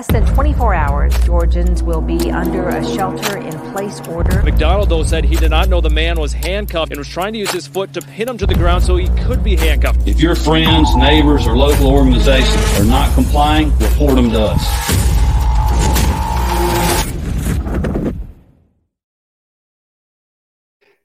less 0.00 0.12
than 0.12 0.32
24 0.32 0.74
hours, 0.74 1.24
Georgians 1.24 1.82
will 1.82 2.00
be 2.00 2.30
under 2.30 2.68
a 2.68 2.86
shelter 2.94 3.36
in 3.38 3.52
place 3.72 4.00
order. 4.06 4.44
McDonald, 4.44 4.88
though, 4.88 5.02
said 5.02 5.24
he 5.24 5.34
did 5.34 5.50
not 5.50 5.68
know 5.68 5.80
the 5.80 5.90
man 5.90 6.20
was 6.20 6.32
handcuffed 6.32 6.92
and 6.92 6.98
was 6.98 7.08
trying 7.08 7.32
to 7.32 7.38
use 7.40 7.50
his 7.50 7.66
foot 7.66 7.92
to 7.94 8.00
pin 8.00 8.28
him 8.28 8.38
to 8.38 8.46
the 8.46 8.54
ground 8.54 8.84
so 8.84 8.94
he 8.94 9.08
could 9.24 9.42
be 9.42 9.56
handcuffed. 9.56 10.06
If 10.06 10.20
your 10.20 10.36
friends, 10.36 10.94
neighbors, 10.94 11.48
or 11.48 11.56
local 11.56 11.88
organizations 11.88 12.78
are 12.78 12.84
not 12.84 13.12
complying, 13.12 13.76
report 13.78 14.14
them 14.14 14.30
to 14.30 14.40
us. 14.40 14.64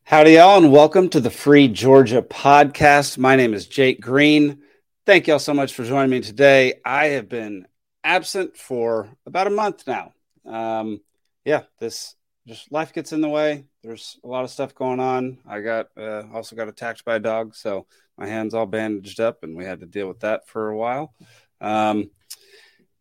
Howdy, 0.04 0.34
y'all, 0.34 0.60
and 0.60 0.72
welcome 0.72 1.10
to 1.10 1.20
the 1.20 1.32
Free 1.32 1.68
Georgia 1.68 2.22
podcast. 2.22 3.18
My 3.18 3.36
name 3.36 3.56
is 3.56 3.66
Jake 3.66 4.02
Green. 4.02 4.62
Thank 5.08 5.26
y'all 5.26 5.40
so 5.40 5.56
much 5.56 5.74
for 5.74 5.84
joining 5.84 6.12
me 6.12 6.22
today. 6.22 6.76
I 6.86 7.06
have 7.08 7.28
been 7.28 7.66
absent 8.04 8.58
for 8.58 9.10
about 9.26 9.48
a 9.48 9.52
month 9.52 9.88
now. 9.88 10.14
Um, 10.46 11.02
yeah, 11.46 11.64
this 11.80 12.16
just 12.48 12.72
life 12.72 12.94
gets 12.94 13.14
in 13.14 13.22
the 13.22 13.30
way. 13.30 13.66
There's 13.84 14.20
a 14.24 14.28
lot 14.28 14.44
of 14.44 14.50
stuff 14.50 14.76
going 14.76 15.00
on. 15.00 15.40
I 15.48 15.62
got 15.62 15.88
uh, 15.98 16.24
also 16.34 16.56
got 16.56 16.68
attacked 16.68 17.06
by 17.06 17.16
a 17.16 17.20
dog, 17.20 17.56
so 17.56 17.88
my 18.18 18.28
hands 18.28 18.54
all 18.54 18.66
bandaged 18.66 19.20
up, 19.20 19.44
and 19.44 19.56
we 19.56 19.66
had 19.66 19.80
to 19.80 19.86
deal 19.86 20.08
with 20.08 20.22
that 20.22 20.48
for 20.48 20.70
a 20.70 20.78
while. 20.78 21.14
Um, 21.62 22.12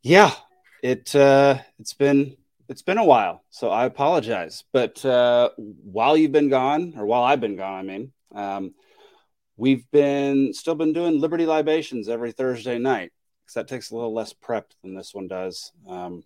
yeah, 0.03 0.33
it 0.83 1.15
uh, 1.15 1.59
it's 1.79 1.95
been 1.95 2.37
it's 2.69 2.83
been 2.83 2.99
a 2.99 3.05
while, 3.05 3.45
so 3.51 3.71
I 3.71 3.85
apologize. 3.85 4.65
But 4.73 5.05
uh, 5.05 5.51
while 5.57 6.17
you've 6.17 6.33
been 6.33 6.49
gone, 6.49 6.95
or 6.97 7.07
while 7.07 7.23
I've 7.23 7.41
been 7.41 7.57
gone, 7.57 7.79
I 7.79 7.83
mean, 7.83 8.13
um, 8.35 8.75
we've 9.57 9.89
been 9.91 10.53
still 10.55 10.75
been 10.75 10.93
doing 10.93 11.21
Liberty 11.21 11.47
libations 11.47 12.09
every 12.09 12.33
Thursday 12.33 12.79
night 12.79 13.13
because 13.43 13.55
that 13.55 13.69
takes 13.69 13.91
a 13.91 13.95
little 13.95 14.15
less 14.15 14.33
prep 14.33 14.73
than 14.83 14.95
this 14.95 15.15
one 15.15 15.29
does. 15.29 15.73
Um, 15.89 16.25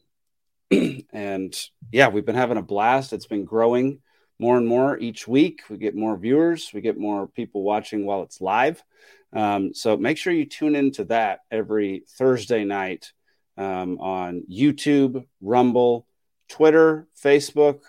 and 1.12 1.55
yeah, 1.92 2.09
we've 2.09 2.27
been 2.27 2.34
having 2.34 2.59
a 2.59 2.62
blast. 2.62 3.12
It's 3.12 3.27
been 3.27 3.45
growing 3.45 4.00
more 4.39 4.56
and 4.56 4.67
more 4.67 4.98
each 4.98 5.27
week. 5.27 5.62
We 5.70 5.78
get 5.78 5.94
more 5.94 6.17
viewers, 6.17 6.70
we 6.75 6.81
get 6.81 6.98
more 6.98 7.27
people 7.27 7.62
watching 7.62 8.05
while 8.05 8.22
it's 8.22 8.41
live. 8.41 8.83
Um, 9.33 9.75
so 9.75 9.97
make 9.97 10.19
sure 10.19 10.33
you 10.33 10.47
tune 10.47 10.77
into 10.77 11.05
that 11.05 11.41
every 11.50 12.05
Thursday 12.09 12.64
night 12.64 13.12
um, 13.56 13.98
on 13.98 14.44
YouTube, 14.50 15.27
Rumble, 15.41 16.06
Twitter, 16.48 17.09
Facebook, 17.22 17.81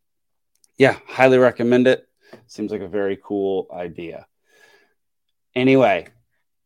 yeah, 0.76 0.98
highly 1.06 1.38
recommend 1.38 1.86
it. 1.86 2.08
Seems 2.48 2.72
like 2.72 2.80
a 2.80 2.88
very 2.88 3.16
cool 3.22 3.68
idea. 3.72 4.26
Anyway, 5.54 6.08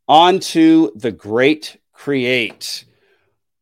on 0.08 0.40
to 0.40 0.90
the 0.96 1.12
great 1.12 1.78
create. 1.92 2.84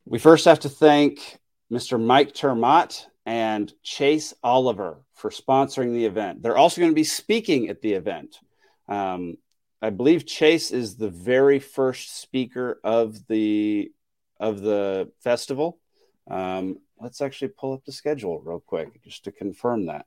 We 0.07 0.19
first 0.19 0.47
have 0.47 0.61
to 0.61 0.69
thank 0.69 1.39
Mr. 1.71 2.01
Mike 2.01 2.35
ter 2.35 2.55
Maat 2.55 3.07
and 3.29 3.71
Chase 3.83 4.33
Oliver 4.43 5.03
for 5.13 5.29
sponsoring 5.29 5.93
the 5.93 6.07
event. 6.07 6.41
They're 6.41 6.57
also 6.57 6.81
going 6.81 6.93
to 6.93 6.95
be 6.95 7.05
speaking 7.05 7.69
at 7.69 7.83
the 7.83 7.93
event. 7.93 8.39
Um, 8.89 9.37
I 9.83 9.91
believe 9.91 10.25
Chase 10.25 10.71
is 10.71 10.97
the 10.97 11.11
very 11.11 11.59
first 11.59 12.23
speaker 12.23 12.81
of 12.83 13.27
the 13.27 13.93
of 14.41 14.63
the 14.63 15.13
festival. 15.21 15.79
Um, 16.31 16.79
let's 16.99 17.21
actually 17.21 17.49
pull 17.49 17.75
up 17.75 17.85
the 17.85 17.93
schedule 17.93 18.41
real 18.41 18.61
quick 18.61 19.03
just 19.03 19.25
to 19.25 19.33
confirm 19.33 19.87
that. 19.87 20.07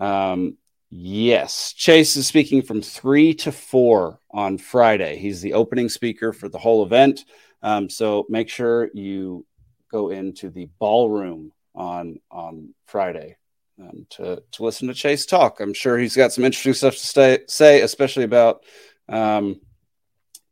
Um, 0.00 0.56
yes, 0.90 1.72
Chase 1.72 2.16
is 2.16 2.26
speaking 2.26 2.62
from 2.62 2.82
three 2.82 3.34
to 3.34 3.52
four 3.52 4.18
on 4.32 4.58
Friday. 4.58 5.16
He's 5.16 5.42
the 5.42 5.52
opening 5.52 5.88
speaker 5.88 6.32
for 6.32 6.48
the 6.48 6.58
whole 6.58 6.84
event. 6.84 7.24
Um, 7.62 7.88
so 7.88 8.26
make 8.28 8.48
sure 8.48 8.90
you 8.94 9.46
go 9.92 10.08
into 10.10 10.50
the 10.50 10.68
ballroom 10.80 11.52
on 11.74 12.20
on 12.30 12.74
Friday 12.86 13.36
um, 13.80 14.06
to 14.10 14.42
to 14.52 14.64
listen 14.64 14.88
to 14.88 14.94
Chase 14.94 15.26
talk. 15.26 15.60
I'm 15.60 15.74
sure 15.74 15.98
he's 15.98 16.16
got 16.16 16.32
some 16.32 16.44
interesting 16.44 16.74
stuff 16.74 16.94
to 16.94 17.06
stay, 17.06 17.38
say, 17.48 17.80
especially 17.80 18.24
about 18.24 18.62
um, 19.08 19.60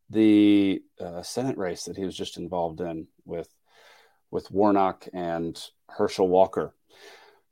the 0.09 0.83
uh, 0.99 1.23
Senate 1.23 1.57
race 1.57 1.85
that 1.85 1.97
he 1.97 2.05
was 2.05 2.17
just 2.17 2.37
involved 2.37 2.81
in 2.81 3.07
with 3.25 3.49
with 4.31 4.51
Warnock 4.51 5.09
and 5.13 5.61
Herschel 5.89 6.29
Walker. 6.29 6.75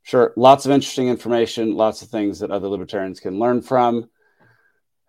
Sure, 0.03 0.33
lots 0.35 0.65
of 0.65 0.71
interesting 0.71 1.07
information, 1.07 1.75
lots 1.75 2.01
of 2.01 2.09
things 2.09 2.39
that 2.39 2.51
other 2.51 2.67
libertarians 2.67 3.19
can 3.19 3.37
learn 3.37 3.61
from. 3.61 4.09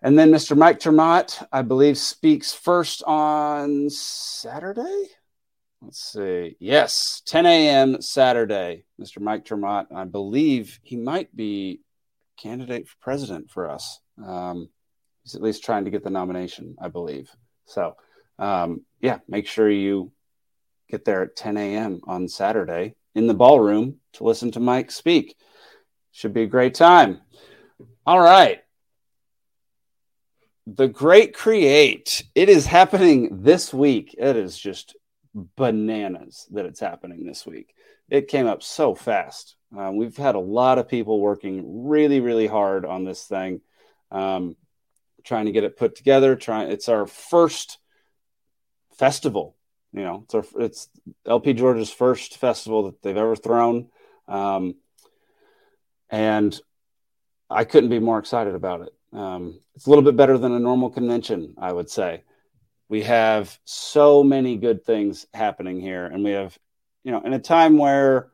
And 0.03 0.19
then 0.19 0.31
Mr. 0.31 0.57
Mike 0.57 0.81
ter 0.81 0.93
Maat, 0.93 1.47
I 1.53 1.63
believe, 1.63 1.99
speaks 1.99 2.53
first 2.53 3.03
on 3.05 3.91
Saturday. 3.91 5.09
Let's 5.83 6.13
see. 6.13 6.57
Yes, 6.61 7.23
10 7.25 7.47
a.m. 7.47 8.03
Saturday. 8.03 8.85
Mr. 9.01 9.21
Mike 9.21 9.47
ter 9.47 9.57
Maat. 9.57 9.87
I 9.95 10.05
believe 10.05 10.79
he 10.83 10.97
might 10.97 11.35
be 11.35 11.81
candidate 12.37 12.87
for 12.87 12.97
president 13.01 13.51
for 13.51 13.69
us. 13.69 14.01
Um, 14.23 14.69
he's 15.23 15.35
at 15.35 15.43
least 15.43 15.65
trying 15.65 15.85
to 15.87 15.91
get 15.91 16.05
the 16.05 16.11
nomination, 16.11 16.77
I 16.81 16.89
believe. 16.89 17.31
So, 17.65 17.97
um, 18.39 18.83
yeah, 19.01 19.19
make 19.27 19.47
sure 19.47 19.71
you 19.71 20.13
get 20.91 21.05
there 21.05 21.23
at 21.23 21.37
10 21.37 21.57
a.m. 21.57 22.01
on 22.07 22.29
Saturday 22.29 22.95
in 23.15 23.27
the 23.27 23.35
ballroom 23.35 23.97
to 24.15 24.25
listen 24.25 24.51
to 24.53 24.61
Mike 24.61 24.91
speak. 24.91 25.37
Should 26.13 26.35
be 26.35 26.43
a 26.43 26.47
great 26.47 26.75
time. 26.75 27.21
All 28.07 28.21
right. 28.21 28.61
The 30.67 30.89
Great 30.89 31.35
Create. 31.35 32.25
It 32.35 32.49
is 32.49 32.67
happening 32.67 33.43
this 33.43 33.73
week. 33.73 34.15
It 34.19 34.37
is 34.37 34.59
just 34.59 34.95
bananas 35.35 36.47
that 36.51 36.67
it's 36.67 36.81
happening 36.81 37.25
this 37.25 37.47
week. 37.47 37.75
It 38.09 38.29
came 38.29 38.47
up 38.47 38.63
so 38.63 38.95
fast. 38.95 39.57
Um, 39.77 39.97
we've 39.97 40.17
had 40.17 40.35
a 40.35 40.41
lot 40.41 40.79
of 40.79 40.89
people 40.89 41.21
working 41.21 41.87
really, 41.87 42.21
really 42.21 42.47
hard 42.47 42.85
on 42.85 43.05
this 43.05 43.25
thing, 43.25 43.61
um, 44.11 44.57
trying 45.25 45.47
to 45.47 45.53
get 45.53 45.65
it 45.65 45.77
put 45.77 45.95
together. 45.95 46.35
Trying, 46.35 46.71
it's 46.71 46.89
our 46.89 47.07
first 47.07 47.79
festival. 48.99 49.57
You 49.93 50.03
know, 50.03 50.21
it's 50.25 50.35
our, 50.35 50.45
it's 50.59 50.89
LP 51.27 51.53
Georgia's 51.53 51.91
first 51.91 52.37
festival 52.37 52.85
that 52.85 53.03
they've 53.03 53.17
ever 53.17 53.37
thrown, 53.37 53.89
um, 54.29 54.75
and 56.09 56.59
I 57.49 57.65
couldn't 57.65 57.91
be 57.91 57.99
more 57.99 58.19
excited 58.19 58.55
about 58.55 58.83
it. 58.83 58.93
Um, 59.13 59.61
it's 59.75 59.87
a 59.87 59.91
little 59.91 60.05
bit 60.05 60.17
better 60.17 60.39
than 60.39 60.53
a 60.53 60.61
normal 60.61 60.91
convention, 60.91 61.55
I 61.59 61.73
would 61.73 61.91
say 61.91 62.23
we 62.91 63.03
have 63.05 63.57
so 63.65 64.23
many 64.23 64.57
good 64.57 64.85
things 64.85 65.25
happening 65.33 65.81
here 65.81 66.07
and 66.07 66.25
we 66.25 66.33
have 66.33 66.59
you 67.05 67.13
know 67.13 67.21
in 67.21 67.33
a 67.33 67.39
time 67.39 67.79
where 67.79 68.29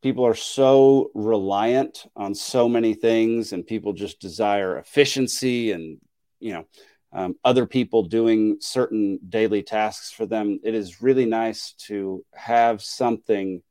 people 0.00 0.24
are 0.24 0.34
so 0.34 1.10
reliant 1.12 2.06
on 2.16 2.34
so 2.34 2.68
many 2.68 2.94
things 2.94 3.52
and 3.52 3.66
people 3.66 3.92
just 3.92 4.20
desire 4.20 4.78
efficiency 4.78 5.72
and 5.72 5.98
you 6.38 6.54
know 6.54 6.64
um, 7.12 7.34
other 7.44 7.66
people 7.66 8.04
doing 8.04 8.58
certain 8.60 9.18
daily 9.28 9.64
tasks 9.64 10.12
for 10.12 10.26
them. 10.26 10.60
It 10.62 10.74
is 10.74 11.02
really 11.02 11.26
nice 11.26 11.72
to 11.88 12.24
have 12.34 12.82
something 12.82 13.62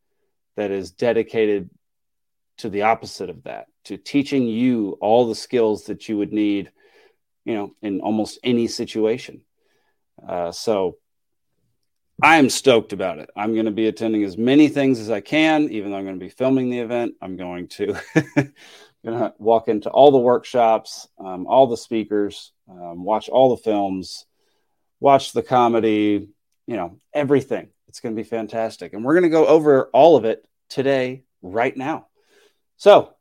that 0.58 0.72
is 0.72 0.92
dedicated 0.92 1.70
to 2.58 2.70
the 2.70 2.82
opposite 2.82 3.30
of 3.30 3.44
that, 3.44 3.68
to 3.86 3.96
teaching 3.96 4.46
you 4.46 4.98
all 5.00 5.26
the 5.26 5.36
skills 5.36 5.86
that 5.86 6.10
you 6.10 6.18
would 6.18 6.34
need, 6.34 6.70
you 7.46 7.54
know, 7.54 7.74
in 7.82 8.02
almost 8.02 8.40
any 8.44 8.68
situation. 8.68 9.42
Uh, 10.28 10.52
so 10.52 10.98
I 12.22 12.38
am 12.38 12.50
stoked 12.50 12.92
about 12.92 13.20
it. 13.20 13.30
I'm 13.36 13.54
going 13.54 13.66
to 13.66 13.72
be 13.72 13.88
attending 13.88 14.24
as 14.24 14.38
many 14.38 14.68
things 14.68 15.00
as 15.00 15.10
I 15.10 15.22
can, 15.22 15.70
even 15.70 15.92
though 15.92 15.98
I'm 15.98 16.06
going 16.06 16.20
to 16.20 16.26
be 16.26 16.30
filming 16.30 16.70
the 16.70 16.80
event. 16.80 17.16
I'm 17.22 17.38
going 17.38 17.68
to 17.70 17.98
going 19.06 19.20
to 19.20 19.34
walk 19.38 19.68
into 19.70 19.90
all 19.90 20.12
the 20.12 20.18
workshops, 20.18 21.08
um, 21.18 21.48
all 21.48 21.68
the 21.68 21.78
speakers, 21.78 22.52
um, 22.70 23.04
watch 23.04 23.30
all 23.30 23.56
the 23.56 23.62
films, 23.62 24.26
watch 25.00 25.32
the 25.32 25.44
comedy, 25.44 26.28
you 26.68 26.76
know, 26.76 27.00
everything. 27.14 27.70
It's 27.88 28.02
going 28.02 28.16
to 28.16 28.22
be 28.22 28.28
fantastic. 28.28 28.94
And 28.94 29.04
we're 29.04 29.14
going 29.14 29.24
to 29.24 29.30
go 29.30 29.48
over 29.48 29.86
all 29.94 30.18
of 30.18 30.26
it 30.26 30.46
today, 30.70 31.24
right 31.42 31.76
now. 31.76 32.08
So, 32.78 33.14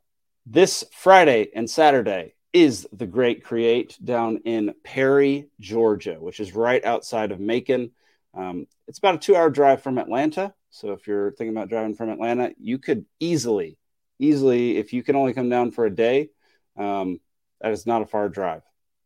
this 0.45 0.83
Friday 0.91 1.49
and 1.55 1.69
Saturday 1.69 2.33
is 2.53 2.87
the 2.91 3.05
Great 3.05 3.43
Create 3.43 3.97
down 4.03 4.37
in 4.45 4.73
Perry, 4.83 5.49
Georgia, 5.59 6.15
which 6.19 6.39
is 6.39 6.55
right 6.55 6.83
outside 6.83 7.31
of 7.31 7.39
Macon. 7.39 7.91
Um, 8.33 8.67
it's 8.87 8.99
about 8.99 9.15
a 9.15 9.19
two 9.19 9.35
hour 9.35 9.49
drive 9.49 9.81
from 9.81 9.97
Atlanta. 9.97 10.53
So, 10.71 10.91
if 10.91 11.07
you're 11.07 11.31
thinking 11.31 11.55
about 11.55 11.69
driving 11.69 11.95
from 11.95 12.09
Atlanta, 12.09 12.51
you 12.59 12.77
could 12.77 13.05
easily, 13.19 13.77
easily, 14.19 14.77
if 14.77 14.93
you 14.93 15.03
can 15.03 15.15
only 15.15 15.33
come 15.33 15.49
down 15.49 15.71
for 15.71 15.85
a 15.85 15.95
day, 15.95 16.29
um, 16.77 17.19
that 17.61 17.71
is 17.71 17.85
not 17.85 18.01
a 18.01 18.05
far 18.05 18.29
drive. 18.29 18.61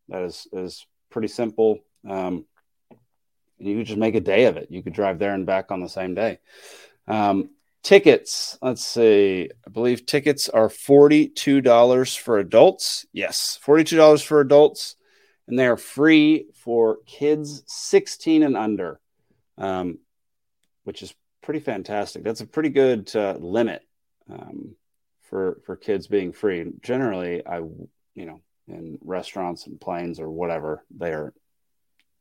That 0.08 0.22
is, 0.22 0.46
is 0.52 0.86
pretty 1.10 1.28
simple. 1.28 1.80
Um, 2.08 2.44
you 3.58 3.78
could 3.78 3.86
just 3.86 3.98
make 3.98 4.14
a 4.14 4.20
day 4.20 4.44
of 4.44 4.56
it. 4.56 4.68
You 4.70 4.82
could 4.82 4.92
drive 4.92 5.18
there 5.18 5.32
and 5.32 5.46
back 5.46 5.70
on 5.70 5.80
the 5.80 5.88
same 5.88 6.14
day. 6.14 6.38
Um, 7.08 7.50
tickets, 7.84 8.58
let's 8.60 8.84
see. 8.84 9.50
I 9.64 9.70
believe 9.70 10.06
tickets 10.06 10.48
are 10.48 10.68
$42 10.68 12.18
for 12.18 12.38
adults. 12.38 13.06
Yes, 13.12 13.60
$42 13.64 14.24
for 14.24 14.40
adults. 14.40 14.96
And 15.46 15.58
they 15.58 15.66
are 15.66 15.76
free 15.76 16.46
for 16.54 16.98
kids 17.06 17.62
16 17.66 18.42
and 18.42 18.56
under, 18.56 18.98
um, 19.58 19.98
which 20.84 21.02
is 21.02 21.14
pretty 21.42 21.60
fantastic. 21.60 22.24
That's 22.24 22.40
a 22.40 22.46
pretty 22.46 22.70
good 22.70 23.14
uh, 23.14 23.36
limit 23.38 23.82
um, 24.30 24.74
for 25.28 25.60
for 25.66 25.76
kids 25.76 26.06
being 26.06 26.32
free. 26.32 26.64
Generally, 26.80 27.46
I 27.46 27.58
you 27.58 28.24
know 28.24 28.40
in 28.68 28.98
restaurants 29.02 29.66
and 29.66 29.78
planes 29.78 30.18
or 30.18 30.30
whatever, 30.30 30.82
they 30.96 31.10
are 31.10 31.34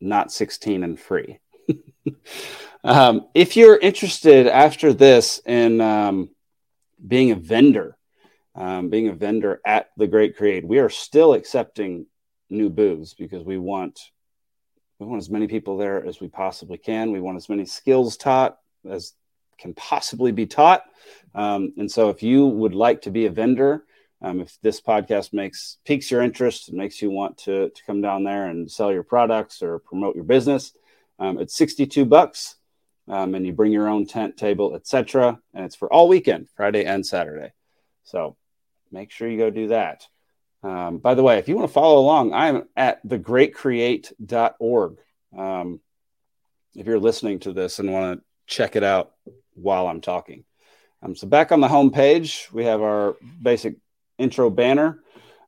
not 0.01 0.33
16 0.33 0.83
and 0.83 0.99
free. 0.99 1.39
um, 2.83 3.27
if 3.33 3.55
you're 3.55 3.77
interested 3.77 4.47
after 4.47 4.93
this 4.93 5.41
in 5.45 5.81
um, 5.81 6.29
being 7.05 7.31
a 7.31 7.35
vendor, 7.35 7.97
um, 8.55 8.89
being 8.89 9.07
a 9.07 9.13
vendor 9.13 9.61
at 9.65 9.89
the 9.97 10.07
Great 10.07 10.37
Create, 10.37 10.65
we 10.67 10.79
are 10.79 10.89
still 10.89 11.33
accepting 11.33 12.05
new 12.49 12.69
booths 12.69 13.13
because 13.13 13.43
we 13.43 13.57
want 13.57 13.99
we 14.99 15.07
want 15.07 15.21
as 15.21 15.29
many 15.29 15.47
people 15.47 15.75
there 15.77 16.05
as 16.05 16.21
we 16.21 16.27
possibly 16.27 16.77
can. 16.77 17.11
We 17.11 17.19
want 17.19 17.35
as 17.35 17.49
many 17.49 17.65
skills 17.65 18.15
taught 18.15 18.57
as 18.89 19.13
can 19.57 19.73
possibly 19.73 20.31
be 20.31 20.45
taught. 20.45 20.83
Um, 21.35 21.73
and 21.77 21.91
so, 21.91 22.09
if 22.09 22.23
you 22.23 22.45
would 22.45 22.75
like 22.75 23.01
to 23.03 23.11
be 23.11 23.25
a 23.25 23.31
vendor, 23.31 23.85
um, 24.21 24.39
if 24.39 24.57
this 24.61 24.79
podcast 24.79 25.33
makes 25.33 25.77
piques 25.85 26.09
your 26.09 26.21
interest 26.21 26.71
makes 26.71 27.01
you 27.01 27.09
want 27.09 27.37
to, 27.39 27.69
to 27.69 27.83
come 27.85 28.01
down 28.01 28.23
there 28.23 28.47
and 28.47 28.71
sell 28.71 28.91
your 28.91 29.03
products 29.03 29.61
or 29.61 29.79
promote 29.79 30.15
your 30.15 30.23
business, 30.23 30.73
um, 31.19 31.39
it's 31.39 31.55
62 31.55 32.05
bucks. 32.05 32.55
Um, 33.05 33.35
and 33.35 33.45
you 33.45 33.51
bring 33.51 33.73
your 33.73 33.89
own 33.89 34.05
tent, 34.05 34.37
table, 34.37 34.75
etc. 34.75 35.37
And 35.53 35.65
it's 35.65 35.75
for 35.75 35.91
all 35.91 36.07
weekend, 36.07 36.47
Friday 36.55 36.85
and 36.85 37.05
Saturday. 37.05 37.51
So 38.05 38.37
make 38.93 39.11
sure 39.11 39.27
you 39.27 39.37
go 39.37 39.49
do 39.49 39.67
that. 39.67 40.07
Um, 40.63 40.99
by 40.99 41.13
the 41.13 41.23
way, 41.23 41.37
if 41.37 41.49
you 41.49 41.55
want 41.57 41.67
to 41.67 41.73
follow 41.73 41.99
along, 41.99 42.33
I'm 42.33 42.63
at 42.77 43.05
thegreatcreate.org. 43.05 44.97
Um, 45.37 45.81
if 46.75 46.87
you're 46.87 46.99
listening 46.99 47.39
to 47.39 47.51
this 47.51 47.79
and 47.79 47.91
want 47.91 48.19
to 48.19 48.25
check 48.47 48.77
it 48.77 48.83
out 48.83 49.11
while 49.53 49.87
I'm 49.87 50.01
talking. 50.01 50.45
Um, 51.01 51.15
so 51.15 51.27
back 51.27 51.51
on 51.51 51.59
the 51.59 51.67
home 51.67 51.91
page, 51.91 52.47
we 52.53 52.63
have 52.65 52.81
our 52.81 53.17
basic 53.41 53.75
intro 54.17 54.49
banner. 54.49 54.99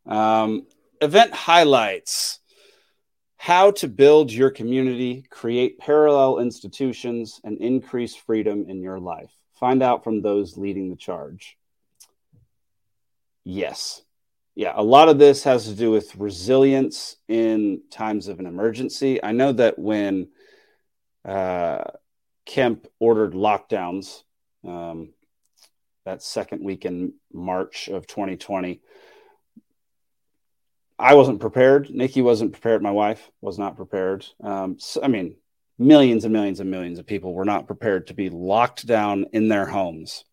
Um, 0.06 0.68
event 1.02 1.34
highlights 1.34 2.40
how 3.46 3.70
to 3.70 3.88
build 3.88 4.32
your 4.32 4.50
community, 4.50 5.24
create 5.30 5.78
parallel 5.78 6.40
institutions, 6.40 7.40
and 7.44 7.60
increase 7.60 8.16
freedom 8.16 8.66
in 8.68 8.82
your 8.82 9.00
life. 9.00 9.30
Find 9.54 9.84
out 9.84 10.04
from 10.04 10.24
those 10.24 10.58
leading 10.58 10.90
the 10.90 10.96
charge. 10.96 11.56
Yes. 13.44 14.02
Yeah, 14.56 14.74
a 14.76 14.82
lot 14.82 15.10
of 15.10 15.20
this 15.20 15.44
has 15.44 15.66
to 15.66 15.76
do 15.76 15.92
with 15.92 16.16
resilience 16.16 17.18
in 17.28 17.84
times 17.92 18.30
of 18.30 18.40
an 18.40 18.48
emergency. 18.48 19.24
I 19.24 19.32
know 19.32 19.52
that 19.52 19.78
when 19.78 20.30
uh, 21.24 21.84
Kemp 22.48 22.88
ordered 23.00 23.34
lockdowns, 23.34 24.24
um, 24.68 25.10
that 26.04 26.24
second 26.24 26.64
week 26.64 26.84
in 26.84 27.14
March 27.32 27.90
of 27.90 28.08
2020. 28.08 28.82
I 30.98 31.16
wasn't 31.16 31.42
prepared. 31.42 31.90
Nikki 31.90 32.22
wasn't 32.22 32.54
prepared. 32.54 32.82
My 32.82 32.92
wife 32.92 33.30
was 33.42 33.60
not 33.60 33.76
prepared. 33.76 34.26
Um, 34.42 34.78
so, 34.80 35.02
I 35.04 35.08
mean, 35.08 35.36
millions 35.78 36.24
and 36.24 36.34
millions 36.34 36.60
and 36.60 36.72
millions 36.72 37.00
of 37.00 37.06
people 37.06 37.34
were 37.34 37.46
not 37.46 37.68
prepared 37.68 38.08
to 38.08 38.14
be 38.14 38.30
locked 38.30 38.86
down 38.86 39.26
in 39.34 39.50
their 39.50 39.66
homes. 39.66 40.24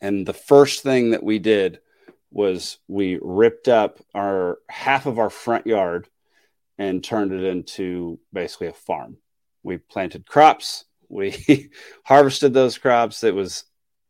And 0.00 0.26
the 0.26 0.34
first 0.34 0.82
thing 0.82 1.12
that 1.12 1.22
we 1.22 1.38
did 1.38 1.80
was 2.30 2.78
we 2.88 3.18
ripped 3.22 3.68
up 3.68 4.00
our 4.14 4.58
half 4.68 5.06
of 5.06 5.18
our 5.18 5.30
front 5.30 5.66
yard 5.66 6.08
and 6.76 7.02
turned 7.02 7.32
it 7.32 7.44
into 7.44 8.18
basically 8.32 8.66
a 8.66 8.72
farm. 8.72 9.16
We 9.62 9.78
planted 9.78 10.26
crops. 10.26 10.84
We 11.06 11.70
harvested 12.04 12.54
those 12.54 12.78
crops. 12.78 13.22
It 13.22 13.34
was 13.34 13.64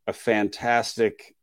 a 0.06 0.12
fantastic 0.12 1.34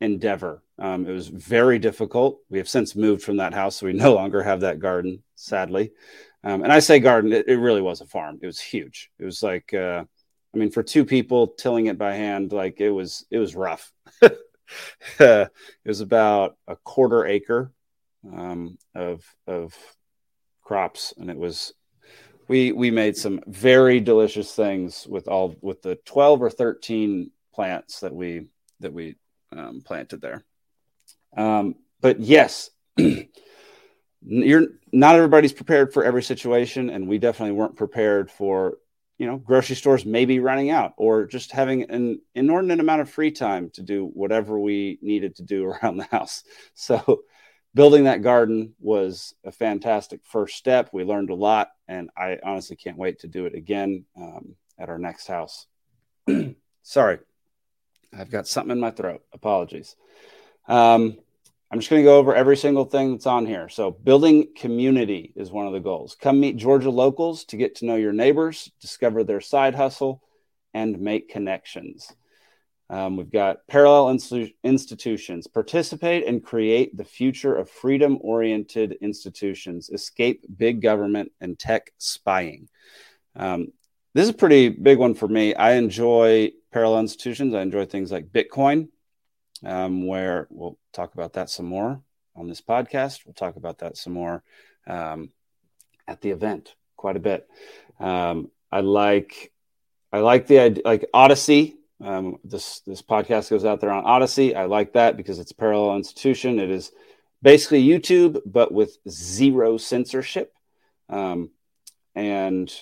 endeavor. 0.00 0.62
Um, 0.78 1.06
it 1.06 1.12
was 1.12 1.28
very 1.28 1.78
difficult. 1.78 2.40
We 2.48 2.58
have 2.58 2.68
since 2.68 2.94
moved 2.94 3.22
from 3.22 3.38
that 3.38 3.54
house, 3.54 3.76
so 3.76 3.86
we 3.86 3.92
no 3.94 4.14
longer 4.14 4.42
have 4.42 4.60
that 4.60 4.78
garden, 4.78 5.22
sadly. 5.34 5.92
Um, 6.44 6.62
and 6.62 6.72
I 6.72 6.78
say 6.78 7.00
garden, 7.00 7.32
it, 7.32 7.48
it, 7.48 7.56
really 7.56 7.82
was 7.82 8.00
a 8.00 8.06
farm. 8.06 8.38
It 8.40 8.46
was 8.46 8.60
huge. 8.60 9.10
It 9.18 9.24
was 9.24 9.42
like, 9.42 9.74
uh, 9.74 10.04
I 10.54 10.56
mean, 10.56 10.70
for 10.70 10.84
two 10.84 11.04
people 11.04 11.48
tilling 11.48 11.86
it 11.86 11.98
by 11.98 12.14
hand, 12.14 12.52
like 12.52 12.80
it 12.80 12.90
was, 12.90 13.26
it 13.30 13.38
was 13.38 13.56
rough. 13.56 13.92
it 15.18 15.50
was 15.84 16.00
about 16.00 16.56
a 16.68 16.76
quarter 16.76 17.26
acre 17.26 17.72
um, 18.32 18.78
of 18.94 19.24
of 19.46 19.74
crops, 20.62 21.14
and 21.16 21.30
it 21.30 21.36
was 21.36 21.72
we 22.48 22.72
we 22.72 22.90
made 22.90 23.16
some 23.16 23.40
very 23.46 24.00
delicious 24.00 24.54
things 24.54 25.06
with 25.06 25.28
all 25.28 25.56
with 25.60 25.82
the 25.82 25.96
12 26.04 26.42
or 26.42 26.50
13 26.50 27.30
plants 27.54 28.00
that 28.00 28.14
we 28.14 28.46
that 28.80 28.92
we 28.92 29.16
um, 29.52 29.80
planted 29.84 30.20
there. 30.20 30.44
Um, 31.38 31.76
but 32.00 32.20
yes, 32.20 32.70
you're 34.22 34.66
not 34.92 35.14
everybody's 35.14 35.52
prepared 35.52 35.92
for 35.92 36.04
every 36.04 36.22
situation, 36.22 36.90
and 36.90 37.08
we 37.08 37.18
definitely 37.18 37.54
weren't 37.54 37.76
prepared 37.76 38.30
for 38.30 38.78
you 39.18 39.26
know 39.26 39.36
grocery 39.36 39.76
stores 39.76 40.04
maybe 40.04 40.40
running 40.40 40.70
out 40.70 40.94
or 40.96 41.26
just 41.26 41.52
having 41.52 41.90
an 41.90 42.20
inordinate 42.34 42.80
amount 42.80 43.00
of 43.00 43.10
free 43.10 43.30
time 43.30 43.70
to 43.70 43.82
do 43.82 44.06
whatever 44.14 44.58
we 44.58 44.98
needed 45.00 45.36
to 45.36 45.42
do 45.42 45.64
around 45.70 45.96
the 45.96 46.04
house. 46.04 46.42
So 46.74 47.22
building 47.72 48.04
that 48.04 48.22
garden 48.22 48.74
was 48.80 49.34
a 49.44 49.52
fantastic 49.52 50.20
first 50.24 50.56
step. 50.56 50.90
We 50.92 51.04
learned 51.04 51.30
a 51.30 51.34
lot, 51.36 51.70
and 51.86 52.10
I 52.16 52.38
honestly 52.42 52.76
can't 52.76 52.98
wait 52.98 53.20
to 53.20 53.28
do 53.28 53.46
it 53.46 53.54
again 53.54 54.04
um, 54.16 54.56
at 54.76 54.88
our 54.88 54.98
next 54.98 55.28
house. 55.28 55.66
Sorry. 56.82 57.18
I've 58.16 58.30
got 58.30 58.48
something 58.48 58.72
in 58.72 58.80
my 58.80 58.90
throat. 58.90 59.22
Apologies. 59.34 59.94
Um, 60.66 61.18
I'm 61.70 61.80
just 61.80 61.90
going 61.90 62.02
to 62.02 62.08
go 62.08 62.18
over 62.18 62.34
every 62.34 62.56
single 62.56 62.86
thing 62.86 63.12
that's 63.12 63.26
on 63.26 63.44
here. 63.44 63.68
So, 63.68 63.90
building 63.90 64.48
community 64.56 65.32
is 65.36 65.50
one 65.50 65.66
of 65.66 65.74
the 65.74 65.80
goals. 65.80 66.16
Come 66.18 66.40
meet 66.40 66.56
Georgia 66.56 66.90
locals 66.90 67.44
to 67.46 67.56
get 67.56 67.76
to 67.76 67.86
know 67.86 67.96
your 67.96 68.14
neighbors, 68.14 68.70
discover 68.80 69.22
their 69.22 69.42
side 69.42 69.74
hustle, 69.74 70.22
and 70.72 70.98
make 71.00 71.28
connections. 71.28 72.10
Um, 72.90 73.16
we've 73.16 73.30
got 73.30 73.66
parallel 73.66 74.14
institu- 74.14 74.54
institutions. 74.64 75.46
Participate 75.46 76.26
and 76.26 76.42
create 76.42 76.96
the 76.96 77.04
future 77.04 77.54
of 77.54 77.68
freedom 77.68 78.18
oriented 78.22 78.96
institutions. 79.02 79.90
Escape 79.90 80.46
big 80.56 80.80
government 80.80 81.32
and 81.40 81.58
tech 81.58 81.92
spying. 81.98 82.68
Um, 83.36 83.68
this 84.14 84.24
is 84.24 84.30
a 84.30 84.34
pretty 84.34 84.70
big 84.70 84.98
one 84.98 85.14
for 85.14 85.28
me. 85.28 85.54
I 85.54 85.72
enjoy 85.72 86.52
parallel 86.72 87.00
institutions. 87.00 87.54
I 87.54 87.60
enjoy 87.60 87.84
things 87.84 88.10
like 88.10 88.28
Bitcoin, 88.28 88.88
um, 89.64 90.06
where 90.06 90.46
we'll 90.50 90.78
talk 90.92 91.14
about 91.14 91.34
that 91.34 91.50
some 91.50 91.66
more 91.66 92.00
on 92.36 92.48
this 92.48 92.60
podcast. 92.60 93.24
We'll 93.24 93.34
talk 93.34 93.56
about 93.56 93.78
that 93.78 93.96
some 93.96 94.12
more 94.12 94.42
um, 94.86 95.30
at 96.06 96.20
the 96.20 96.30
event 96.30 96.74
quite 96.96 97.16
a 97.16 97.20
bit. 97.20 97.48
Um, 97.98 98.50
I 98.70 98.80
like 98.80 99.52
I 100.12 100.20
like 100.20 100.46
the 100.46 100.58
idea, 100.58 100.82
like 100.84 101.08
Odysee. 101.12 101.76
Um, 102.00 102.38
this 102.44 102.80
this 102.80 103.02
podcast 103.02 103.50
goes 103.50 103.64
out 103.64 103.80
there 103.80 103.90
on 103.90 104.04
Odysee. 104.04 104.54
I 104.54 104.64
like 104.66 104.92
that 104.92 105.16
because 105.16 105.38
it's 105.38 105.50
a 105.50 105.56
parallel 105.56 105.96
institution. 105.96 106.58
It 106.58 106.70
is 106.70 106.92
basically 107.42 107.84
YouTube, 107.84 108.40
but 108.46 108.72
with 108.72 108.98
zero 109.08 109.78
censorship, 109.78 110.52
um, 111.08 111.50
and 112.14 112.72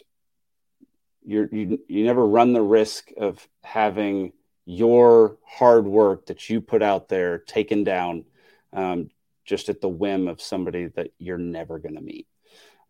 you're, 1.24 1.48
you 1.50 1.80
you 1.88 2.04
never 2.04 2.24
run 2.26 2.52
the 2.52 2.62
risk 2.62 3.10
of 3.16 3.46
having 3.62 4.32
your 4.66 5.38
hard 5.46 5.86
work 5.86 6.26
that 6.26 6.50
you 6.50 6.60
put 6.60 6.82
out 6.82 7.08
there 7.08 7.38
taken 7.38 7.84
down 7.84 8.24
um, 8.72 9.08
just 9.44 9.68
at 9.68 9.80
the 9.80 9.88
whim 9.88 10.28
of 10.28 10.42
somebody 10.42 10.88
that 10.88 11.10
you're 11.18 11.38
never 11.38 11.78
going 11.78 11.94
to 11.94 12.00
meet. 12.00 12.26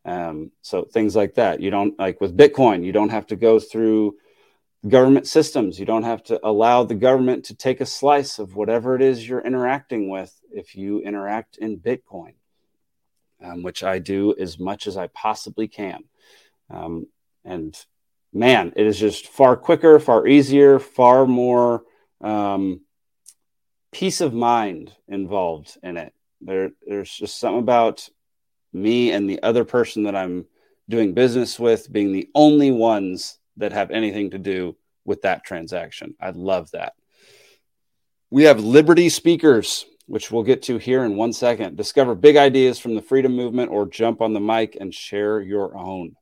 Um, 0.07 0.53
so 0.63 0.85
things 0.85 1.15
like 1.15 1.35
that. 1.35 1.61
You 1.61 1.71
don't 1.71 1.99
like 1.99 2.21
with 2.21 2.37
Bitcoin. 2.37 2.85
You 2.85 2.93
don't 2.93 3.11
have 3.11 3.27
to 3.29 3.37
go 3.37 3.61
through 3.61 4.17
government 4.89 5.27
systems. 5.27 5.79
You 5.79 5.85
don't 5.85 6.05
have 6.05 6.23
to 6.25 6.41
allow 6.47 6.85
the 6.85 6.95
government 6.95 7.45
to 7.47 7.55
take 7.55 7.81
a 7.81 7.87
slice 7.87 8.39
of 8.39 8.57
whatever 8.57 8.95
it 8.95 9.03
is 9.03 9.29
you're 9.29 9.41
interacting 9.41 10.09
with 10.09 10.35
if 10.51 10.77
you 10.77 11.01
interact 11.01 11.59
in 11.59 11.79
Bitcoin, 11.79 12.35
um, 13.43 13.63
which 13.63 13.83
I 13.83 13.99
do 13.99 14.35
as 14.39 14.59
much 14.59 14.87
as 14.87 14.97
I 14.97 15.09
possibly 15.09 15.69
can. 15.69 16.05
Um, 16.71 17.07
and 17.45 17.77
man, 18.37 18.73
it 18.77 18.87
is 18.87 18.99
just 18.99 19.29
far 19.29 19.57
quicker, 19.57 19.99
far 19.99 20.27
easier, 20.27 20.79
far 20.79 21.27
more 21.27 21.85
um, 22.21 22.81
peace 23.93 24.21
of 24.21 24.35
mind 24.35 24.93
involved 25.09 25.77
in 25.83 25.97
it. 25.97 26.13
There, 26.43 26.71
there's 26.87 27.11
just 27.11 27.39
something 27.39 27.61
about 27.61 28.09
me 28.73 29.11
and 29.13 29.29
the 29.29 29.43
other 29.43 29.65
person 29.65 30.03
that 30.05 30.15
I'm 30.15 30.45
doing 30.89 31.15
business 31.15 31.59
with 31.59 31.91
being 31.91 32.13
the 32.13 32.29
only 32.35 32.71
ones 32.71 33.39
that 33.57 33.73
have 33.73 33.91
anything 33.91 34.31
to 34.31 34.39
do 34.39 34.77
with 35.05 35.23
that 35.23 35.45
transaction. 35.45 36.15
I 36.21 36.31
love 36.31 36.71
that. 36.73 36.93
We 38.31 38.45
have 38.45 38.61
Liberty 38.61 39.09
Speakers, 39.09 39.87
which 40.07 40.31
we'll 40.31 40.43
get 40.43 40.63
to 40.65 40.77
here 40.77 41.05
in 41.05 41.17
one 41.17 41.33
second. 41.33 41.77
Discover 41.77 42.17
big 42.17 42.37
ideas 42.37 42.79
from 42.79 42.95
the 42.95 43.03
freedom 43.03 43.35
movement 43.35 43.71
or 43.71 43.87
jump 43.87 44.21
on 44.21 44.35
the 44.35 44.41
mic 44.41 44.77
and 44.79 44.93
share 44.93 45.41
your 45.41 45.77
own. 45.77 46.17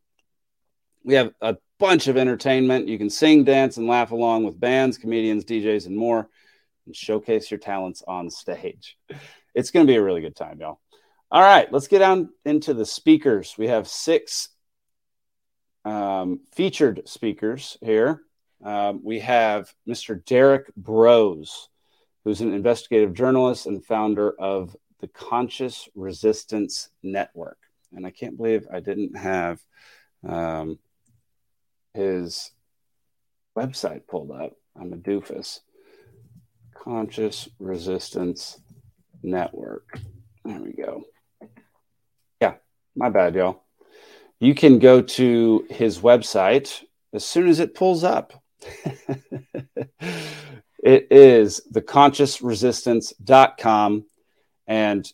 We 1.02 1.14
have 1.14 1.33
a 1.40 1.56
bunch 1.84 2.08
of 2.08 2.16
entertainment. 2.16 2.88
You 2.88 2.96
can 2.96 3.10
sing, 3.10 3.44
dance, 3.44 3.76
and 3.76 3.86
laugh 3.86 4.10
along 4.10 4.44
with 4.44 4.58
bands, 4.58 4.96
comedians, 4.96 5.44
DJs, 5.44 5.84
and 5.84 5.94
more, 5.94 6.30
and 6.86 6.96
showcase 6.96 7.50
your 7.50 7.60
talents 7.60 8.02
on 8.08 8.30
stage. 8.30 8.96
It's 9.54 9.70
going 9.70 9.86
to 9.86 9.92
be 9.92 9.96
a 9.96 10.02
really 10.02 10.20
good 10.20 10.34
time, 10.34 10.58
y'all. 10.58 10.80
All 11.30 11.40
right, 11.40 11.72
let's 11.72 11.86
get 11.86 12.00
down 12.00 12.30
into 12.44 12.74
the 12.74 12.84
speakers. 12.84 13.54
We 13.56 13.68
have 13.68 13.86
six 13.86 14.48
um, 15.84 16.40
featured 16.56 17.08
speakers 17.08 17.78
here. 17.80 18.22
Um, 18.64 19.00
we 19.04 19.20
have 19.20 19.72
Mr. 19.88 20.24
Derrick 20.24 20.74
Broze, 20.76 21.68
who's 22.24 22.40
an 22.40 22.52
investigative 22.52 23.14
journalist 23.14 23.66
and 23.66 23.84
founder 23.84 24.32
of 24.40 24.74
the 24.98 25.06
Conscious 25.06 25.88
Resistance 25.94 26.88
Network. 27.04 27.58
And 27.92 28.04
I 28.04 28.10
can't 28.10 28.36
believe 28.36 28.66
I 28.72 28.80
didn't 28.80 29.16
have 29.16 29.60
um, 30.28 30.80
his 31.94 32.50
website 33.56 34.06
pulled 34.06 34.30
up. 34.30 34.52
I'm 34.78 34.92
a 34.92 34.96
doofus. 34.96 35.60
Conscious 36.74 37.48
Resistance 37.58 38.60
Network. 39.22 39.98
There 40.44 40.60
we 40.60 40.72
go. 40.72 41.04
Yeah, 42.40 42.54
my 42.94 43.08
bad, 43.08 43.34
y'all 43.34 43.64
you 44.44 44.54
can 44.54 44.78
go 44.78 45.00
to 45.00 45.66
his 45.70 46.00
website 46.00 46.82
as 47.14 47.24
soon 47.24 47.48
as 47.48 47.60
it 47.60 47.74
pulls 47.74 48.04
up. 48.04 48.34
it 50.82 51.06
is 51.10 51.62
theconsciousresistance.com 51.72 54.04
and 54.66 55.12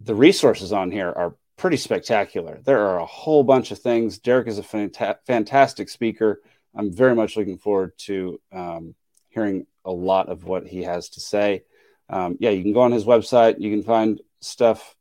the 0.00 0.14
resources 0.14 0.72
on 0.72 0.90
here 0.90 1.08
are 1.08 1.36
pretty 1.56 1.76
spectacular. 1.76 2.60
There 2.64 2.86
are 2.86 2.98
a 2.98 3.06
whole 3.06 3.44
bunch 3.44 3.70
of 3.70 3.78
things. 3.78 4.18
Derrick 4.18 4.48
is 4.48 4.58
a 4.58 4.62
fanta- 4.62 5.18
fantastic 5.26 5.88
speaker. 5.88 6.40
I'm 6.74 6.92
very 6.92 7.14
much 7.14 7.36
looking 7.36 7.58
forward 7.58 7.92
to 7.98 8.40
um, 8.52 8.94
hearing 9.28 9.66
a 9.84 9.92
lot 9.92 10.28
of 10.28 10.44
what 10.44 10.66
he 10.66 10.82
has 10.82 11.10
to 11.10 11.20
say. 11.20 11.64
Um, 12.08 12.36
yeah, 12.40 12.50
you 12.50 12.62
can 12.62 12.72
go 12.72 12.80
on 12.80 12.92
his 12.92 13.04
website. 13.04 13.60
You 13.60 13.70
can 13.70 13.82
find 13.82 14.20
stuff 14.40 14.96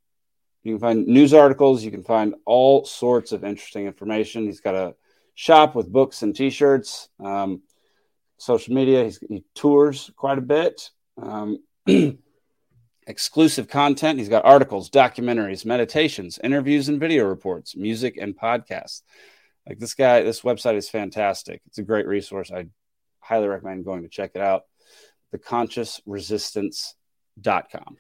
you 0.64 0.74
can 0.74 0.80
find 0.80 1.08
news 1.08 1.34
articles. 1.34 1.84
You 1.84 1.92
can 1.92 2.04
find 2.04 2.36
all 2.46 2.86
sorts 2.86 3.32
of 3.32 3.44
interesting 3.44 3.88
information. 3.88 4.46
He's 4.46 4.62
got 4.62 4.76
a 4.76 4.96
shop 5.34 5.76
with 5.76 5.92
books 5.92 6.22
and 6.22 6.36
T-shirts. 6.36 7.10
Um, 7.20 7.64
social 8.38 8.76
media. 8.76 9.04
He's, 9.04 9.18
he 9.28 9.44
tours 9.56 10.12
quite 10.16 10.38
a 10.38 10.42
bit. 10.42 10.92
Exclusive 13.08 13.68
content. 13.68 14.20
He's 14.20 14.30
got 14.30 14.46
articles, 14.46 14.88
documentaries, 14.90 15.66
meditations, 15.66 16.40
interviews, 16.44 16.88
and 16.88 17.00
video 17.00 17.26
reports, 17.26 17.76
music, 17.76 18.16
and 18.18 18.38
podcasts. 18.38 19.02
Like 19.68 19.80
this 19.80 19.96
guy, 19.96 20.22
this 20.22 20.42
website 20.42 20.76
is 20.76 20.90
fantastic. 20.90 21.62
It's 21.68 21.80
a 21.80 21.84
great 21.84 22.08
resource. 22.08 22.52
I 22.52 22.68
highly 23.20 23.48
recommend 23.48 23.86
going 23.86 24.04
to 24.04 24.10
check 24.10 24.32
it 24.36 24.42
out. 24.42 24.64
Theconsciousresistance.com. 25.36 27.98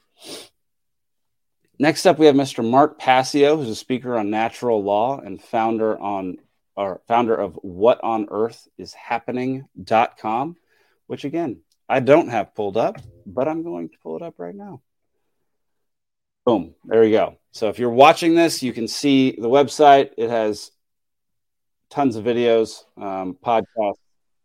Next 1.79 2.05
up, 2.05 2.20
we 2.20 2.27
have 2.27 2.36
Mr. 2.36 2.63
Mark 2.63 3.00
Passio, 3.00 3.58
who's 3.58 3.70
a 3.70 3.75
speaker 3.75 4.15
on 4.15 4.29
natural 4.29 4.84
law 4.84 5.20
and 5.20 5.41
founder 5.41 6.00
on 6.00 6.38
or 6.75 7.01
founder 7.08 7.36
of 7.36 7.55
What 7.63 8.00
on 8.03 8.27
Earth 8.29 8.67
is 8.77 8.93
Happening.com, 8.93 10.58
which 11.08 11.25
again, 11.25 11.62
I 11.89 12.00
don't 12.00 12.29
have 12.29 12.55
pulled 12.55 12.77
up, 12.77 13.01
but 13.25 13.48
I'm 13.48 13.63
going 13.63 13.89
to 13.89 13.98
pull 14.01 14.15
it 14.15 14.22
up 14.22 14.36
right 14.38 14.55
now. 14.55 14.81
Boom, 16.45 16.74
there 16.86 17.03
you 17.03 17.12
go. 17.12 17.38
So 17.51 17.69
if 17.69 17.77
you're 17.77 17.89
watching 17.89 18.36
this, 18.36 18.63
you 18.63 18.74
can 18.74 18.88
see 18.88 19.31
the 19.31 19.50
website. 19.50 20.12
It 20.17 20.29
has 20.29 20.71
tons 21.89 22.15
of 22.15 22.24
videos, 22.24 22.83
um, 22.98 23.38
podcasts. 23.43 23.95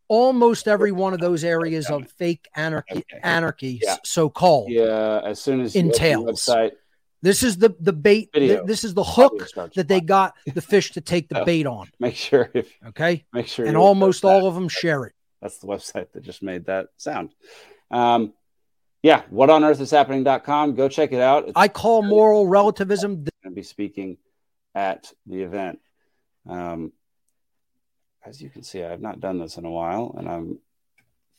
Almost 0.08 0.68
every 0.68 0.92
one 0.92 1.14
of 1.14 1.20
those 1.20 1.42
areas 1.42 1.90
of 1.90 2.08
fake 2.12 2.46
anarchy, 2.54 2.98
okay. 2.98 3.20
anarchy, 3.22 3.80
yeah. 3.82 3.96
so 4.04 4.28
called. 4.28 4.70
Yeah, 4.70 5.20
as 5.24 5.40
soon 5.40 5.60
as 5.60 5.74
entails. 5.74 6.26
website, 6.26 6.72
this 7.22 7.42
is 7.42 7.58
the 7.58 7.74
the 7.80 7.92
bait. 7.92 8.30
Video. 8.32 8.64
This 8.64 8.84
is 8.84 8.94
the 8.94 9.02
hook 9.02 9.48
that 9.74 9.88
they 9.88 10.00
got 10.00 10.34
the 10.54 10.62
fish 10.62 10.92
to 10.92 11.00
take 11.00 11.28
the 11.28 11.42
bait 11.46 11.66
on. 11.66 11.88
Make 11.98 12.14
sure 12.14 12.50
if 12.54 12.72
okay. 12.88 13.24
Make 13.32 13.48
sure 13.48 13.66
and 13.66 13.76
almost 13.76 14.24
all 14.24 14.46
of 14.46 14.54
them 14.54 14.68
share 14.68 15.06
it. 15.06 15.14
That's 15.42 15.58
the 15.58 15.66
website 15.66 16.12
that 16.12 16.22
just 16.22 16.42
made 16.42 16.66
that 16.66 16.88
sound. 16.98 17.34
Um, 17.90 18.32
yeah, 19.06 19.22
what 19.30 19.50
on 19.50 19.62
earth 19.62 19.80
is 19.80 19.92
happening.com. 19.92 20.74
Go 20.74 20.88
check 20.88 21.12
it 21.12 21.20
out. 21.20 21.44
It's 21.44 21.52
I 21.54 21.68
call 21.68 22.02
moral 22.02 22.48
relativism. 22.48 23.14
Going 23.18 23.30
to 23.44 23.50
be 23.50 23.62
speaking 23.62 24.16
at 24.74 25.12
the 25.26 25.42
event. 25.42 25.78
Um, 26.48 26.92
as 28.24 28.42
you 28.42 28.50
can 28.50 28.64
see, 28.64 28.82
I've 28.82 29.00
not 29.00 29.20
done 29.20 29.38
this 29.38 29.58
in 29.58 29.64
a 29.64 29.70
while, 29.70 30.16
and 30.18 30.28
I'm 30.28 30.58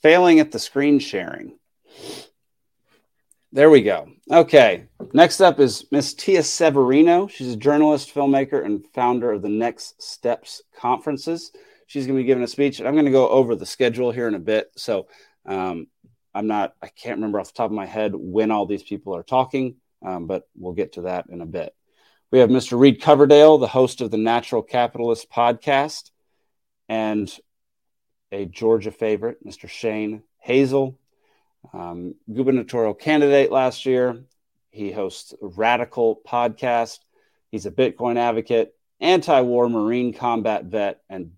failing 0.01 0.39
at 0.39 0.53
the 0.53 0.59
screen 0.59 0.99
sharing. 0.99 1.59
There 3.51 3.69
we 3.69 3.81
go. 3.81 4.07
Okay. 4.31 4.85
Next 5.11 5.41
up 5.41 5.59
is 5.59 5.87
Miss 5.91 6.13
Tia 6.13 6.43
Severino. 6.43 7.27
She's 7.27 7.51
a 7.51 7.57
journalist, 7.57 8.15
filmmaker, 8.15 8.63
and 8.63 8.85
founder 8.93 9.33
of 9.33 9.41
the 9.41 9.49
Next 9.49 10.01
Steps 10.01 10.61
conferences. 10.79 11.51
She's 11.85 12.07
going 12.07 12.15
to 12.15 12.23
be 12.23 12.27
giving 12.27 12.45
a 12.45 12.47
speech, 12.47 12.79
and 12.79 12.87
I'm 12.87 12.93
going 12.93 13.03
to 13.03 13.11
go 13.11 13.27
over 13.27 13.55
the 13.55 13.65
schedule 13.65 14.11
here 14.11 14.29
in 14.29 14.35
a 14.35 14.39
bit. 14.39 14.71
So 14.77 15.07
um, 15.45 15.87
I'm 16.37 16.47
not, 16.47 16.75
I 16.81 16.87
can't 16.87 17.17
remember 17.17 17.39
off 17.39 17.47
the 17.47 17.57
top 17.57 17.71
of 17.71 17.75
my 17.75 17.87
head 17.87 18.11
when 18.15 18.51
all 18.51 18.65
these 18.65 18.83
people 18.83 19.15
are 19.15 19.23
talking, 19.23 19.77
um, 20.05 20.27
but 20.27 20.47
we'll 20.55 20.73
get 20.73 20.93
to 20.93 21.01
that 21.01 21.25
in 21.29 21.41
a 21.41 21.45
bit. 21.45 21.73
We 22.29 22.39
have 22.39 22.49
Mr. 22.49 22.79
Reed 22.79 23.01
Coverdale, 23.01 23.57
the 23.57 23.67
host 23.67 24.01
of 24.01 24.11
the 24.11 24.17
Natural 24.17 24.61
Capitalist 24.61 25.31
podcast, 25.31 26.11
and 26.87 27.33
a 28.31 28.45
Georgia 28.45 28.91
favorite, 28.91 29.43
Mr. 29.45 29.67
Shane 29.67 30.21
Hazel 30.37 30.99
um, 31.73 32.15
gubernatorial 32.31 32.93
candidate 32.93 33.51
last 33.51 33.85
year. 33.85 34.23
He 34.69 34.91
hosts 34.91 35.33
Radical 35.41 36.21
podcast. 36.27 36.99
He's 37.49 37.65
a 37.65 37.71
Bitcoin 37.71 38.17
advocate, 38.17 38.75
anti-war 38.99 39.69
Marine 39.69 40.13
combat 40.13 40.65
vet, 40.65 41.01
and 41.09 41.31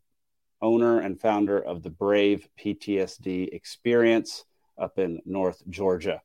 owner 0.61 0.99
and 0.99 1.19
founder 1.19 1.57
of 1.57 1.83
the 1.83 1.89
Brave 1.89 2.47
PTSD 2.59 3.53
Experience 3.53 4.43
up 4.79 4.97
in 4.97 5.21
North 5.25 5.61
Georgia. 5.69 6.21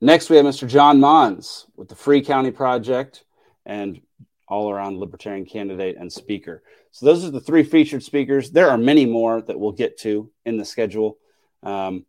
Next, 0.00 0.30
we 0.30 0.36
have 0.36 0.46
Mr. 0.46 0.66
John 0.66 0.98
Monds 0.98 1.66
with 1.76 1.88
the 1.88 1.94
Free 1.94 2.22
County 2.22 2.50
Project 2.50 3.24
and 3.66 4.00
all 4.48 4.70
around 4.70 4.98
libertarian 4.98 5.44
candidate 5.44 5.96
and 5.98 6.10
speaker. 6.10 6.62
So, 6.90 7.06
those 7.06 7.24
are 7.24 7.30
the 7.30 7.40
three 7.40 7.62
featured 7.62 8.02
speakers. 8.02 8.50
There 8.50 8.70
are 8.70 8.78
many 8.78 9.04
more 9.04 9.42
that 9.42 9.60
we'll 9.60 9.72
get 9.72 9.98
to 9.98 10.30
in 10.46 10.56
the 10.56 10.64
schedule. 10.64 11.18
Um, 11.62 12.06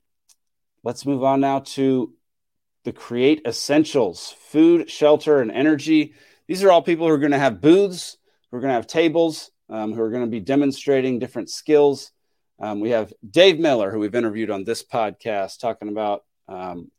let's 0.84 1.06
move 1.06 1.24
on 1.24 1.42
now 1.42 1.60
to 1.60 2.14
the 2.84 2.94
Create 2.94 3.42
Essentials 3.46 4.34
food, 4.40 4.90
shelter, 4.90 5.42
and 5.42 5.52
energy. 5.52 6.14
these 6.48 6.64
are 6.64 6.72
all 6.72 6.82
people 6.82 7.08
who 7.08 7.14
are 7.14 7.20
going 7.20 7.32
to 7.32 7.38
have 7.38 7.62
booths, 7.62 8.18
who 8.50 8.58
are 8.58 8.62
going 8.62 8.70
to 8.70 8.76
have 8.76 8.88
tables, 8.88 9.52
um, 9.70 9.94
who 9.94 10.02
are 10.02 10.10
going 10.10 10.26
to 10.26 10.30
be 10.30 10.40
demonstrating 10.40 11.20
different 11.20 11.50
skills. 11.50 12.12
Um, 12.62 12.80
we 12.80 12.92
have 12.92 13.12
Dave 13.28 13.60
Miller, 13.60 13.90
who 13.90 14.00
we've 14.00 14.14
interviewed 14.14 14.52
on 14.52 14.64
this 14.64 14.84
podcast, 14.84 15.60
talking 15.60 15.88
about 15.88 16.26
um, 16.48 16.92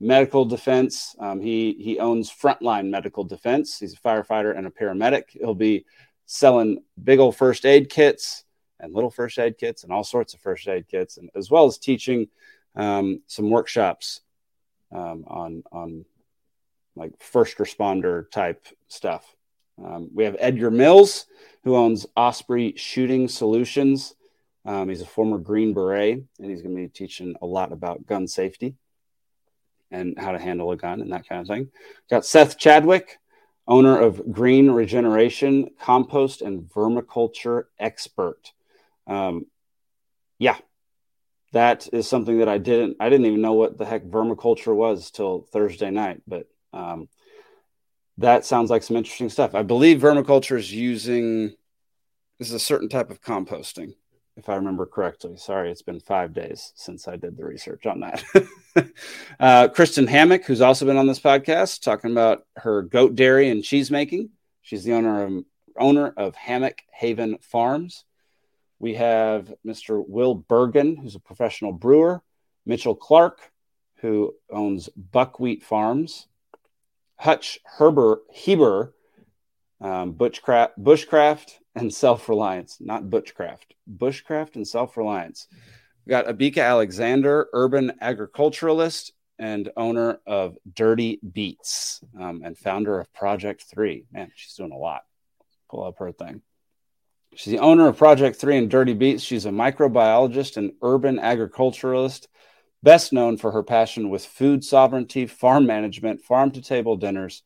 medical 0.00 0.46
defense. 0.46 1.14
Um, 1.18 1.38
he 1.38 1.76
he 1.78 1.98
owns 1.98 2.32
Frontline 2.32 2.88
Medical 2.88 3.22
Defense. 3.22 3.78
He's 3.78 3.92
a 3.92 3.96
firefighter 3.96 4.56
and 4.56 4.66
a 4.66 4.70
paramedic. 4.70 5.24
He'll 5.32 5.54
be 5.54 5.84
selling 6.24 6.82
big 7.02 7.18
old 7.18 7.36
first 7.36 7.66
aid 7.66 7.90
kits 7.90 8.44
and 8.80 8.94
little 8.94 9.10
first 9.10 9.38
aid 9.38 9.58
kits 9.58 9.84
and 9.84 9.92
all 9.92 10.02
sorts 10.02 10.32
of 10.32 10.40
first 10.40 10.66
aid 10.66 10.88
kits, 10.88 11.18
and 11.18 11.28
as 11.34 11.50
well 11.50 11.66
as 11.66 11.76
teaching 11.76 12.28
um, 12.74 13.20
some 13.26 13.50
workshops 13.50 14.22
um, 14.92 15.24
on 15.26 15.62
on 15.70 16.06
like 16.96 17.12
first 17.20 17.58
responder 17.58 18.30
type 18.30 18.66
stuff. 18.88 19.36
Um, 19.82 20.08
we 20.14 20.24
have 20.24 20.36
Edgar 20.38 20.70
Mills, 20.70 21.26
who 21.64 21.76
owns 21.76 22.06
Osprey 22.16 22.74
Shooting 22.76 23.28
Solutions. 23.28 24.14
Um, 24.64 24.88
he's 24.88 25.00
a 25.00 25.06
former 25.06 25.38
Green 25.38 25.74
Beret, 25.74 26.22
and 26.38 26.50
he's 26.50 26.62
going 26.62 26.74
to 26.74 26.82
be 26.82 26.88
teaching 26.88 27.34
a 27.42 27.46
lot 27.46 27.72
about 27.72 28.06
gun 28.06 28.28
safety 28.28 28.76
and 29.90 30.18
how 30.18 30.32
to 30.32 30.38
handle 30.38 30.70
a 30.70 30.76
gun 30.76 31.00
and 31.00 31.12
that 31.12 31.28
kind 31.28 31.40
of 31.40 31.48
thing. 31.48 31.70
Got 32.08 32.24
Seth 32.24 32.58
Chadwick, 32.58 33.18
owner 33.66 33.98
of 33.98 34.32
Green 34.32 34.70
Regeneration, 34.70 35.70
compost 35.80 36.42
and 36.42 36.62
vermiculture 36.62 37.64
expert. 37.78 38.52
Um, 39.06 39.46
yeah, 40.38 40.56
that 41.52 41.88
is 41.92 42.08
something 42.08 42.38
that 42.38 42.48
I 42.48 42.58
didn't. 42.58 42.96
I 43.00 43.08
didn't 43.10 43.26
even 43.26 43.42
know 43.42 43.52
what 43.52 43.78
the 43.78 43.84
heck 43.84 44.04
vermiculture 44.04 44.74
was 44.74 45.10
till 45.10 45.46
Thursday 45.52 45.90
night, 45.90 46.22
but 46.26 46.48
um, 46.72 47.08
that 48.18 48.44
sounds 48.44 48.70
like 48.70 48.82
some 48.82 48.96
interesting 48.96 49.28
stuff. 49.28 49.54
I 49.54 49.62
believe 49.62 50.00
vermiculture 50.00 50.56
is 50.56 50.72
using 50.72 51.54
this 52.38 52.48
is 52.48 52.54
a 52.54 52.58
certain 52.58 52.88
type 52.88 53.10
of 53.10 53.20
composting, 53.20 53.94
if 54.36 54.48
I 54.48 54.56
remember 54.56 54.86
correctly. 54.86 55.36
Sorry, 55.36 55.70
it's 55.70 55.82
been 55.82 56.00
five 56.00 56.32
days 56.32 56.72
since 56.74 57.06
I 57.06 57.16
did 57.16 57.36
the 57.36 57.44
research 57.44 57.86
on 57.86 58.00
that. 58.00 58.24
uh, 59.40 59.68
Kristen 59.68 60.06
Hammock, 60.06 60.44
who's 60.44 60.60
also 60.60 60.86
been 60.86 60.96
on 60.96 61.06
this 61.06 61.20
podcast, 61.20 61.82
talking 61.82 62.10
about 62.10 62.46
her 62.56 62.82
goat 62.82 63.14
dairy 63.14 63.50
and 63.50 63.62
cheese 63.62 63.90
making. 63.90 64.30
She's 64.62 64.84
the 64.84 64.94
owner 64.94 65.24
of 65.24 65.44
owner 65.78 66.12
of 66.16 66.34
Hammock 66.34 66.82
Haven 66.92 67.38
Farms. 67.40 68.04
We 68.78 68.94
have 68.94 69.52
Mr. 69.66 70.02
Will 70.06 70.34
Bergen, 70.34 70.96
who's 70.96 71.14
a 71.14 71.20
professional 71.20 71.72
brewer. 71.72 72.22
Mitchell 72.64 72.94
Clark, 72.94 73.40
who 73.96 74.34
owns 74.50 74.88
Buckwheat 74.96 75.62
Farms. 75.62 76.28
Hutch 77.16 77.60
Herber 77.78 78.18
Heber, 78.32 78.94
um, 79.80 80.14
Bushcraft, 80.14 80.70
Bushcraft 80.80 81.58
and 81.74 81.92
Self 81.92 82.28
Reliance, 82.28 82.78
not 82.80 83.08
Butchcraft, 83.08 83.74
Bushcraft 83.90 84.56
and 84.56 84.66
Self 84.66 84.96
Reliance. 84.96 85.48
Got 86.08 86.26
Abika 86.26 86.58
Alexander, 86.58 87.48
urban 87.52 87.92
agriculturalist 88.00 89.12
and 89.38 89.70
owner 89.76 90.18
of 90.26 90.56
Dirty 90.72 91.20
Beats 91.32 92.00
um, 92.18 92.42
and 92.44 92.58
founder 92.58 92.98
of 92.98 93.12
Project 93.12 93.62
Three. 93.62 94.04
Man, 94.12 94.30
she's 94.34 94.54
doing 94.54 94.72
a 94.72 94.76
lot. 94.76 95.02
Pull 95.70 95.84
up 95.84 95.98
her 95.98 96.12
thing. 96.12 96.42
She's 97.34 97.52
the 97.52 97.60
owner 97.60 97.88
of 97.88 97.96
Project 97.96 98.36
Three 98.36 98.58
and 98.58 98.70
Dirty 98.70 98.94
Beats. 98.94 99.22
She's 99.22 99.46
a 99.46 99.50
microbiologist 99.50 100.56
and 100.56 100.72
urban 100.82 101.18
agriculturalist 101.18 102.28
best 102.82 103.12
known 103.12 103.36
for 103.36 103.52
her 103.52 103.62
passion 103.62 104.10
with 104.10 104.24
food 104.24 104.64
sovereignty, 104.64 105.26
farm 105.26 105.66
management, 105.66 106.20
farm 106.22 106.50
to 106.50 106.60
table 106.60 106.96
dinners, 106.96 107.42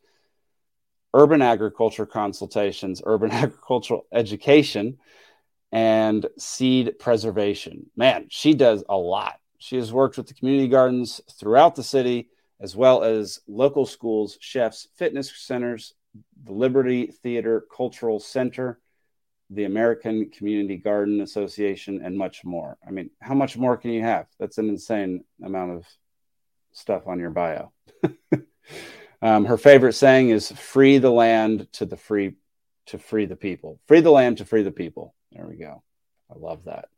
urban 1.14 1.42
agriculture 1.42 2.06
consultations, 2.06 3.02
urban 3.04 3.30
agricultural 3.32 4.06
education, 4.12 4.98
and 5.72 6.26
seed 6.38 6.98
preservation. 6.98 7.86
Man, 7.96 8.26
she 8.28 8.54
does 8.54 8.84
a 8.88 8.96
lot. 8.96 9.38
She 9.58 9.76
has 9.76 9.92
worked 9.92 10.16
with 10.16 10.26
the 10.26 10.34
community 10.34 10.68
gardens 10.68 11.20
throughout 11.38 11.74
the 11.74 11.82
city, 11.82 12.28
as 12.60 12.76
well 12.76 13.02
as 13.02 13.40
local 13.48 13.86
schools, 13.86 14.38
chefs, 14.40 14.88
fitness 14.96 15.32
centers, 15.36 15.94
the 16.44 16.52
Liberty 16.52 17.06
Theater 17.06 17.64
Cultural 17.74 18.20
Center, 18.20 18.78
the 19.50 19.64
American 19.64 20.30
Community 20.30 20.76
Garden 20.76 21.20
Association, 21.20 22.00
and 22.04 22.16
much 22.16 22.44
more. 22.44 22.76
I 22.86 22.90
mean, 22.90 23.10
how 23.20 23.34
much 23.34 23.56
more 23.56 23.76
can 23.76 23.90
you 23.90 24.02
have? 24.02 24.26
That's 24.38 24.58
an 24.58 24.68
insane 24.68 25.24
amount 25.42 25.72
of 25.72 25.86
stuff 26.72 27.06
on 27.06 27.18
your 27.18 27.30
bio. 27.30 27.72
um, 29.22 29.44
her 29.46 29.56
favorite 29.56 29.94
saying 29.94 30.30
is 30.30 30.50
"Free 30.52 30.98
the 30.98 31.10
land 31.10 31.68
to 31.74 31.86
the 31.86 31.96
free 31.96 32.34
to 32.86 32.98
free 32.98 33.26
the 33.26 33.36
people. 33.36 33.80
Free 33.86 34.00
the 34.00 34.10
land 34.10 34.38
to 34.38 34.44
free 34.44 34.62
the 34.62 34.70
people." 34.70 35.14
There 35.32 35.46
we 35.46 35.56
go. 35.56 35.82
I 36.30 36.38
love 36.38 36.64
that. 36.64 36.88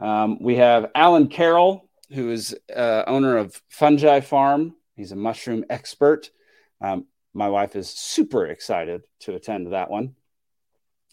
Um, 0.00 0.38
we 0.40 0.56
have 0.56 0.90
Alan 0.94 1.28
Carroll, 1.28 1.88
who 2.12 2.30
is 2.30 2.56
uh, 2.74 3.04
owner 3.06 3.36
of 3.36 3.60
Fungi 3.68 4.20
Farm. 4.20 4.74
He's 4.96 5.12
a 5.12 5.16
mushroom 5.16 5.64
expert. 5.70 6.30
Um, 6.80 7.06
my 7.34 7.48
wife 7.48 7.76
is 7.76 7.88
super 7.88 8.46
excited 8.46 9.02
to 9.20 9.34
attend 9.34 9.72
that 9.72 9.90
one 9.90 10.14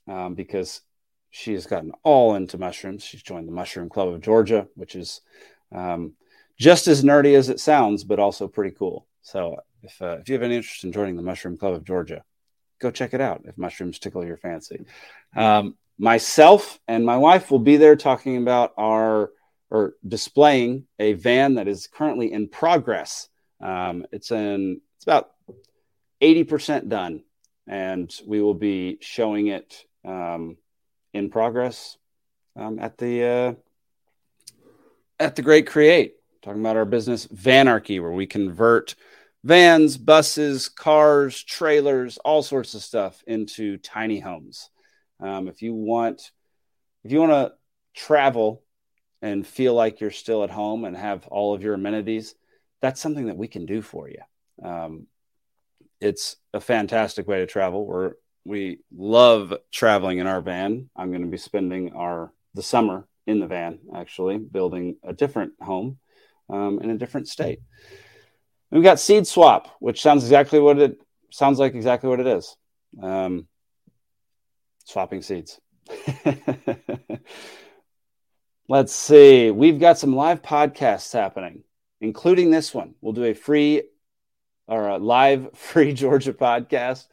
um, 0.07 0.35
because 0.35 0.81
she 1.29 1.53
has 1.53 1.67
gotten 1.67 1.91
all 2.03 2.35
into 2.35 2.57
mushrooms. 2.57 3.03
She's 3.03 3.21
joined 3.21 3.47
the 3.47 3.53
Mushroom 3.53 3.89
Club 3.89 4.09
of 4.09 4.21
Georgia, 4.21 4.67
which 4.75 4.95
is 4.95 5.21
um, 5.71 6.13
just 6.57 6.87
as 6.87 7.03
nerdy 7.03 7.35
as 7.35 7.49
it 7.49 7.59
sounds, 7.59 8.03
but 8.03 8.19
also 8.19 8.47
pretty 8.47 8.75
cool. 8.75 9.05
So 9.21 9.57
if, 9.83 10.01
uh, 10.01 10.17
if 10.19 10.29
you 10.29 10.33
have 10.33 10.43
any 10.43 10.55
interest 10.55 10.83
in 10.83 10.91
joining 10.91 11.15
the 11.15 11.21
Mushroom 11.21 11.57
Club 11.57 11.73
of 11.73 11.83
Georgia, 11.83 12.23
go 12.79 12.91
check 12.91 13.13
it 13.13 13.21
out 13.21 13.41
if 13.45 13.57
mushrooms 13.57 13.99
tickle 13.99 14.25
your 14.25 14.37
fancy. 14.37 14.85
Um, 15.35 15.75
myself 15.97 16.79
and 16.87 17.05
my 17.05 17.17
wife 17.17 17.51
will 17.51 17.59
be 17.59 17.77
there 17.77 17.95
talking 17.95 18.37
about 18.37 18.73
our 18.77 19.31
or 19.71 19.93
displaying 20.07 20.87
a 20.97 21.13
van 21.13 21.55
that 21.55 21.67
is 21.67 21.87
currently 21.87 22.31
in 22.31 22.47
progress. 22.47 23.29
Um, 23.61 24.05
it's 24.11 24.31
in 24.31 24.81
it's 24.95 25.03
about 25.03 25.31
80% 26.21 26.89
done 26.89 27.23
and 27.67 28.13
we 28.25 28.41
will 28.41 28.55
be 28.55 28.97
showing 28.99 29.47
it 29.47 29.85
um, 30.03 30.57
in 31.13 31.29
progress 31.29 31.97
um, 32.55 32.79
at 32.79 32.97
the 32.97 33.23
uh, 33.23 33.53
at 35.19 35.35
the 35.35 35.41
Great 35.41 35.67
Create. 35.67 36.15
Talking 36.41 36.61
about 36.61 36.77
our 36.77 36.85
business 36.85 37.27
Vanarchy, 37.27 38.01
where 38.01 38.11
we 38.11 38.25
convert 38.25 38.95
vans, 39.43 39.97
buses, 39.97 40.69
cars, 40.69 41.43
trailers, 41.43 42.17
all 42.19 42.41
sorts 42.41 42.73
of 42.75 42.81
stuff 42.81 43.21
into 43.27 43.77
tiny 43.77 44.19
homes. 44.19 44.69
Um, 45.19 45.49
if 45.49 45.61
you 45.61 45.73
want, 45.73 46.31
if 47.03 47.11
you 47.11 47.19
want 47.19 47.31
to 47.31 47.53
travel 47.93 48.63
and 49.21 49.45
feel 49.45 49.73
like 49.73 49.99
you're 49.99 50.11
still 50.11 50.45
at 50.45 50.49
home 50.49 50.85
and 50.85 50.95
have 50.95 51.27
all 51.27 51.53
of 51.53 51.61
your 51.61 51.73
amenities, 51.73 52.35
that's 52.81 53.01
something 53.01 53.25
that 53.25 53.37
we 53.37 53.49
can 53.49 53.65
do 53.65 53.81
for 53.81 54.07
you. 54.07 54.21
Um, 54.63 55.07
it's 55.99 56.37
a 56.53 56.61
fantastic 56.61 57.27
way 57.27 57.39
to 57.39 57.47
travel. 57.47 57.85
We're 57.85 58.13
we 58.45 58.79
love 58.95 59.53
traveling 59.71 60.19
in 60.19 60.27
our 60.27 60.39
van. 60.39 60.89
I'm 60.95 61.09
going 61.09 61.21
to 61.21 61.27
be 61.27 61.37
spending 61.37 61.93
our 61.93 62.31
the 62.53 62.63
summer 62.63 63.07
in 63.27 63.41
the 63.41 63.47
van, 63.47 63.79
actually 63.93 64.37
building 64.37 64.95
a 65.03 65.11
different 65.11 65.53
home 65.61 65.97
um, 66.49 66.79
in 66.81 66.89
a 66.89 66.97
different 66.97 67.27
state. 67.27 67.59
We've 68.71 68.83
got 68.83 68.99
Seed 68.99 69.27
Swap, 69.27 69.75
which 69.79 70.01
sounds 70.01 70.23
exactly 70.23 70.59
what 70.59 70.79
it 70.79 70.99
sounds 71.31 71.59
like. 71.59 71.75
Exactly 71.75 72.09
what 72.09 72.19
it 72.19 72.27
is. 72.27 72.55
Um, 73.01 73.47
swapping 74.85 75.21
seeds. 75.21 75.59
Let's 78.67 78.93
see. 78.93 79.49
We've 79.49 79.79
got 79.79 79.97
some 79.97 80.15
live 80.15 80.41
podcasts 80.43 81.13
happening, 81.13 81.63
including 82.01 82.51
this 82.51 82.73
one. 82.73 82.93
We'll 83.01 83.13
do 83.13 83.23
a 83.25 83.33
free 83.33 83.83
or 84.67 84.89
a 84.89 84.97
live 84.97 85.49
free 85.55 85.93
Georgia 85.93 86.33
podcast 86.33 87.07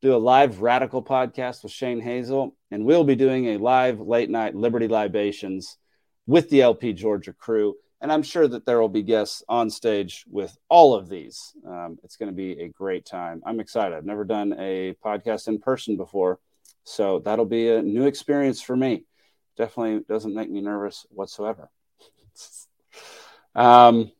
do 0.00 0.14
a 0.14 0.16
live 0.16 0.62
radical 0.62 1.02
podcast 1.02 1.62
with 1.62 1.72
Shane 1.72 2.00
Hazel, 2.00 2.56
and 2.70 2.84
we'll 2.84 3.04
be 3.04 3.16
doing 3.16 3.48
a 3.48 3.58
live 3.58 4.00
late 4.00 4.30
night 4.30 4.54
Liberty 4.54 4.88
Libations 4.88 5.76
with 6.26 6.48
the 6.48 6.62
LP 6.62 6.92
Georgia 6.94 7.34
crew. 7.34 7.74
And 8.00 8.10
I'm 8.10 8.22
sure 8.22 8.48
that 8.48 8.64
there 8.64 8.80
will 8.80 8.88
be 8.88 9.02
guests 9.02 9.42
on 9.48 9.68
stage 9.68 10.24
with 10.30 10.56
all 10.68 10.94
of 10.94 11.08
these. 11.08 11.54
Um, 11.66 11.98
it's 12.02 12.16
going 12.16 12.30
to 12.30 12.34
be 12.34 12.60
a 12.60 12.68
great 12.68 13.04
time. 13.04 13.42
I'm 13.44 13.60
excited. 13.60 13.94
I've 13.94 14.06
never 14.06 14.24
done 14.24 14.54
a 14.58 14.94
podcast 15.04 15.48
in 15.48 15.58
person 15.58 15.96
before, 15.96 16.38
so 16.84 17.18
that'll 17.18 17.44
be 17.44 17.68
a 17.68 17.82
new 17.82 18.06
experience 18.06 18.62
for 18.62 18.76
me. 18.76 19.04
Definitely 19.56 20.04
doesn't 20.08 20.34
make 20.34 20.50
me 20.50 20.62
nervous 20.62 21.06
whatsoever. 21.10 21.70
um, 23.54 24.10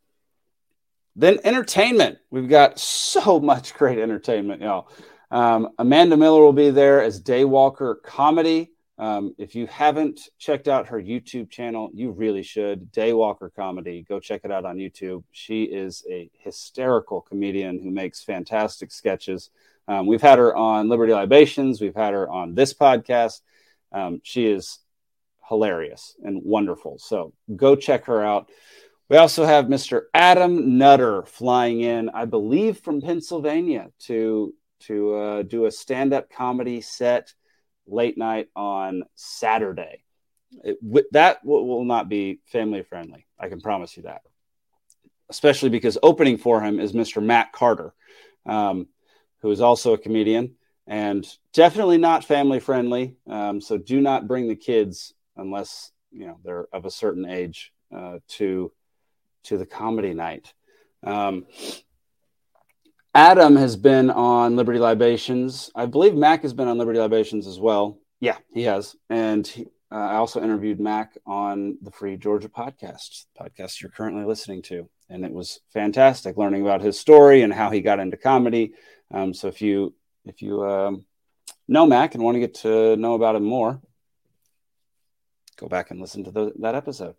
then 1.16 1.38
entertainment. 1.45 2.19
We've 2.31 2.49
got 2.49 2.79
so 2.79 3.40
much 3.40 3.75
great 3.75 3.99
entertainment, 3.99 4.62
y'all. 4.62 4.88
Um, 5.31 5.71
Amanda 5.79 6.16
Miller 6.16 6.43
will 6.43 6.53
be 6.53 6.71
there 6.71 7.03
as 7.03 7.23
Daywalker 7.23 8.03
Comedy. 8.03 8.73
Um, 9.01 9.35
if 9.39 9.55
you 9.55 9.67
haven't 9.67 10.29
checked 10.39 10.69
out 10.69 10.89
her 10.89 11.01
YouTube 11.01 11.49
channel, 11.49 11.89
you 11.95 12.11
really 12.11 12.43
should. 12.43 12.93
Daywalker 12.93 13.49
Comedy. 13.55 14.05
Go 14.07 14.21
check 14.21 14.43
it 14.45 14.53
out 14.53 14.67
on 14.67 14.77
YouTube. 14.77 15.25
She 15.33 15.63
is 15.63 16.05
a 16.11 16.31
hysterical 16.39 17.23
comedian 17.23 17.81
who 17.83 17.91
makes 17.91 18.23
fantastic 18.23 18.93
sketches. 18.93 19.49
Um, 19.89 20.07
we've 20.07 20.21
had 20.21 20.39
her 20.39 20.55
on 20.55 20.91
Liberty 20.91 21.15
Libations. 21.15 21.81
We've 21.81 21.97
had 21.97 22.13
her 22.13 22.29
on 22.29 22.55
this 22.55 22.75
podcast. 22.75 23.41
Um, 23.91 24.21
she 24.23 24.47
is 24.47 24.81
hilarious 25.49 26.15
and 26.23 26.43
wonderful. 26.45 26.99
So 26.99 27.33
go 27.57 27.77
check 27.77 28.05
her 28.05 28.23
out. 28.23 28.51
We 29.09 29.17
also 29.17 29.47
have 29.47 29.65
Mr. 29.65 30.03
Adam 30.13 30.77
Nutter 30.77 31.23
flying 31.23 31.81
in, 31.81 32.11
I 32.11 32.27
believe, 32.27 32.81
from 32.81 33.01
Pennsylvania 33.01 33.93
to 34.01 34.53
to 34.81 35.15
uh, 35.15 35.43
do 35.43 35.65
a 35.65 35.71
stand-up 35.71 36.31
comedy 36.31 36.81
set 36.81 37.35
late 37.90 38.16
night 38.16 38.48
on 38.57 39.05
Saturday. 39.14 40.03
It, 40.64 40.79
that 41.12 41.44
will, 41.44 41.85
not 41.85 42.09
be 42.09 42.40
family 42.46 42.83
friendly. 42.83 43.26
I 43.38 43.48
can 43.48 43.61
promise 43.61 43.96
you 43.96 44.05
that. 44.05 44.22
Especially 45.29 45.68
because 45.68 45.96
opening 46.03 46.38
for 46.38 46.61
him 46.61 46.81
is 46.81 46.92
Mr. 46.92 47.22
Matt 47.22 47.53
Carter, 47.53 47.94
um, 48.46 48.88
who 49.42 49.50
is 49.50 49.61
also 49.61 49.92
a 49.92 49.98
comedian 49.98 50.57
and 50.90 51.24
definitely 51.53 51.98
not 51.98 52.24
family 52.24 52.59
friendly. 52.59 53.16
Um, 53.29 53.61
so 53.61 53.79
do 53.79 54.00
not 54.00 54.26
bring 54.26 54.48
the 54.48 54.57
kids 54.57 55.14
unless 55.37 55.92
you 56.11 56.26
know 56.26 56.38
they're 56.44 56.66
of 56.72 56.85
a 56.85 56.90
certain 56.90 57.24
age 57.24 57.72
uh, 57.94 58.18
to 58.29 58.72
to 59.44 59.57
the 59.57 59.66
comedy 59.66 60.12
night. 60.12 60.53
Um, 61.05 61.46
Adam 63.14 63.57
has 63.57 63.77
been 63.77 64.11
on 64.11 64.57
Liberty 64.57 64.79
Libations. 64.79 65.70
I 65.75 65.87
believe 65.87 66.14
Mac 66.14 66.42
has 66.42 66.53
been 66.53 66.68
on 66.68 66.79
Liberty 66.79 66.99
Libations 67.01 67.46
as 67.46 67.59
well. 67.59 67.99
Yeah, 68.20 68.37
he 68.53 68.62
has. 68.62 68.94
And 69.09 69.46
he, 69.46 69.66
uh, 69.90 69.96
I 69.96 70.14
also 70.16 70.42
interviewed 70.42 70.79
Mac 70.79 71.18
on 71.27 71.77
the 71.83 71.90
Free 71.90 72.16
Georgia 72.16 72.49
podcast, 72.49 73.27
the 73.37 73.44
podcast 73.44 73.81
you're 73.81 73.90
currently 73.90 74.25
listening 74.25 74.62
to. 74.62 74.88
And 75.09 75.25
it 75.25 75.33
was 75.33 75.61
fantastic 75.73 76.37
learning 76.37 76.62
about 76.62 76.83
his 76.83 77.01
story 77.01 77.42
and 77.42 77.53
how 77.53 77.70
he 77.70 77.81
got 77.81 77.99
into 77.99 78.16
comedy. 78.16 78.75
Um, 79.12 79.35
so 79.35 79.49
if 79.49 79.61
you 79.61 79.92
if 80.25 80.40
you 80.40 80.64
um, 80.64 81.05
know 81.66 81.87
Mac 81.87 82.14
and 82.14 82.23
want 82.23 82.37
to 82.37 82.40
get 82.40 82.55
to 82.57 82.94
know 82.96 83.14
about 83.14 83.35
him 83.35 83.42
more, 83.42 83.81
go 85.57 85.66
back 85.66 85.90
and 85.90 86.01
listen 86.01 86.23
to 86.25 86.31
the, 86.31 86.53
that 86.61 86.77
episode. 86.77 87.16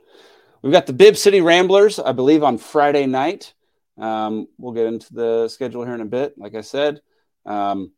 We've 0.62 0.72
got 0.72 0.86
the 0.86 0.94
Bibb 0.94 1.18
City 1.18 1.42
Ramblers, 1.42 2.00
I 2.00 2.14
believe, 2.14 2.44
on 2.44 2.58
Friday 2.58 3.08
night. 3.08 3.54
Um, 4.02 4.48
we'll 4.58 4.74
get 4.74 4.88
into 4.88 5.14
the 5.14 5.48
schedule 5.48 5.86
here 5.86 5.94
in 5.94 6.02
a 6.02 6.06
bit. 6.06 6.38
Like 6.38 6.56
I 6.56 6.62
said, 6.62 7.02
um, 7.46 7.92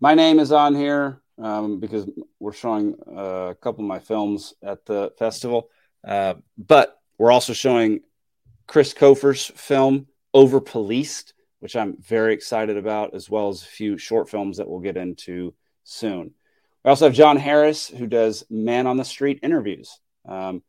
my 0.00 0.14
name 0.14 0.38
is 0.38 0.52
on 0.52 0.76
here 0.76 1.20
um, 1.38 1.80
because 1.80 2.08
we're 2.38 2.52
showing 2.52 2.94
uh, 3.06 3.48
a 3.50 3.54
couple 3.56 3.84
of 3.84 3.88
my 3.88 3.98
films 3.98 4.54
at 4.62 4.86
the 4.86 5.12
festival, 5.18 5.70
uh, 6.06 6.34
but 6.56 6.98
we're 7.18 7.32
also 7.32 7.52
showing 7.52 8.00
Chris 8.68 8.94
Kofer's 8.94 9.46
film 9.46 10.06
Over 10.32 10.60
Policed, 10.60 11.34
which 11.58 11.74
I'm 11.74 11.96
very 12.00 12.32
excited 12.32 12.76
about, 12.76 13.14
as 13.14 13.28
well 13.28 13.48
as 13.48 13.62
a 13.62 13.66
few 13.66 13.98
short 13.98 14.28
films 14.28 14.58
that 14.58 14.68
we'll 14.68 14.80
get 14.80 14.96
into 14.96 15.52
soon. 15.82 16.32
We 16.84 16.90
also 16.90 17.06
have 17.06 17.14
John 17.14 17.38
Harris, 17.38 17.88
who 17.88 18.06
does 18.06 18.44
Man 18.48 18.86
on 18.86 18.98
the 18.98 19.04
Street 19.04 19.40
interviews. 19.42 19.98
Um, 20.28 20.62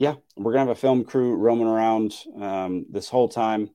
yeah, 0.00 0.14
we're 0.34 0.52
gonna 0.52 0.60
have 0.60 0.76
a 0.76 0.80
film 0.80 1.04
crew 1.04 1.36
roaming 1.36 1.66
around 1.66 2.14
um, 2.40 2.86
this 2.88 3.10
whole 3.10 3.28
time, 3.28 3.68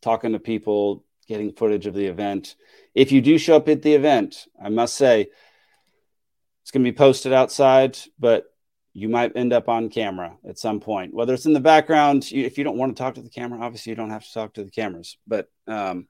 talking 0.00 0.32
to 0.32 0.38
people, 0.38 1.04
getting 1.26 1.52
footage 1.52 1.86
of 1.86 1.94
the 1.94 2.06
event. 2.06 2.54
If 2.94 3.10
you 3.10 3.20
do 3.20 3.36
show 3.36 3.56
up 3.56 3.68
at 3.68 3.82
the 3.82 3.94
event, 3.94 4.46
I 4.64 4.68
must 4.68 4.94
say 4.94 5.30
it's 6.62 6.70
gonna 6.70 6.84
be 6.84 6.92
posted 6.92 7.32
outside, 7.32 7.98
but 8.20 8.44
you 8.92 9.08
might 9.08 9.36
end 9.36 9.52
up 9.52 9.68
on 9.68 9.88
camera 9.88 10.38
at 10.48 10.60
some 10.60 10.78
point. 10.78 11.12
Whether 11.12 11.34
it's 11.34 11.46
in 11.46 11.54
the 11.54 11.60
background, 11.60 12.28
if 12.30 12.56
you 12.56 12.62
don't 12.62 12.78
want 12.78 12.96
to 12.96 13.02
talk 13.02 13.16
to 13.16 13.22
the 13.22 13.30
camera, 13.30 13.60
obviously 13.60 13.90
you 13.90 13.96
don't 13.96 14.10
have 14.10 14.24
to 14.24 14.32
talk 14.32 14.54
to 14.54 14.64
the 14.64 14.70
cameras. 14.70 15.18
But 15.26 15.50
um, 15.66 16.06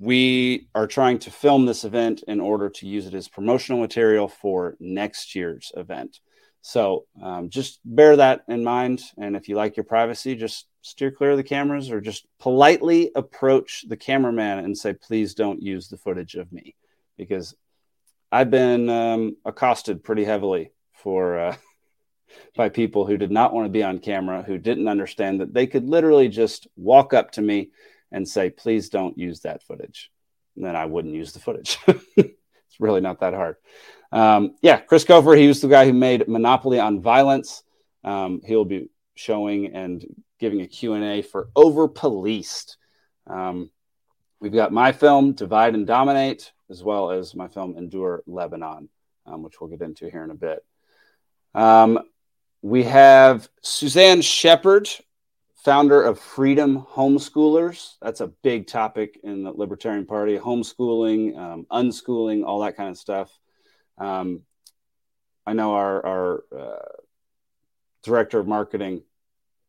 we 0.00 0.68
are 0.74 0.86
trying 0.86 1.18
to 1.20 1.30
film 1.30 1.66
this 1.66 1.84
event 1.84 2.24
in 2.26 2.40
order 2.40 2.70
to 2.70 2.86
use 2.86 3.06
it 3.06 3.12
as 3.12 3.28
promotional 3.28 3.82
material 3.82 4.26
for 4.26 4.74
next 4.80 5.34
year's 5.34 5.70
event. 5.76 6.20
So 6.66 7.04
um, 7.22 7.50
just 7.50 7.78
bear 7.84 8.16
that 8.16 8.44
in 8.48 8.64
mind. 8.64 9.02
And 9.18 9.36
if 9.36 9.50
you 9.50 9.54
like 9.54 9.76
your 9.76 9.84
privacy, 9.84 10.34
just 10.34 10.66
steer 10.80 11.10
clear 11.10 11.32
of 11.32 11.36
the 11.36 11.42
cameras 11.42 11.90
or 11.90 12.00
just 12.00 12.26
politely 12.40 13.10
approach 13.14 13.84
the 13.86 13.98
cameraman 13.98 14.64
and 14.64 14.76
say, 14.76 14.94
please 14.94 15.34
don't 15.34 15.60
use 15.60 15.88
the 15.88 15.98
footage 15.98 16.36
of 16.36 16.50
me 16.50 16.74
because 17.18 17.54
I've 18.32 18.50
been 18.50 18.88
um, 18.88 19.36
accosted 19.44 20.02
pretty 20.02 20.24
heavily 20.24 20.72
for 20.94 21.38
uh, 21.38 21.56
by 22.56 22.70
people 22.70 23.04
who 23.04 23.18
did 23.18 23.30
not 23.30 23.52
want 23.52 23.66
to 23.66 23.70
be 23.70 23.82
on 23.82 23.98
camera, 23.98 24.42
who 24.42 24.56
didn't 24.56 24.88
understand 24.88 25.42
that 25.42 25.52
they 25.52 25.66
could 25.66 25.86
literally 25.86 26.28
just 26.30 26.66
walk 26.76 27.12
up 27.12 27.32
to 27.32 27.42
me 27.42 27.72
and 28.10 28.26
say, 28.26 28.48
please 28.48 28.88
don't 28.88 29.18
use 29.18 29.40
that 29.40 29.62
footage. 29.62 30.10
And 30.56 30.64
then 30.64 30.76
I 30.76 30.86
wouldn't 30.86 31.14
use 31.14 31.34
the 31.34 31.40
footage. 31.40 31.76
it's 31.86 32.80
really 32.80 33.02
not 33.02 33.20
that 33.20 33.34
hard. 33.34 33.56
Um, 34.14 34.54
yeah, 34.62 34.78
Chris 34.78 35.04
Kofer, 35.04 35.36
he 35.36 35.48
was 35.48 35.60
the 35.60 35.66
guy 35.66 35.86
who 35.86 35.92
made 35.92 36.28
Monopoly 36.28 36.78
on 36.78 37.02
Violence. 37.02 37.64
Um, 38.04 38.40
he'll 38.44 38.64
be 38.64 38.88
showing 39.16 39.74
and 39.74 40.06
giving 40.38 40.60
a 40.60 40.68
Q&A 40.68 41.20
for 41.22 41.48
Over 41.56 41.88
Policed. 41.88 42.76
Um, 43.26 43.70
we've 44.38 44.52
got 44.52 44.72
my 44.72 44.92
film, 44.92 45.32
Divide 45.32 45.74
and 45.74 45.84
Dominate, 45.84 46.52
as 46.70 46.84
well 46.84 47.10
as 47.10 47.34
my 47.34 47.48
film, 47.48 47.76
Endure 47.76 48.22
Lebanon, 48.28 48.88
um, 49.26 49.42
which 49.42 49.60
we'll 49.60 49.70
get 49.70 49.82
into 49.82 50.08
here 50.08 50.22
in 50.22 50.30
a 50.30 50.36
bit. 50.36 50.64
Um, 51.52 51.98
we 52.62 52.84
have 52.84 53.48
Suzanne 53.62 54.22
Shepherd, 54.22 54.88
founder 55.64 56.00
of 56.00 56.20
Freedom 56.20 56.86
Homeschoolers. 56.88 57.94
That's 58.00 58.20
a 58.20 58.28
big 58.28 58.68
topic 58.68 59.18
in 59.24 59.42
the 59.42 59.50
Libertarian 59.50 60.06
Party 60.06 60.38
homeschooling, 60.38 61.36
um, 61.36 61.66
unschooling, 61.72 62.44
all 62.44 62.60
that 62.60 62.76
kind 62.76 62.90
of 62.90 62.96
stuff. 62.96 63.36
Um, 63.98 64.42
I 65.46 65.52
know 65.52 65.74
our, 65.74 66.06
our 66.06 66.44
uh, 66.56 66.88
director 68.02 68.38
of 68.38 68.46
marketing, 68.46 69.02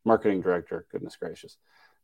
marketing 0.03 0.41
director, 0.41 0.85
goodness 0.91 1.17
gracious, 1.17 1.57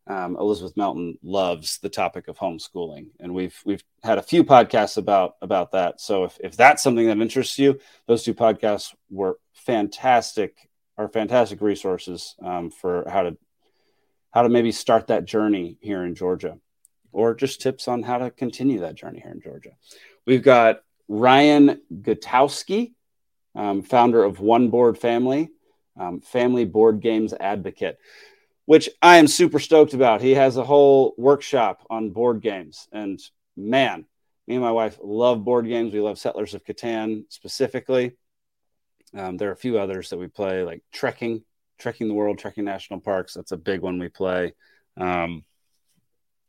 um, 0.07 0.35
Elizabeth 0.35 0.75
Melton 0.75 1.17
loves 1.21 1.77
the 1.79 1.89
topic 1.89 2.27
of 2.27 2.37
homeschooling, 2.37 3.07
and 3.19 3.33
we've 3.33 3.59
we've 3.65 3.83
had 4.03 4.17
a 4.17 4.23
few 4.23 4.43
podcasts 4.43 4.97
about 4.97 5.35
about 5.41 5.71
that. 5.71 6.01
So 6.01 6.23
if 6.23 6.37
if 6.39 6.57
that's 6.57 6.81
something 6.81 7.07
that 7.07 7.19
interests 7.19 7.59
you, 7.59 7.79
those 8.07 8.23
two 8.23 8.33
podcasts 8.33 8.95
were 9.09 9.37
fantastic, 9.53 10.69
are 10.97 11.07
fantastic 11.07 11.61
resources 11.61 12.35
um, 12.43 12.71
for 12.71 13.07
how 13.09 13.23
to 13.23 13.37
how 14.31 14.41
to 14.41 14.49
maybe 14.49 14.71
start 14.71 15.07
that 15.07 15.25
journey 15.25 15.77
here 15.81 16.03
in 16.03 16.15
Georgia, 16.15 16.57
or 17.11 17.35
just 17.35 17.61
tips 17.61 17.87
on 17.87 18.01
how 18.01 18.17
to 18.17 18.31
continue 18.31 18.79
that 18.79 18.95
journey 18.95 19.19
here 19.19 19.31
in 19.31 19.41
Georgia. 19.41 19.71
We've 20.25 20.43
got 20.43 20.81
Ryan 21.11 21.81
Gutowski, 21.93 22.93
um, 23.53 23.81
founder 23.81 24.23
of 24.23 24.39
One 24.39 24.69
Board 24.69 24.97
Family, 24.97 25.49
um, 25.99 26.21
family 26.21 26.63
board 26.63 27.01
games 27.01 27.33
advocate, 27.37 27.99
which 28.63 28.89
I 29.01 29.17
am 29.17 29.27
super 29.27 29.59
stoked 29.59 29.93
about. 29.93 30.21
He 30.21 30.35
has 30.35 30.55
a 30.55 30.63
whole 30.63 31.13
workshop 31.17 31.85
on 31.89 32.11
board 32.11 32.41
games. 32.41 32.87
And 32.93 33.19
man, 33.57 34.05
me 34.47 34.55
and 34.55 34.63
my 34.63 34.71
wife 34.71 34.99
love 35.03 35.43
board 35.43 35.67
games. 35.67 35.91
We 35.91 35.99
love 35.99 36.17
Settlers 36.17 36.53
of 36.53 36.63
Catan 36.63 37.25
specifically. 37.27 38.13
Um, 39.13 39.35
there 39.35 39.49
are 39.49 39.53
a 39.53 39.57
few 39.57 39.77
others 39.79 40.11
that 40.11 40.17
we 40.17 40.27
play, 40.27 40.63
like 40.63 40.81
trekking, 40.93 41.43
trekking 41.77 42.07
the 42.07 42.13
world, 42.13 42.39
trekking 42.39 42.63
national 42.63 43.01
parks. 43.01 43.33
That's 43.33 43.51
a 43.51 43.57
big 43.57 43.81
one 43.81 43.99
we 43.99 44.07
play. 44.07 44.53
Um, 44.95 45.43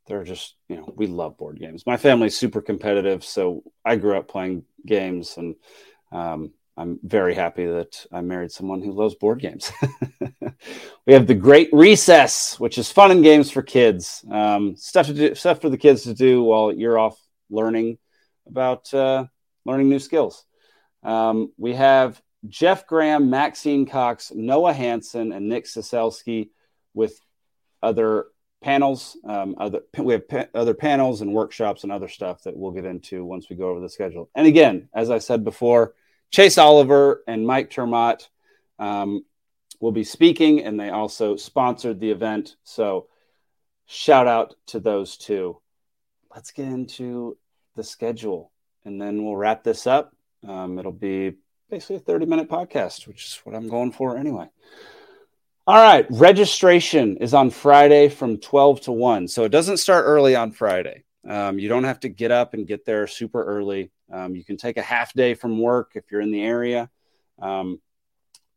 they're 0.07 0.25
just 0.25 0.57
you 0.69 0.77
know 0.77 0.93
we 0.97 1.07
love 1.07 1.37
board 1.37 1.59
games. 1.59 1.87
My 1.87 1.97
family's 1.97 2.37
super 2.37 2.61
competitive 2.61 3.25
so 3.25 3.63
i 3.85 3.97
grew 3.97 4.17
up 4.17 4.29
playing 4.29 4.65
games 4.85 5.37
and 5.37 5.55
um, 6.11 6.53
i'm 6.77 6.99
very 7.03 7.35
happy 7.35 7.67
that 7.67 8.05
i 8.13 8.21
married 8.21 8.51
someone 8.51 8.83
who 8.83 8.93
loves 8.93 9.15
board 9.15 9.41
games. 9.41 9.73
We 11.05 11.15
have 11.15 11.27
the 11.27 11.35
great 11.35 11.69
recess 11.73 12.61
which 12.61 12.79
is 12.79 12.93
fun 12.93 13.11
and 13.11 13.25
games 13.25 13.51
for 13.51 13.63
kids. 13.63 14.25
Um, 14.31 14.77
stuff 14.77 15.07
to 15.07 15.15
do 15.15 15.35
stuff 15.35 15.61
for 15.61 15.69
the 15.69 15.79
kids 15.79 16.03
to 16.05 16.15
do 16.15 16.43
while 16.43 16.73
you're 16.73 16.99
off 16.99 17.19
learning 17.51 17.99
about 18.47 18.93
uh, 18.95 19.27
learning 19.65 19.89
new 19.89 19.99
skills. 19.99 20.45
Um, 21.03 21.53
we 21.59 21.75
have 21.75 22.21
jeff 22.49 22.87
graham 22.89 23.31
maxine 23.31 23.87
cox 23.87 24.33
noah 24.35 24.73
hanson 24.73 25.31
and 25.31 25.49
nick 25.49 25.65
Saselski 25.65 26.51
with 26.93 27.21
other 27.83 28.27
panels. 28.63 29.17
Um, 29.25 29.55
other 29.59 29.81
we 29.99 30.15
have 30.15 30.29
pa- 30.29 30.47
other 30.55 30.75
panels 30.75 31.21
and 31.21 31.33
workshops 31.33 31.83
and 31.83 31.93
other 31.93 32.09
stuff 32.09 32.43
that 32.45 32.57
we'll 32.57 32.73
get 32.73 32.85
into 32.85 33.25
once 33.25 33.49
we 33.51 33.57
go 33.57 33.69
over 33.69 33.81
the 33.81 33.89
schedule. 33.89 34.31
And 34.35 34.47
again, 34.47 34.89
as 34.95 35.11
I 35.11 35.19
said 35.19 35.45
before, 35.45 35.95
Chase 36.31 36.59
Oliver 36.59 37.23
and 37.27 37.47
Mike 37.47 37.71
ter 37.71 37.87
Maat 37.87 38.29
um, 38.79 39.25
will 39.81 39.93
be 39.93 40.05
speaking, 40.05 40.65
and 40.65 40.79
they 40.81 40.91
also 40.91 41.37
sponsored 41.37 42.01
the 42.01 42.11
event. 42.11 42.57
So 42.65 43.09
shout 43.87 44.27
out 44.27 44.55
to 44.69 44.81
those 44.81 45.17
two. 45.17 45.61
Let's 46.35 46.53
get 46.53 46.69
into 46.69 47.37
the 47.77 47.85
schedule, 47.85 48.51
and 48.85 49.01
then 49.01 49.25
we'll 49.25 49.37
wrap 49.37 49.63
this 49.63 49.87
up. 49.87 50.15
Um, 50.47 50.79
it'll 50.79 50.93
be 50.93 51.35
basically 51.69 51.97
a 51.97 52.01
30 52.01 52.27
minute 52.27 52.49
podcast, 52.49 53.07
which 53.07 53.25
is 53.25 53.41
what 53.45 53.55
I'm 53.55 53.69
going 53.69 53.93
for 53.93 54.17
anyway. 54.17 54.49
All 55.65 55.77
right. 55.77 56.07
Registration 56.11 57.19
is 57.19 57.35
on 57.35 57.51
Friday 57.51 58.09
from 58.09 58.39
12 58.39 58.81
to 58.83 58.93
1. 58.93 59.29
So 59.29 59.45
it 59.45 59.51
doesn't 59.51 59.77
start 59.77 60.05
early 60.07 60.35
on 60.35 60.51
Friday. 60.51 61.05
Um, 61.29 61.61
you 61.61 61.69
don't 61.69 61.85
have 61.85 62.01
to 62.01 62.09
get 62.09 62.33
up 62.33 62.53
and 62.55 62.67
get 62.67 62.85
there 62.85 63.07
super 63.07 63.45
early. 63.45 63.93
Um, 64.13 64.35
you 64.35 64.45
can 64.45 64.57
take 64.57 64.77
a 64.77 64.83
half 64.83 65.13
day 65.13 65.35
from 65.35 65.61
work 65.61 65.93
if 65.95 66.11
you're 66.11 66.21
in 66.21 66.33
the 66.33 66.43
area 66.43 66.91
um, 67.41 67.81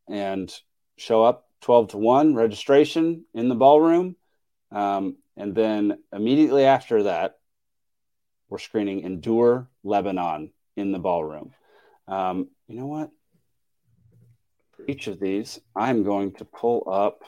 and 0.10 0.52
show 0.98 1.24
up 1.24 1.48
12 1.62 1.90
to 1.90 1.98
1 1.98 2.34
registration 2.34 3.26
in 3.36 3.50
the 3.50 3.56
ballroom. 3.56 4.16
Um, 4.72 5.18
and 5.38 5.54
then 5.54 6.00
immediately 6.12 6.64
after 6.64 7.04
that, 7.04 7.38
we're 8.50 8.58
screening 8.58 9.02
Endure 9.02 9.70
Lebanon 9.84 10.50
in 10.76 10.92
the 10.92 11.00
ballroom. 11.00 11.54
Um, 12.08 12.48
you 12.68 12.80
know 12.80 12.88
what? 12.88 13.12
Each 14.88 15.08
of 15.08 15.20
these, 15.20 15.60
I'm 15.76 16.04
going 16.04 16.34
to 16.34 16.46
pull 16.46 16.88
up 16.92 17.24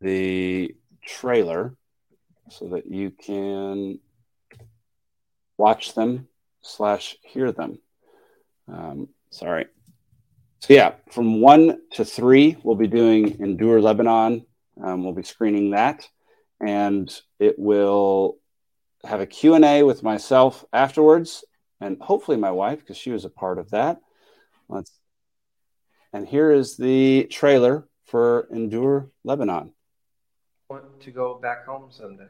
the 0.00 0.74
trailer 1.04 1.76
so 2.48 2.68
that 2.68 2.86
you 2.86 3.10
can 3.10 3.98
watch 5.56 5.94
them 5.94 6.28
slash 6.62 7.16
hear 7.22 7.52
them. 7.52 7.78
Um, 8.66 9.08
sorry. 9.30 9.66
So 10.60 10.74
yeah, 10.74 10.94
from 11.10 11.40
one 11.40 11.80
to 11.92 12.04
three, 12.04 12.56
we'll 12.62 12.76
be 12.76 12.86
doing 12.86 13.40
Endure 13.40 13.80
Lebanon. 13.80 14.46
Um, 14.82 15.04
we'll 15.04 15.14
be 15.14 15.22
screening 15.22 15.70
that, 15.70 16.06
and 16.60 17.10
it 17.38 17.58
will 17.58 18.38
have 19.04 19.20
a 19.20 19.26
Q&A 19.26 19.82
with 19.82 20.02
myself 20.02 20.64
afterwards, 20.72 21.44
and 21.80 22.00
hopefully 22.00 22.36
my 22.36 22.50
wife, 22.50 22.80
because 22.80 22.96
she 22.96 23.10
was 23.10 23.24
a 23.24 23.30
part 23.30 23.58
of 23.58 23.70
that. 23.70 24.00
Let's, 24.68 24.92
and 26.12 26.26
here 26.26 26.50
is 26.50 26.76
the 26.76 27.24
trailer 27.30 27.86
for 28.06 28.48
Endure 28.52 29.10
Lebanon. 29.24 29.72
Want 30.68 31.00
to 31.00 31.10
go 31.10 31.34
back 31.34 31.66
home 31.66 31.88
someday? 31.90 32.28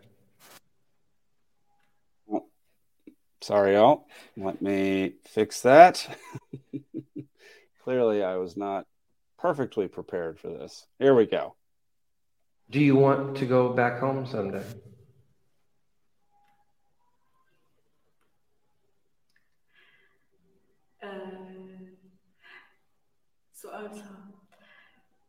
Sorry, 3.42 3.72
y'all. 3.72 4.06
Let 4.36 4.60
me 4.60 5.14
fix 5.24 5.62
that. 5.62 6.06
Clearly, 7.84 8.22
I 8.22 8.36
was 8.36 8.56
not 8.56 8.86
perfectly 9.38 9.88
prepared 9.88 10.38
for 10.38 10.48
this. 10.48 10.86
Here 10.98 11.14
we 11.14 11.24
go. 11.24 11.56
Do 12.68 12.80
you 12.80 12.96
want 12.96 13.38
to 13.38 13.46
go 13.46 13.70
back 13.70 13.98
home 13.98 14.26
someday? 14.26 14.62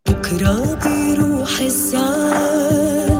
بكرة 0.08 0.76
بيروح 0.84 1.60
الزعل 1.60 3.12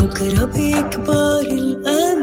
بكرة 0.00 0.44
بيكبر 0.44 1.40
الأمل 1.40 2.22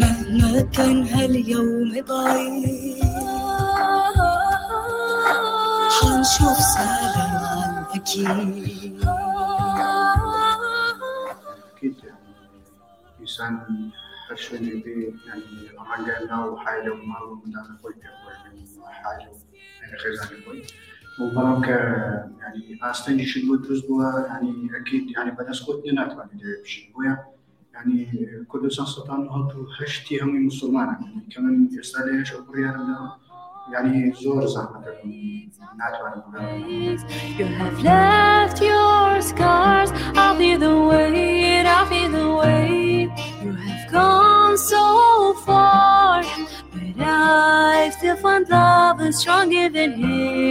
مهما 0.00 0.60
كان 0.60 1.06
هاليوم 1.06 2.04
ضعيف. 2.08 3.04
حنشوف 6.00 6.58
سلام 6.58 7.86
أكيد. 7.94 9.08
أكيد 11.76 11.96
إنسان 13.20 13.58
حشوني 14.34 14.70
بي 14.70 15.14
يعني 15.26 15.42
رجعنا 15.98 16.44
وحاجة 16.44 16.90
وما 16.92 17.20
ومدانا 17.22 17.78
خوي 17.82 17.94
حاجة. 18.90 19.28
يعني 19.82 19.98
خزانة 19.98 20.44
خوي 20.44 20.62
وبرام 21.20 21.62
ك 21.62 21.68
يعني 21.68 22.78
استنجي 22.82 23.26
شدوة 23.26 23.62
رزقها 23.70 24.26
يعني 24.26 24.70
أكيد 24.80 25.10
يعني 25.10 25.30
بدأ 25.30 25.52
سقوط 25.52 25.86
نات 25.86 26.10
يعني 26.10 26.42
بشدوها 26.62 27.26
يعني 27.74 28.08
كل 28.48 28.72
سنة 28.72 28.86
سلطان 28.86 29.28
هاتو 29.28 29.66
هشتي 29.80 30.20
هم 30.22 30.46
مسلمان. 30.46 30.86
يعني 30.86 31.28
كمان 31.34 31.68
يسأل 31.72 32.18
إيش 32.18 32.32
أقريا 32.32 32.74
يعني 33.72 34.12
زور 34.12 34.46
زحمة. 34.46 34.84
You 37.38 37.46
have 37.60 37.78
left 37.82 38.58
your 38.60 39.20
scars. 39.30 39.90
I'll 40.22 40.38
be 40.38 40.56
the 40.56 40.74
weight, 40.88 41.66
I'll 41.66 41.88
be 41.88 42.02
the 42.08 42.26
weight 42.40 43.10
You 43.42 43.52
have 43.52 43.83
gone 43.94 44.56
so 44.58 45.34
far 45.46 46.22
But 46.72 46.98
I 46.98 47.90
still 47.96 48.16
find 48.16 48.44
love 48.48 49.00
is 49.06 49.14
stronger 49.20 49.68
than 49.76 49.90
hate 50.02 50.44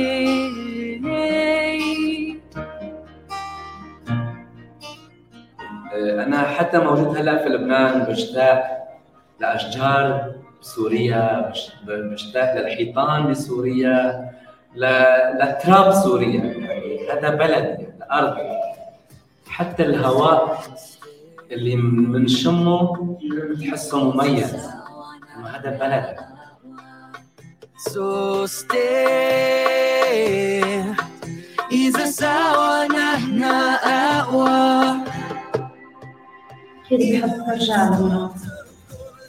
أنا 6.25 6.41
حتى 6.47 6.77
موجود 6.79 7.17
هلأ 7.17 7.43
في 7.43 7.49
لبنان 7.49 8.03
بشتاق 8.03 8.87
لأشجار 9.39 10.35
بسوريا 10.61 11.51
بشتاق 11.87 12.55
للحيطان 12.57 13.31
بسوريا 13.31 14.31
لتراب 14.75 15.91
سوريا 15.93 16.43
يعني 16.43 17.09
هذا 17.11 17.29
بلدي 17.29 17.87
الأرض 17.97 18.37
حتى 19.47 19.83
الهواء 19.83 20.63
اللي 21.53 21.75
بنشمه 21.75 22.93
بتحسه 23.49 24.11
مميز. 24.11 24.53
إنه 25.37 25.47
هذا 25.47 25.69
بلدك 25.79 26.19
So 27.89 28.47
stay 28.47 29.83
إذا 31.71 32.05
سوا 32.05 32.87
نحن 32.87 33.43
أقوى. 33.43 35.03
كده 36.89 37.27
بحب 37.27 37.39
أرجع 37.49 37.83
لما 37.89 38.29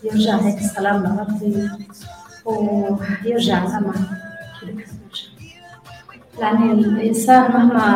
يرجع 0.05 0.37
هيك 0.37 0.59
السلام 0.59 1.03
لأرضي 1.03 1.71
ويرجع 2.45 3.63
الأمل 3.65 3.95
كده 4.63 4.73
بحب 4.73 4.99
أرجع 5.11 5.29
يعني 6.41 6.73
الإنسان 6.73 7.53
مهما 7.53 7.87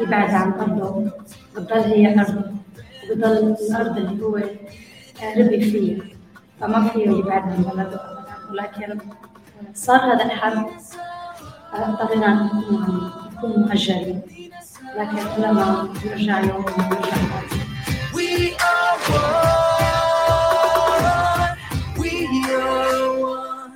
يبعد 0.00 0.30
عن 0.30 0.52
أرضه 0.52 1.10
بتضل 1.56 1.80
هي 1.80 2.20
أرضه 2.20 2.44
وبضل 3.11 3.55
الأرض 3.69 3.97
اللي 3.97 4.23
هو 4.23 4.35
ربي 5.37 5.61
فيها 5.71 6.03
فما 6.59 6.87
فيه 6.87 7.09
يبعد 7.09 7.41
عن 7.41 7.63
بلده 7.63 8.01
ولكن 8.51 8.99
صار 9.73 9.99
هذا 10.13 10.25
الحرب 10.25 10.69
اضطرينا 11.73 12.43
نكون 12.43 13.11
نكون 13.37 13.59
مهجرين 13.61 14.21
لكن 14.97 15.41
لما 15.41 15.93
نرجع 16.05 16.39
يوم 16.39 16.65
نرجع 16.77 17.17
We 18.13 18.55
are 18.55 18.97
one. 20.21 21.57
We 22.01 22.11
are 22.51 23.19
one. 23.21 23.73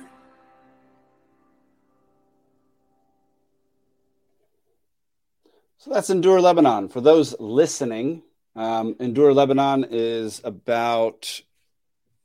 So 5.78 5.90
that's 5.90 6.10
Endure 6.10 6.40
Lebanon. 6.40 6.88
For 6.88 7.00
those 7.00 7.34
listening, 7.40 8.22
um, 8.55 8.95
Endure 8.99 9.33
Lebanon 9.33 9.87
is 9.89 10.41
about 10.43 11.41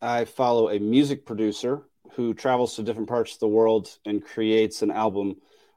I 0.00 0.24
follow 0.24 0.68
a 0.70 0.78
music 0.78 1.24
producer 1.24 1.82
who 2.12 2.34
travels 2.34 2.76
to 2.76 2.82
different 2.82 3.08
parts 3.08 3.34
of 3.34 3.40
the 3.40 3.48
world 3.48 3.98
and 4.04 4.24
creates 4.24 4.82
an 4.82 4.90
album, 4.90 5.36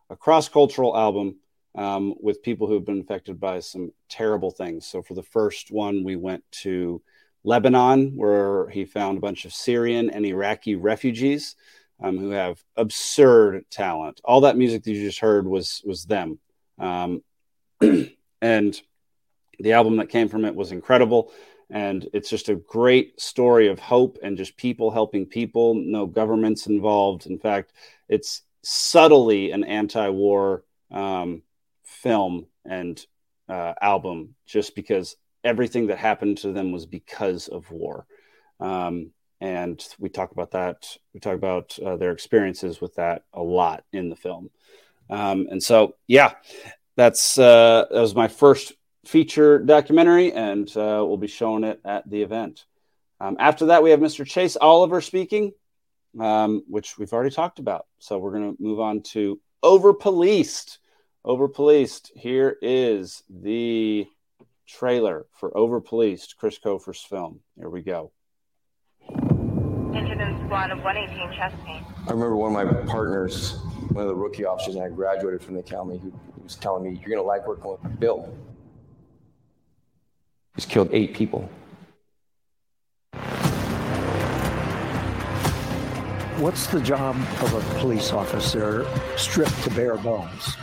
a 0.09 0.15
cross 0.15 0.49
cultural 0.49 0.95
album 0.95 1.37
um, 1.75 2.15
with 2.19 2.43
people 2.43 2.67
who 2.67 2.73
have 2.73 2.85
been 2.85 2.99
affected 2.99 3.39
by 3.39 3.59
some 3.59 3.91
terrible 4.09 4.51
things. 4.51 4.85
So 4.85 5.01
for 5.01 5.13
the 5.13 5.23
first 5.23 5.71
one, 5.71 6.03
we 6.03 6.15
went 6.15 6.43
to 6.63 7.01
Lebanon, 7.43 8.15
where 8.15 8.69
he 8.69 8.85
found 8.85 9.17
a 9.17 9.21
bunch 9.21 9.45
of 9.45 9.53
Syrian 9.53 10.09
and 10.09 10.25
Iraqi 10.25 10.75
refugees 10.75 11.55
um, 12.01 12.17
who 12.17 12.31
have 12.31 12.63
absurd 12.75 13.65
talent. 13.69 14.21
All 14.23 14.41
that 14.41 14.57
music 14.57 14.83
that 14.83 14.91
you 14.91 15.05
just 15.05 15.19
heard 15.19 15.47
was 15.47 15.81
was 15.85 16.05
them. 16.05 16.39
Um, 16.77 17.23
and 18.41 18.81
the 19.59 19.73
album 19.73 19.97
that 19.97 20.09
came 20.09 20.29
from 20.29 20.45
it 20.45 20.55
was 20.55 20.71
incredible. 20.71 21.31
And 21.69 22.07
it's 22.13 22.29
just 22.29 22.49
a 22.49 22.55
great 22.55 23.19
story 23.21 23.67
of 23.67 23.79
hope 23.79 24.17
and 24.23 24.37
just 24.37 24.57
people 24.57 24.89
helping 24.89 25.25
people 25.25 25.75
no 25.75 26.07
governments 26.07 26.67
involved. 26.67 27.27
In 27.27 27.37
fact 27.37 27.73
it's 28.07 28.41
subtly 28.63 29.51
an 29.51 29.63
anti-war 29.63 30.63
um, 30.91 31.43
film 31.83 32.47
and 32.65 33.05
uh, 33.47 33.73
album 33.81 34.35
just 34.45 34.75
because 34.75 35.15
everything 35.43 35.87
that 35.87 35.97
happened 35.97 36.37
to 36.39 36.51
them 36.51 36.71
was 36.71 36.85
because 36.85 37.47
of 37.47 37.69
war. 37.71 38.05
Um, 38.59 39.11
and 39.41 39.81
we 39.99 40.09
talk 40.09 40.31
about 40.31 40.51
that 40.51 40.97
we 41.13 41.19
talk 41.19 41.35
about 41.35 41.77
uh, 41.79 41.97
their 41.97 42.11
experiences 42.11 42.81
with 42.81 42.95
that 42.95 43.23
a 43.33 43.41
lot 43.41 43.83
in 43.93 44.09
the 44.09 44.15
film. 44.15 44.49
Um, 45.09 45.47
and 45.51 45.61
so 45.61 45.95
yeah 46.07 46.33
that's 46.99 47.37
uh, 47.39 47.85
that 47.89 48.01
was 48.01 48.13
my 48.13 48.27
first 48.27 48.73
feature 49.05 49.59
documentary, 49.59 50.31
and 50.31 50.67
uh, 50.75 51.03
we'll 51.05 51.17
be 51.17 51.27
showing 51.27 51.63
it 51.63 51.79
at 51.85 52.09
the 52.09 52.21
event. 52.21 52.65
Um, 53.19 53.35
after 53.39 53.67
that, 53.67 53.83
we 53.83 53.91
have 53.91 53.99
Mr. 53.99 54.25
Chase 54.25 54.57
Oliver 54.59 55.01
speaking, 55.01 55.51
um, 56.19 56.63
which 56.67 56.97
we've 56.97 57.11
already 57.11 57.33
talked 57.33 57.59
about. 57.59 57.85
So 57.99 58.17
we're 58.17 58.31
going 58.31 58.55
to 58.55 58.63
move 58.63 58.79
on 58.79 59.01
to 59.13 59.39
Over 59.61 59.93
Policed. 59.93 60.79
Over 61.25 61.47
Policed. 61.47 62.11
Here 62.15 62.57
is 62.61 63.23
the 63.29 64.07
trailer 64.67 65.25
for 65.33 65.51
Overpoliced, 65.51 66.37
Chris 66.37 66.57
Cofer's 66.57 67.01
film. 67.01 67.41
Here 67.57 67.69
we 67.69 67.81
go. 67.81 68.11
Incident 69.09 70.45
squad 70.45 70.71
of 70.71 70.77
118 70.83 71.37
chest 71.37 71.55
pain. 71.65 71.83
I 72.07 72.11
remember 72.11 72.35
one 72.35 72.55
of 72.55 72.73
my 72.73 72.81
partners, 72.91 73.59
one 73.89 74.03
of 74.03 74.07
the 74.07 74.15
rookie 74.15 74.45
officers, 74.45 74.75
and 74.75 74.83
I 74.83 74.89
graduated 74.89 75.41
from 75.41 75.55
the 75.55 75.59
academy, 75.61 75.97
who 75.97 76.13
was 76.41 76.55
telling 76.55 76.83
me, 76.83 76.99
You're 76.99 77.09
going 77.09 77.17
to 77.17 77.23
like 77.23 77.45
working 77.47 77.71
with 77.71 77.99
Bill. 77.99 78.33
He's 80.59 80.65
killed 80.65 80.89
eight 80.91 81.13
people. 81.13 81.49
What's 86.37 86.67
the 86.67 86.81
job 86.81 87.15
of 87.15 87.53
a 87.53 87.79
police 87.79 88.11
officer 88.11 88.85
stripped 89.15 89.63
to 89.63 89.69
bare 89.69 89.95
bones? 89.95 90.57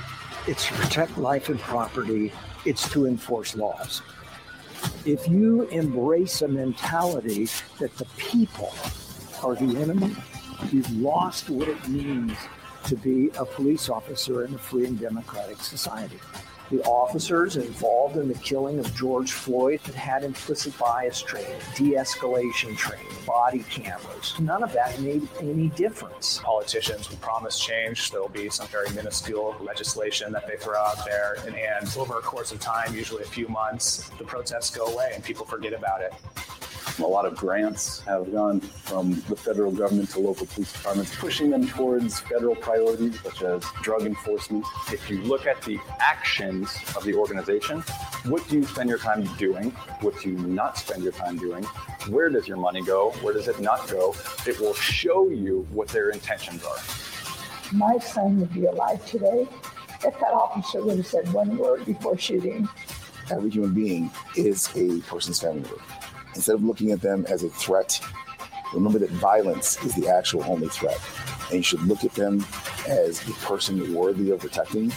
It's 0.47 0.67
to 0.67 0.75
protect 0.75 1.17
life 1.17 1.49
and 1.49 1.59
property, 1.59 2.31
it's 2.67 2.87
to 2.91 3.07
enforce 3.07 3.57
laws. 3.57 4.03
If 5.07 5.27
you 5.31 5.63
embrace 5.69 6.43
a 6.43 6.49
mentality 6.49 7.49
that 7.79 7.97
the 7.97 8.05
people 8.19 8.75
are 9.43 9.55
the 9.55 9.81
enemy, 9.81 10.15
you've 10.71 10.93
lost 10.93 11.49
what 11.49 11.69
it 11.69 11.89
means 11.89 12.37
to 12.85 12.97
be 12.97 13.31
a 13.39 13.47
police 13.47 13.89
officer 13.89 14.45
in 14.45 14.53
a 14.53 14.59
free 14.59 14.85
and 14.85 15.01
democratic 15.01 15.63
society 15.63 16.21
the 16.71 16.83
officers 16.83 17.57
involved 17.57 18.17
in 18.17 18.29
the 18.29 18.35
killing 18.35 18.79
of 18.79 18.95
George 18.95 19.33
Floyd 19.33 19.81
had 19.83 19.95
had 19.95 20.25
implicit 20.25 20.77
bias 20.79 21.23
training, 21.23 21.61
de 21.75 21.93
escalation 21.93 22.77
training, 22.77 23.07
body 23.27 23.65
cameras. 23.71 24.35
None 24.41 24.63
of 24.63 24.73
that 24.73 25.01
made 25.01 25.29
any 25.41 25.69
difference. 25.71 26.41
Politicians 26.43 27.09
will 27.11 27.19
promise 27.19 27.59
change. 27.59 28.11
There'll 28.11 28.29
be 28.29 28.51
some 28.51 28.67
very 28.69 28.91
minuscule 28.91 29.57
legislation 29.61 30.33
that 30.33 30.47
they 30.47 30.57
throw 30.57 30.77
out 30.77 31.05
there. 31.05 31.37
And, 31.47 31.55
and 31.55 31.97
over 31.97 32.19
a 32.19 32.23
course 32.23 32.53
of 32.53 32.61
time, 32.61 32.95
usually 32.95 33.23
a 33.23 33.27
few 33.27 33.49
months, 33.49 34.09
the 34.19 34.25
protests 34.25 34.75
go 34.75 34.87
away 34.87 35.13
and 35.15 35.23
people 35.23 35.47
forget 35.47 35.73
about 35.73 36.01
it. 36.01 36.13
A 36.99 37.03
lot 37.03 37.27
of 37.27 37.37
grants 37.37 38.01
have 38.03 38.33
gone 38.33 38.61
from 38.61 39.23
the 39.29 39.37
federal 39.37 39.71
government 39.71 40.09
to 40.11 40.21
local 40.21 40.47
police 40.47 40.73
departments, 40.73 41.15
pushing 41.17 41.51
them 41.51 41.69
towards 41.69 42.21
federal 42.21 42.57
priorities 42.57 43.21
such 43.21 43.43
as 43.43 43.63
drug 43.83 44.07
enforcement. 44.07 44.65
If 44.91 45.11
you 45.11 45.21
look 45.23 45.47
at 45.47 45.61
the 45.63 45.79
actions 46.65 46.97
of 46.97 47.05
the 47.05 47.15
organization, 47.15 47.81
what 48.25 48.47
do 48.49 48.57
you 48.57 48.65
spend 48.65 48.89
your 48.89 48.99
time 48.99 49.25
doing? 49.37 49.71
What 50.01 50.21
do 50.21 50.31
you 50.31 50.39
not 50.39 50.79
spend 50.79 51.03
your 51.03 51.13
time 51.13 51.37
doing? 51.39 51.65
Where 52.09 52.29
does 52.29 52.49
your 52.49 52.57
money 52.57 52.83
go? 52.83 53.11
Where 53.23 53.35
does 53.35 53.49
it 53.49 53.61
not 53.61 53.89
go? 53.89 54.15
It 54.47 54.59
will 54.61 54.75
show 54.75 55.29
you 55.29 55.67
what 55.71 55.89
their 55.89 56.11
intentions 56.11 56.65
are. 56.65 56.79
My 57.73 57.99
son 57.99 58.41
would 58.41 58.53
be 58.53 58.67
alive 58.67 59.05
today 59.07 59.47
if 60.05 60.21
that 60.21 60.33
officer 60.33 60.85
would 60.85 60.99
have 60.99 61.07
said 61.07 61.33
one 61.33 61.57
word 61.57 61.85
before 61.85 62.17
shooting. 62.19 62.69
Every 63.31 63.51
human 63.51 63.75
being 63.75 64.11
is 64.37 64.71
a 64.77 65.01
person's 65.03 65.41
family 65.41 65.63
member 65.63 65.83
instead 66.37 66.55
of 66.55 66.63
looking 66.63 66.93
at 66.93 67.01
them 67.01 67.25
as 67.29 67.43
a 67.43 67.49
threat, 67.49 68.01
remember 68.73 68.99
that 68.99 69.11
violence 69.11 69.83
is 69.83 69.95
the 69.95 70.09
actual 70.09 70.45
only 70.45 70.69
threat. 70.69 71.01
And 71.49 71.57
you 71.57 71.63
should 71.63 71.83
look 71.83 72.05
at 72.05 72.13
them 72.13 72.45
as 72.87 73.27
a 73.29 73.33
person 73.35 73.95
worthy 73.95 74.31
of 74.31 74.41
protecting, 74.41 74.93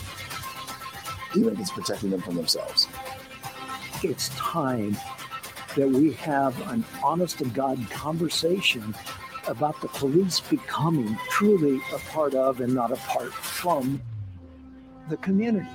even 1.35 1.53
if 1.53 1.59
it's 1.59 1.71
protecting 1.71 2.09
them 2.09 2.21
from 2.21 2.35
themselves. 2.35 2.87
It's 4.03 4.29
time 4.29 4.97
that 5.75 5.89
we 5.89 6.13
have 6.13 6.59
an 6.69 6.83
honest 7.03 7.39
to 7.39 7.45
God 7.45 7.89
conversation 7.89 8.95
about 9.47 9.79
the 9.81 9.87
police 9.89 10.39
becoming 10.39 11.17
truly 11.29 11.79
a 11.93 11.99
part 12.09 12.35
of 12.35 12.61
and 12.61 12.73
not 12.73 12.91
apart 12.91 13.33
from 13.33 14.01
the 15.09 15.17
community. 15.17 15.67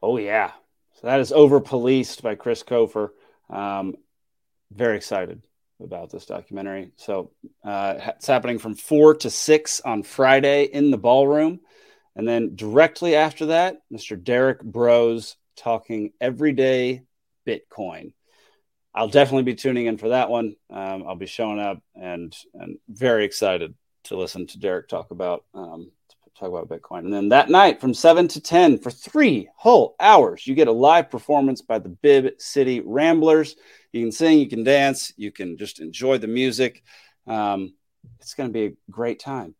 Oh 0.00 0.16
yeah, 0.16 0.52
so 1.00 1.06
that 1.06 1.20
is 1.20 1.32
over 1.32 1.60
policed 1.60 2.22
by 2.22 2.34
Chris 2.34 2.62
Kofer. 2.62 3.10
Um, 3.50 3.96
very 4.70 4.96
excited 4.96 5.42
about 5.82 6.10
this 6.10 6.26
documentary. 6.26 6.92
So 6.96 7.30
uh, 7.64 7.94
it's 8.16 8.26
happening 8.26 8.58
from 8.58 8.74
four 8.74 9.14
to 9.16 9.30
six 9.30 9.80
on 9.80 10.02
Friday 10.02 10.64
in 10.64 10.90
the 10.90 10.98
ballroom, 10.98 11.60
and 12.16 12.26
then 12.26 12.56
directly 12.56 13.14
after 13.14 13.46
that, 13.46 13.78
Mr. 13.92 14.22
Derrick 14.22 14.62
Broze 14.62 15.36
talking 15.56 16.12
everyday 16.20 17.02
Bitcoin. 17.46 18.12
I'll 18.94 19.08
definitely 19.08 19.44
be 19.44 19.54
tuning 19.54 19.86
in 19.86 19.98
for 19.98 20.08
that 20.08 20.28
one. 20.28 20.56
Um, 20.70 21.04
I'll 21.06 21.16
be 21.16 21.26
showing 21.26 21.60
up 21.60 21.82
and 21.94 22.36
and 22.54 22.78
very 22.88 23.24
excited 23.24 23.74
to 24.04 24.16
listen 24.16 24.46
to 24.48 24.58
Derrick 24.58 24.88
talk 24.88 25.10
about 25.10 25.44
um, 25.54 25.92
talk 26.38 26.48
about 26.48 26.68
Bitcoin. 26.68 27.00
And 27.00 27.12
then 27.12 27.28
that 27.30 27.50
night 27.50 27.80
from 27.80 27.94
7 27.94 28.28
to 28.28 28.40
10 28.40 28.78
for 28.78 28.90
three 28.90 29.48
whole 29.56 29.96
hours, 29.98 30.46
you 30.46 30.54
get 30.54 30.68
a 30.68 30.72
live 30.72 31.10
performance 31.10 31.62
by 31.62 31.78
the 31.78 31.88
Bibb 31.88 32.34
City 32.38 32.80
Ramblers. 32.80 33.56
You 33.92 34.02
can 34.02 34.12
sing, 34.12 34.38
you 34.38 34.48
can 34.48 34.64
dance, 34.64 35.12
you 35.16 35.32
can 35.32 35.56
just 35.56 35.80
enjoy 35.80 36.18
the 36.18 36.28
music. 36.28 36.82
Um, 37.26 37.74
it's 38.20 38.34
going 38.34 38.48
to 38.48 38.52
be 38.52 38.66
a 38.66 38.76
great 38.90 39.20
time. 39.20 39.54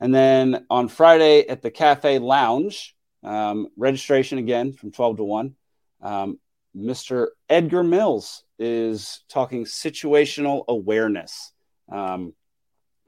And 0.00 0.14
then 0.14 0.66
on 0.70 0.88
Friday 0.88 1.46
at 1.46 1.62
the 1.62 1.70
Cafe 1.70 2.18
Lounge, 2.18 2.94
um, 3.22 3.68
registration 3.76 4.38
again 4.38 4.72
from 4.72 4.92
12 4.92 5.18
to 5.18 5.24
1. 5.24 5.54
Um, 6.02 6.38
Mr. 6.76 7.28
Edgar 7.48 7.82
Mills 7.82 8.44
is 8.58 9.22
talking 9.28 9.64
situational 9.64 10.64
awareness 10.68 11.52
um, 11.90 12.34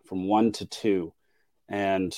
from 0.06 0.26
1 0.26 0.52
to 0.52 0.66
2. 0.66 1.12
And 1.68 2.12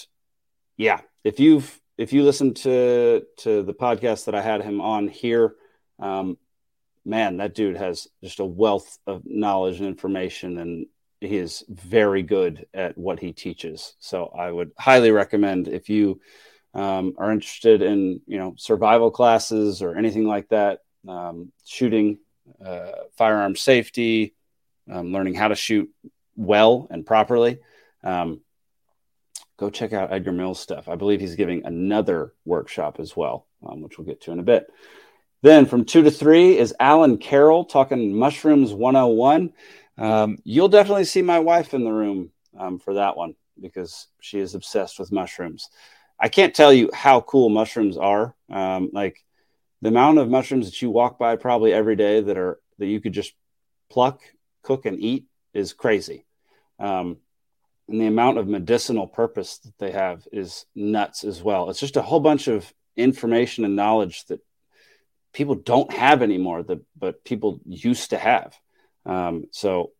yeah, 0.83 1.01
if 1.23 1.39
you've 1.39 1.81
if 1.97 2.13
you 2.13 2.25
listen 2.25 2.55
to 2.55 3.23
to 3.39 3.63
the 3.63 3.75
podcast 3.75 4.25
that 4.25 4.35
I 4.35 4.43
had 4.43 4.63
him 4.63 4.81
on 4.81 5.07
here, 5.07 5.55
um, 6.01 6.37
man, 7.05 7.37
that 7.37 7.55
dude 7.55 7.77
has 7.77 8.09
just 8.23 8.41
a 8.41 8.45
wealth 8.45 8.99
of 9.07 9.23
knowledge 9.25 9.79
and 9.79 9.87
information, 9.87 10.59
and 10.59 10.87
he 11.21 11.37
is 11.37 11.65
very 11.69 12.25
good 12.25 12.67
at 12.75 12.99
what 12.99 13.21
he 13.21 13.33
teaches. 13.33 13.95
So 14.01 14.27
I 14.27 14.51
would 14.51 14.73
highly 14.77 15.13
recommend 15.13 15.69
if 15.69 15.89
you 15.89 16.21
um, 16.75 17.15
are 17.17 17.31
interested 17.31 17.81
in 17.83 18.21
you 18.27 18.39
know 18.39 18.55
survival 18.59 19.13
classes 19.13 19.83
or 19.83 19.97
anything 19.97 20.27
like 20.27 20.49
that, 20.49 20.81
um, 21.07 21.53
shooting, 21.65 22.19
uh, 22.65 22.91
firearm 23.17 23.55
safety, 23.55 24.35
um, 24.91 25.13
learning 25.13 25.35
how 25.35 25.47
to 25.47 25.55
shoot 25.55 25.89
well 26.35 26.89
and 26.91 27.07
properly. 27.07 27.61
Go 29.63 29.71
check 29.71 29.93
out 29.93 30.13
Edgar 30.13 30.33
Mills' 30.33 30.59
stuff. 30.59 30.89
I 30.89 30.97
believe 30.97 31.21
he's 31.21 31.37
giving 31.37 31.65
another 31.65 32.35
workshop 32.45 32.99
as 32.99 33.17
well, 33.17 33.47
um, 33.65 33.81
which 33.81 33.97
we'll 33.97 34.05
get 34.05 34.21
to 34.23 34.33
in 34.33 34.41
a 34.41 34.43
bit. 34.43 34.67
Then 35.43 35.67
from 35.67 35.85
two 35.85 36.03
to 36.03 36.11
three 36.11 36.59
is 36.59 36.75
Alan 36.81 37.17
Carroll 37.17 37.65
talking 37.65 38.13
Mushrooms 38.13 38.73
101. 38.73 39.53
Um, 39.99 40.39
you'll 40.43 40.69
definitely 40.69 41.05
see 41.05 41.23
my 41.23 41.39
wife 41.39 41.75
in 41.75 41.85
the 41.85 41.93
room 41.93 42.33
um, 42.59 42.81
for 42.81 42.95
that 42.95 43.17
one 43.17 43.37
because 43.61 44.09
she 44.21 44.41
is 44.41 44.57
obsessed 44.57 44.99
with 44.99 45.13
mushrooms. 45.13 45.69
I 46.19 46.29
can't 46.29 46.57
tell 46.57 46.73
you 46.73 46.91
how 46.93 47.21
cool 47.21 47.49
mushrooms 47.49 47.97
are. 47.97 48.35
Um, 48.51 48.91
like 48.93 49.25
the 49.81 49.91
amount 49.91 50.19
of 50.19 50.29
mushrooms 50.29 50.67
that 50.67 50.83
you 50.83 50.91
walk 50.91 51.21
by 51.21 51.37
probably 51.37 51.73
every 51.73 51.95
day 51.95 52.21
that 52.21 52.37
are 52.37 52.59
that 52.81 52.87
you 52.87 53.01
could 53.01 53.13
just 53.13 53.33
pluck, 53.89 54.23
cook, 54.63 54.87
and 54.87 54.99
eat 54.99 55.27
is 55.55 55.73
crazy. 55.73 56.25
Um, 56.81 57.19
and 57.89 58.01
the 58.01 58.07
amount 58.07 58.39
of 58.39 58.49
medicinal 58.49 59.07
purpose 59.07 59.59
that 59.59 59.77
they 59.79 59.91
have 59.91 60.27
is 60.33 60.67
nuts 60.75 61.25
as 61.25 61.43
well. 61.43 61.71
It's 61.71 61.81
just 61.81 61.97
a 61.97 62.03
whole 62.03 62.21
bunch 62.21 62.49
of 62.49 62.73
information 62.97 63.65
and 63.65 63.77
knowledge 63.77 64.25
that 64.27 64.41
people 65.33 65.55
don't 65.55 65.93
have 65.93 66.23
anymore, 66.23 66.63
that 66.63 66.81
but 66.99 67.25
people 67.25 67.61
used 67.67 68.11
to 68.11 68.19
have. 68.19 68.57
Um, 69.05 69.47
so 69.51 69.93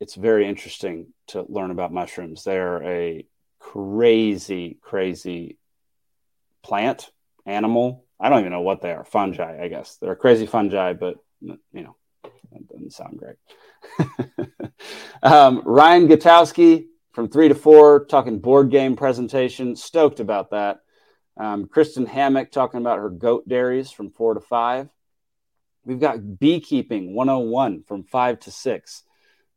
it's 0.00 0.14
very 0.14 0.48
interesting 0.48 1.08
to 1.28 1.44
learn 1.48 1.70
about 1.70 1.92
mushrooms. 1.92 2.44
They're 2.44 2.82
a 2.82 3.26
crazy, 3.58 4.78
crazy 4.80 5.58
plant, 6.62 7.10
animal. 7.46 8.04
I 8.20 8.28
don't 8.28 8.40
even 8.40 8.52
know 8.52 8.62
what 8.62 8.80
they 8.80 8.92
are. 8.92 9.04
Fungi, 9.04 9.62
I 9.62 9.68
guess. 9.68 9.96
They're 10.00 10.16
crazy 10.16 10.46
fungi, 10.46 10.92
but 10.92 11.16
you 11.40 11.58
know, 11.72 11.96
that 12.52 12.68
doesn't 12.68 12.92
sound 12.92 13.18
great. 13.18 13.36
um, 15.22 15.62
Ryan 15.64 16.08
Gutowski 16.08 16.86
from 17.18 17.28
three 17.28 17.48
to 17.48 17.54
four, 17.56 18.04
talking 18.04 18.38
board 18.38 18.70
game 18.70 18.94
presentation. 18.94 19.74
Stoked 19.74 20.20
about 20.20 20.50
that. 20.50 20.82
Um, 21.36 21.66
Kristen 21.66 22.06
Hammock 22.06 22.52
talking 22.52 22.78
about 22.78 23.00
her 23.00 23.10
goat 23.10 23.48
dairies 23.48 23.90
from 23.90 24.12
four 24.12 24.34
to 24.34 24.40
five. 24.40 24.88
We've 25.84 25.98
got 25.98 26.38
beekeeping 26.38 27.16
101 27.16 27.82
from 27.88 28.04
five 28.04 28.38
to 28.42 28.52
six. 28.52 29.02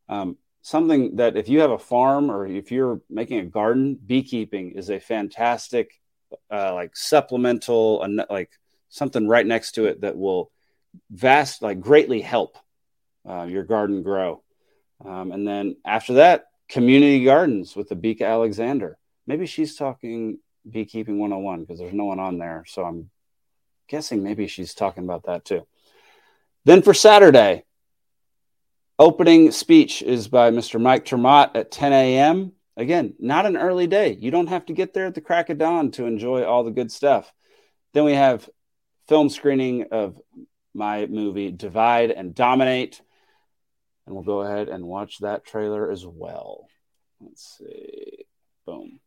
Um, 0.08 0.38
something 0.62 1.14
that 1.18 1.36
if 1.36 1.48
you 1.48 1.60
have 1.60 1.70
a 1.70 1.78
farm 1.78 2.32
or 2.32 2.48
if 2.48 2.72
you're 2.72 3.00
making 3.08 3.38
a 3.38 3.44
garden, 3.44 3.96
beekeeping 4.04 4.72
is 4.72 4.90
a 4.90 4.98
fantastic, 4.98 6.00
uh, 6.50 6.74
like 6.74 6.96
supplemental, 6.96 8.04
like 8.28 8.50
something 8.88 9.28
right 9.28 9.46
next 9.46 9.76
to 9.76 9.86
it 9.86 10.00
that 10.00 10.18
will 10.18 10.50
vast, 11.12 11.62
like 11.62 11.78
greatly 11.78 12.22
help 12.22 12.58
uh, 13.24 13.44
your 13.44 13.62
garden 13.62 14.02
grow. 14.02 14.42
Um, 15.04 15.30
and 15.30 15.46
then 15.46 15.76
after 15.86 16.14
that, 16.14 16.46
community 16.72 17.22
gardens 17.22 17.76
with 17.76 17.90
the 17.90 17.96
Abika 17.96 18.26
Alexander. 18.26 18.96
Maybe 19.26 19.46
she's 19.46 19.76
talking 19.76 20.38
Beekeeping 20.68 21.18
101 21.18 21.60
because 21.60 21.78
there's 21.78 21.92
no 21.92 22.06
one 22.06 22.18
on 22.18 22.38
there. 22.38 22.64
So 22.66 22.82
I'm 22.84 23.10
guessing 23.88 24.22
maybe 24.22 24.46
she's 24.46 24.74
talking 24.74 25.04
about 25.04 25.24
that 25.24 25.44
too. 25.44 25.66
Then 26.64 26.80
for 26.80 26.94
Saturday, 26.94 27.64
opening 28.98 29.50
speech 29.50 30.00
is 30.00 30.28
by 30.28 30.50
Mr. 30.50 30.80
Mike 30.80 31.04
ter 31.04 31.18
Maat 31.18 31.54
at 31.56 31.70
10 31.70 31.92
a.m. 31.92 32.52
Again, 32.76 33.14
not 33.18 33.44
an 33.44 33.58
early 33.58 33.86
day. 33.86 34.16
You 34.18 34.30
don't 34.30 34.46
have 34.46 34.64
to 34.66 34.72
get 34.72 34.94
there 34.94 35.06
at 35.06 35.14
the 35.14 35.20
crack 35.20 35.50
of 35.50 35.58
dawn 35.58 35.90
to 35.92 36.06
enjoy 36.06 36.42
all 36.42 36.64
the 36.64 36.70
good 36.70 36.90
stuff. 36.90 37.30
Then 37.92 38.04
we 38.04 38.14
have 38.14 38.48
film 39.08 39.28
screening 39.28 39.88
of 39.90 40.18
my 40.72 41.04
movie 41.04 41.50
Divide 41.50 42.10
and 42.10 42.34
Dominate. 42.34 43.02
And 44.12 44.16
we'll 44.18 44.42
go 44.42 44.42
ahead 44.42 44.68
and 44.68 44.84
watch 44.84 45.20
that 45.20 45.42
trailer 45.42 45.90
as 45.90 46.04
well. 46.04 46.66
Let's 47.18 47.56
see. 47.56 48.26
Boom. 48.66 49.00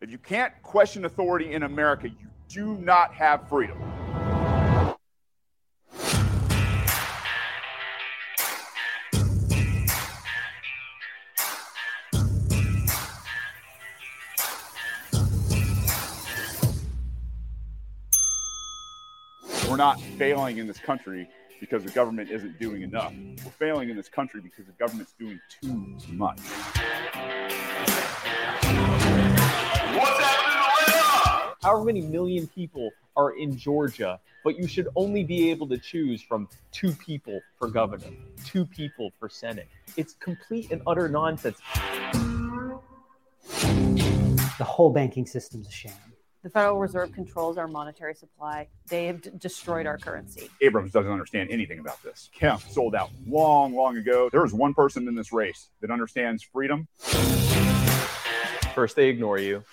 If 0.00 0.08
you 0.08 0.18
can't 0.18 0.52
question 0.62 1.06
authority 1.06 1.54
in 1.54 1.64
America, 1.64 2.08
you 2.08 2.28
do 2.48 2.76
not 2.76 3.14
have 3.14 3.48
freedom. 3.48 3.82
We're 19.68 19.76
not 19.76 20.00
failing 20.16 20.58
in 20.58 20.68
this 20.68 20.78
country 20.78 21.28
because 21.60 21.84
the 21.84 21.90
government 21.90 22.30
isn't 22.30 22.58
doing 22.58 22.82
enough. 22.82 23.12
We're 23.44 23.50
failing 23.52 23.90
in 23.90 23.96
this 23.96 24.08
country 24.08 24.40
because 24.40 24.66
the 24.66 24.72
government's 24.72 25.12
doing 25.12 25.40
too 25.60 25.94
much. 26.12 26.38
However 31.62 31.84
many 31.84 32.02
million 32.02 32.46
people 32.46 32.90
are 33.16 33.36
in 33.36 33.56
Georgia, 33.56 34.20
but 34.44 34.56
you 34.56 34.66
should 34.66 34.88
only 34.96 35.24
be 35.24 35.50
able 35.50 35.66
to 35.68 35.76
choose 35.76 36.22
from 36.22 36.48
two 36.72 36.92
people 36.92 37.40
for 37.58 37.68
governor, 37.68 38.06
two 38.44 38.64
people 38.64 39.10
for 39.18 39.28
senate. 39.28 39.68
It's 39.96 40.14
complete 40.14 40.70
and 40.70 40.80
utter 40.86 41.08
nonsense. 41.08 41.58
The 44.58 44.64
whole 44.64 44.90
banking 44.90 45.26
system's 45.26 45.68
a 45.68 45.72
sham. 45.72 45.92
The 46.42 46.50
Federal 46.50 46.78
Reserve 46.78 47.12
controls 47.12 47.58
our 47.58 47.66
monetary 47.66 48.14
supply. 48.14 48.68
They 48.88 49.06
have 49.06 49.20
d- 49.22 49.30
destroyed 49.38 49.86
our 49.86 49.98
currency. 49.98 50.48
Abrams 50.60 50.92
doesn't 50.92 51.10
understand 51.10 51.50
anything 51.50 51.80
about 51.80 52.00
this. 52.02 52.30
Kemp 52.32 52.60
sold 52.62 52.94
out 52.94 53.10
long, 53.26 53.74
long 53.74 53.96
ago. 53.96 54.28
There 54.30 54.44
is 54.44 54.54
one 54.54 54.72
person 54.72 55.08
in 55.08 55.16
this 55.16 55.32
race 55.32 55.70
that 55.80 55.90
understands 55.90 56.44
freedom. 56.44 56.86
First, 58.74 58.94
they 58.94 59.08
ignore 59.08 59.38
you, 59.38 59.64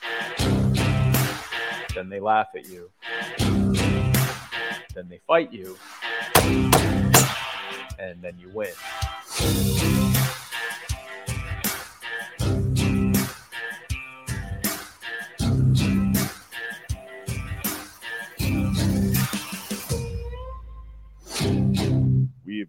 then 1.94 2.10
they 2.10 2.20
laugh 2.20 2.48
at 2.56 2.68
you, 2.68 2.90
then 4.96 5.08
they 5.08 5.20
fight 5.28 5.54
you, 5.54 5.78
and 8.00 8.20
then 8.24 8.40
you 8.40 8.50
win. 8.52 8.74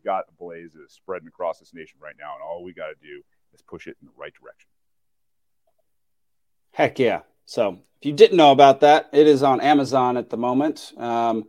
Got 0.06 0.24
a 0.28 0.32
blaze 0.38 0.72
that 0.72 0.84
is 0.84 0.92
spreading 0.92 1.28
across 1.28 1.58
this 1.58 1.74
nation 1.74 1.98
right 2.00 2.14
now, 2.18 2.34
and 2.34 2.42
all 2.42 2.62
we 2.62 2.72
got 2.72 2.86
to 2.86 2.94
do 3.02 3.22
is 3.52 3.60
push 3.60 3.86
it 3.86 3.96
in 4.00 4.06
the 4.06 4.12
right 4.16 4.32
direction. 4.32 4.68
Heck 6.72 6.98
yeah. 6.98 7.22
So 7.44 7.80
if 8.00 8.06
you 8.06 8.12
didn't 8.12 8.36
know 8.36 8.52
about 8.52 8.80
that, 8.80 9.10
it 9.12 9.26
is 9.26 9.42
on 9.42 9.60
Amazon 9.60 10.16
at 10.16 10.30
the 10.30 10.36
moment. 10.36 10.92
Um, 10.96 11.44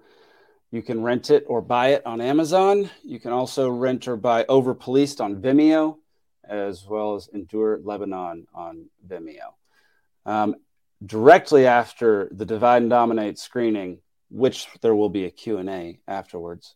you 0.72 0.82
can 0.82 1.02
rent 1.02 1.30
it 1.30 1.46
or 1.48 1.62
buy 1.62 1.90
it 1.90 2.06
on 2.06 2.20
Amazon. 2.20 2.90
You 3.04 3.20
can 3.20 3.32
also 3.32 3.70
rent 3.70 4.08
or 4.08 4.18
buy 4.18 4.46
Over 4.50 4.74
Policed 4.74 5.22
on 5.22 5.42
Vimeo, 5.42 5.98
as 6.44 6.86
well 6.86 7.16
as 7.16 7.30
Endure 7.34 7.80
Lebanon 7.84 8.48
on 8.54 8.90
Vimeo. 9.08 9.54
Um, 10.26 10.56
directly 11.06 11.68
after 11.68 12.28
the 12.32 12.46
Divide 12.46 12.82
and 12.82 12.90
Dominate 12.90 13.38
screening, 13.38 14.00
which 14.30 14.68
there 14.82 14.96
will 14.96 15.10
be 15.10 15.26
a 15.26 15.32
Q&A 15.32 16.00
afterwards, 16.08 16.76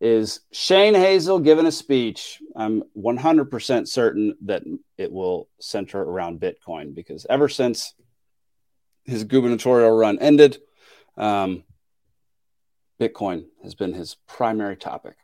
is 0.00 0.40
Shane 0.52 0.94
Hazel 0.94 1.38
giving 1.38 1.66
a 1.66 1.72
speech. 1.72 2.40
I'm 2.56 2.82
100% 2.96 3.88
certain 3.88 4.36
that 4.42 4.62
it 4.98 5.12
will 5.12 5.48
center 5.60 6.00
around 6.00 6.40
Bitcoin 6.40 6.94
because 6.94 7.26
ever 7.30 7.48
since 7.48 7.94
his 9.04 9.24
gubernatorial 9.24 9.96
run 9.96 10.18
ended, 10.18 10.58
um, 11.16 11.64
Bitcoin 13.00 13.46
has 13.62 13.74
been 13.74 13.92
his 13.92 14.16
primary 14.26 14.76
topic. 14.76 15.16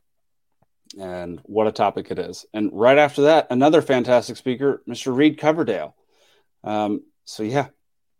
And 0.98 1.40
what 1.44 1.68
a 1.68 1.72
topic 1.72 2.10
it 2.10 2.18
is. 2.18 2.46
And 2.52 2.70
right 2.72 2.98
after 2.98 3.22
that, 3.22 3.46
another 3.50 3.80
fantastic 3.80 4.36
speaker, 4.36 4.82
Mr. 4.88 5.14
Reed 5.14 5.38
Coverdale. 5.38 5.94
Um, 6.64 7.02
so, 7.24 7.44
yeah, 7.44 7.68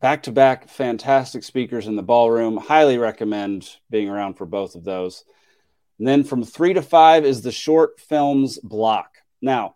back 0.01 0.23
to 0.25 0.33
back 0.33 0.69
fantastic 0.69 1.43
speakers 1.43 1.89
in 1.89 1.97
the 1.97 2.03
ballroom. 2.03 2.57
Highly 2.57 2.97
recommend 2.97 3.69
being 3.91 4.09
around 4.09 4.35
for 4.35 4.47
both 4.47 4.77
of 4.77 4.85
those. 4.85 5.25
And 6.01 6.09
then 6.09 6.25
from 6.25 6.45
three 6.45 6.73
to 6.73 6.81
five 6.81 7.27
is 7.27 7.43
the 7.43 7.53
short 7.53 8.01
films 8.01 8.59
block. 8.59 9.19
Now, 9.43 9.75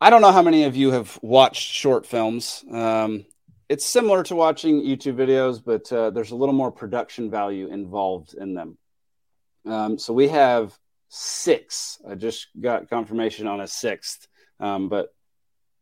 I 0.00 0.10
don't 0.10 0.20
know 0.20 0.32
how 0.32 0.42
many 0.42 0.64
of 0.64 0.74
you 0.74 0.90
have 0.90 1.16
watched 1.22 1.62
short 1.62 2.04
films. 2.04 2.64
Um, 2.68 3.24
it's 3.68 3.86
similar 3.86 4.24
to 4.24 4.34
watching 4.34 4.82
YouTube 4.82 5.14
videos, 5.14 5.62
but 5.64 5.92
uh, 5.92 6.10
there's 6.10 6.32
a 6.32 6.36
little 6.36 6.56
more 6.56 6.72
production 6.72 7.30
value 7.30 7.68
involved 7.68 8.34
in 8.34 8.54
them. 8.54 8.78
Um, 9.64 9.96
so 9.96 10.12
we 10.12 10.26
have 10.26 10.76
six. 11.08 12.00
I 12.08 12.16
just 12.16 12.48
got 12.60 12.90
confirmation 12.90 13.46
on 13.46 13.60
a 13.60 13.68
sixth, 13.68 14.26
um, 14.58 14.88
but 14.88 15.14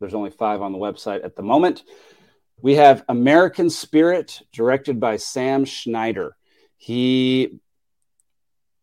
there's 0.01 0.15
only 0.15 0.31
five 0.31 0.61
on 0.61 0.73
the 0.73 0.79
website 0.79 1.25
at 1.25 1.35
the 1.35 1.43
moment. 1.43 1.83
We 2.61 2.75
have 2.75 3.05
American 3.09 3.71
Spirit, 3.71 4.39
directed 4.53 5.01
by 5.01 5.17
Sam 5.17 5.65
Schneider. 5.65 6.37
He 6.77 7.59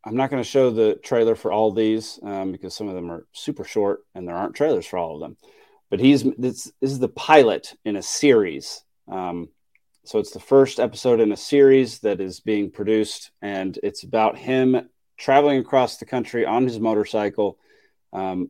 I'm 0.06 0.16
not 0.16 0.30
going 0.30 0.44
to 0.44 0.50
show 0.50 0.70
the 0.70 0.96
trailer 0.96 1.36
for 1.36 1.52
all 1.52 1.72
these 1.72 2.20
um, 2.24 2.52
because 2.52 2.76
some 2.76 2.88
of 2.88 2.96
them 2.96 3.12
are 3.12 3.26
super 3.32 3.64
short 3.64 4.02
and 4.14 4.28
there 4.28 4.36
aren't 4.36 4.56
trailers 4.56 4.86
for 4.86 4.98
all 4.98 5.16
of 5.16 5.22
them. 5.22 5.38
But 5.90 6.00
he's 6.00 6.24
this, 6.38 6.72
this 6.82 6.92
is 6.92 7.00
the 7.00 7.08
pilot 7.08 7.74
in 7.86 7.96
a 7.96 8.02
series. 8.02 8.84
Um, 9.08 9.50
so 10.06 10.20
it's 10.20 10.32
the 10.32 10.40
first 10.40 10.80
episode 10.80 11.22
in 11.22 11.32
a 11.32 11.38
series 11.38 12.00
that 12.00 12.20
is 12.20 12.42
being 12.42 12.72
produced, 12.72 13.32
and 13.42 13.78
it's 13.84 14.04
about 14.04 14.38
him 14.38 14.90
traveling 15.18 15.60
across 15.60 15.98
the 15.98 16.06
country 16.06 16.46
on 16.46 16.64
his 16.64 16.80
motorcycle, 16.80 17.58
um, 18.12 18.50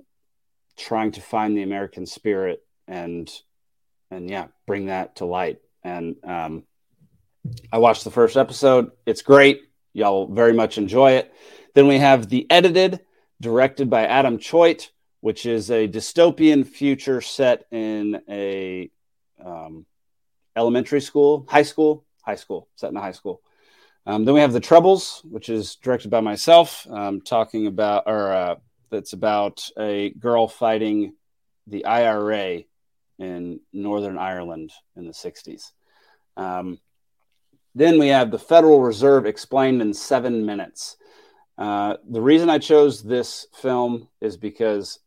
trying 0.78 1.12
to 1.12 1.22
find 1.22 1.56
the 1.56 1.62
American 1.62 2.06
spirit 2.06 2.64
and 2.88 3.32
and 4.10 4.30
yeah, 4.30 4.47
bring 4.66 4.88
that 4.88 5.18
to 5.18 5.26
light. 5.26 5.60
And 5.84 6.16
um, 6.24 6.64
I 7.72 7.78
watched 7.78 8.04
the 8.04 8.12
first 8.12 8.38
episode. 8.38 8.91
It's 9.06 9.22
great. 9.22 9.62
Y'all 9.94 10.28
very 10.28 10.54
much 10.54 10.78
enjoy 10.78 11.12
it. 11.12 11.34
Then 11.76 11.88
we 11.88 12.00
have 12.00 12.30
The 12.30 12.50
Edited, 12.50 13.00
directed 13.39 13.89
by 13.89 14.06
Adam 14.06 14.38
Choate, 14.38 14.91
which 15.22 15.46
is 15.46 15.70
a 15.70 15.88
dystopian 15.88 16.66
future 16.66 17.22
set 17.22 17.66
in 17.72 18.22
a 18.30 18.89
um, 19.44 19.86
elementary 20.56 21.02
school, 21.02 21.46
high 21.48 21.64
school, 21.64 22.06
high 22.24 22.36
school, 22.36 22.68
set 22.76 22.89
in 22.89 22.98
a 22.98 23.02
high 23.02 23.12
school. 23.12 23.41
Um, 24.06 24.26
then 24.26 24.34
we 24.34 24.41
have 24.41 24.52
The 24.52 24.60
Troubles, 24.60 25.22
which 25.30 25.50
is 25.50 25.76
directed 25.76 26.10
by 26.10 26.20
myself, 26.20 26.86
um, 26.89 27.22
talking 27.22 27.68
about, 27.68 28.04
or 28.06 28.34
uh, 28.34 28.56
that's 28.89 29.14
about 29.14 29.70
a 29.80 30.10
girl 30.12 30.48
fighting 30.48 31.14
the 31.68 31.86
IRA 31.86 32.64
in 33.20 33.60
Northern 33.72 34.18
Ireland 34.18 34.72
in 34.96 35.06
the 35.06 35.14
60s. 35.14 35.72
Um, 36.36 36.80
then 37.76 37.97
we 37.99 38.09
have 38.09 38.32
the 38.32 38.39
Federal 38.39 38.82
Reserve 38.82 39.26
explained 39.26 39.82
in 39.82 39.93
seven 39.93 40.45
minutes. 40.45 40.97
Uh, 41.57 41.97
the 42.07 42.21
reason 42.21 42.49
I 42.49 42.59
chose 42.59 43.03
this 43.03 43.47
film 43.53 44.07
is 44.21 44.38
because 44.38 44.99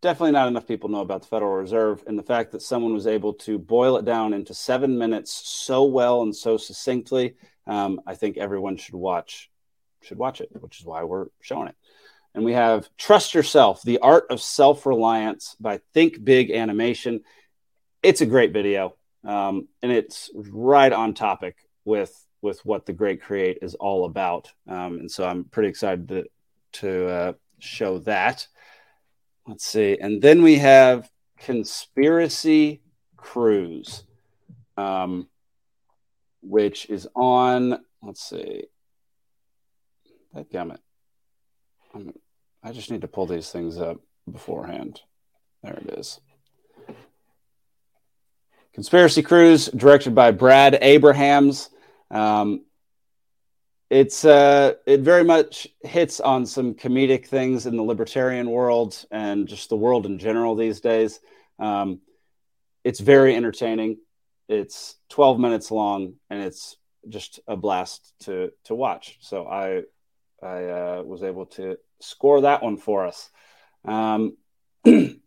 definitely 0.00 0.32
not 0.32 0.48
enough 0.48 0.66
people 0.66 0.88
know 0.88 1.00
about 1.00 1.22
the 1.22 1.28
Federal 1.28 1.52
Reserve 1.52 2.02
and 2.06 2.18
the 2.18 2.22
fact 2.22 2.52
that 2.52 2.62
someone 2.62 2.94
was 2.94 3.06
able 3.06 3.34
to 3.34 3.58
boil 3.58 3.96
it 3.96 4.04
down 4.04 4.32
into 4.34 4.54
seven 4.54 4.98
minutes 4.98 5.32
so 5.32 5.84
well 5.84 6.22
and 6.22 6.34
so 6.34 6.56
succinctly. 6.56 7.34
Um, 7.66 8.00
I 8.06 8.14
think 8.14 8.36
everyone 8.36 8.76
should 8.76 8.94
watch 8.94 9.50
should 10.02 10.18
watch 10.18 10.40
it, 10.40 10.48
which 10.60 10.80
is 10.80 10.86
why 10.86 11.04
we're 11.04 11.26
showing 11.40 11.68
it. 11.68 11.74
And 12.34 12.44
we 12.44 12.54
have 12.54 12.88
Trust 12.96 13.34
Yourself: 13.34 13.82
The 13.82 13.98
Art 13.98 14.26
of 14.30 14.40
Self 14.40 14.86
Reliance 14.86 15.56
by 15.60 15.80
Think 15.92 16.22
Big 16.24 16.50
Animation. 16.50 17.20
It's 18.02 18.22
a 18.22 18.26
great 18.26 18.52
video, 18.52 18.96
um, 19.24 19.68
and 19.82 19.92
it's 19.92 20.30
right 20.34 20.92
on 20.92 21.14
topic 21.14 21.56
with 21.84 22.26
with 22.42 22.64
what 22.64 22.86
the 22.86 22.92
Great 22.92 23.22
Create 23.22 23.58
is 23.62 23.74
all 23.74 24.04
about. 24.04 24.50
Um, 24.66 24.98
and 25.00 25.10
so 25.10 25.24
I'm 25.24 25.44
pretty 25.44 25.68
excited 25.68 26.08
to 26.08 26.24
to 26.72 27.08
uh, 27.08 27.32
show 27.58 27.98
that. 28.00 28.46
Let's 29.46 29.64
see, 29.64 29.98
and 30.00 30.22
then 30.22 30.42
we 30.42 30.56
have 30.56 31.10
Conspiracy 31.38 32.82
Cruise, 33.16 34.04
um, 34.76 35.28
which 36.42 36.88
is 36.88 37.08
on. 37.14 37.80
Let's 38.02 38.22
see. 38.22 38.64
That 40.34 40.50
gummit. 40.52 40.78
I'm, 41.94 42.12
I 42.62 42.72
just 42.72 42.90
need 42.90 43.00
to 43.00 43.08
pull 43.08 43.26
these 43.26 43.50
things 43.50 43.78
up 43.78 43.98
beforehand. 44.30 45.00
There 45.62 45.74
it 45.74 45.98
is. 45.98 46.20
Conspiracy 48.80 49.20
Cruise, 49.20 49.66
directed 49.66 50.14
by 50.14 50.30
Brad 50.30 50.78
Abrahams. 50.80 51.68
Um, 52.10 52.64
it's 53.90 54.24
uh, 54.24 54.72
it 54.86 55.00
very 55.00 55.22
much 55.22 55.68
hits 55.82 56.18
on 56.18 56.46
some 56.46 56.72
comedic 56.72 57.26
things 57.26 57.66
in 57.66 57.76
the 57.76 57.82
libertarian 57.82 58.50
world 58.50 59.04
and 59.10 59.46
just 59.46 59.68
the 59.68 59.76
world 59.76 60.06
in 60.06 60.18
general 60.18 60.54
these 60.54 60.80
days. 60.80 61.20
Um, 61.58 62.00
it's 62.82 63.00
very 63.00 63.36
entertaining. 63.36 63.98
It's 64.48 64.96
12 65.10 65.38
minutes 65.38 65.70
long 65.70 66.14
and 66.30 66.42
it's 66.42 66.78
just 67.06 67.38
a 67.46 67.56
blast 67.58 68.14
to 68.20 68.50
to 68.64 68.74
watch. 68.74 69.18
So 69.20 69.46
I 69.46 69.82
I 70.42 70.64
uh, 70.64 71.02
was 71.04 71.22
able 71.22 71.44
to 71.56 71.76
score 72.00 72.40
that 72.40 72.62
one 72.62 72.78
for 72.78 73.06
us. 73.06 73.28
Um, 73.84 74.38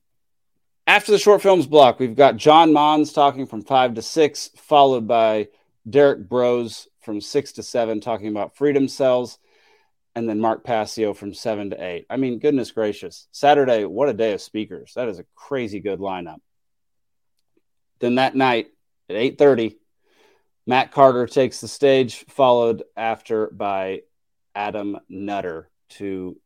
after 0.93 1.11
the 1.11 1.17
short 1.17 1.41
films 1.41 1.65
block, 1.65 1.99
we've 1.99 2.15
got 2.15 2.37
John 2.37 2.71
Mons 2.71 3.13
talking 3.13 3.47
from 3.47 3.63
five 3.63 3.95
to 3.95 4.01
six, 4.03 4.51
followed 4.55 5.07
by 5.07 5.47
Derrick 5.89 6.29
Broze 6.29 6.87
from 7.01 7.19
six 7.19 7.53
to 7.53 7.63
seven 7.63 7.99
talking 7.99 8.27
about 8.27 8.55
freedom 8.55 8.87
cells, 8.87 9.39
and 10.13 10.29
then 10.29 10.39
Mark 10.39 10.63
Passio 10.63 11.15
from 11.15 11.33
seven 11.33 11.71
to 11.71 11.83
eight. 11.83 12.05
I 12.11 12.17
mean, 12.17 12.37
goodness 12.37 12.69
gracious. 12.69 13.27
Saturday, 13.31 13.85
what 13.85 14.07
a 14.07 14.13
day 14.13 14.33
of 14.33 14.41
speakers. 14.41 14.93
That 14.95 15.07
is 15.07 15.17
a 15.17 15.25
crazy 15.33 15.79
good 15.79 15.97
lineup. 15.97 16.41
Then 17.97 18.15
that 18.15 18.35
night 18.35 18.67
at 19.09 19.15
8:30, 19.15 19.77
Matt 20.67 20.91
Carter 20.91 21.25
takes 21.25 21.59
the 21.59 21.67
stage, 21.67 22.23
followed 22.29 22.83
after 22.95 23.47
by 23.47 24.03
Adam 24.53 24.99
Nutter 25.09 25.71
to 25.97 26.39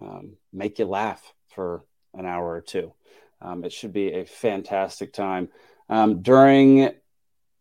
um, 0.00 0.36
make 0.52 0.78
you 0.78 0.84
laugh 0.84 1.34
for 1.48 1.84
an 2.14 2.26
hour 2.26 2.48
or 2.48 2.60
two. 2.60 2.94
Um, 3.42 3.64
it 3.64 3.72
should 3.72 3.92
be 3.92 4.12
a 4.12 4.24
fantastic 4.24 5.12
time. 5.12 5.48
Um, 5.88 6.22
during 6.22 6.90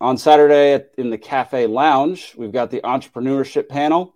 on 0.01 0.17
Saturday 0.17 0.73
at, 0.73 0.91
in 0.97 1.09
the 1.09 1.17
Cafe 1.17 1.67
Lounge, 1.67 2.33
we've 2.37 2.51
got 2.51 2.71
the 2.71 2.81
entrepreneurship 2.81 3.67
panel 3.69 4.15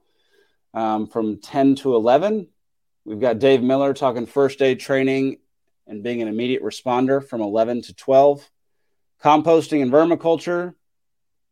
um, 0.73 1.07
from 1.07 1.39
10 1.39 1.75
to 1.75 1.95
11. 1.95 2.47
We've 3.05 3.19
got 3.19 3.39
Dave 3.39 3.61
Miller 3.61 3.93
talking 3.93 4.25
first 4.25 4.61
aid 4.61 4.79
training 4.79 5.39
and 5.87 6.03
being 6.03 6.21
an 6.21 6.27
immediate 6.27 6.63
responder 6.63 7.25
from 7.25 7.41
11 7.41 7.83
to 7.83 7.93
12. 7.93 8.49
Composting 9.21 9.81
and 9.81 9.91
vermiculture 9.91 10.75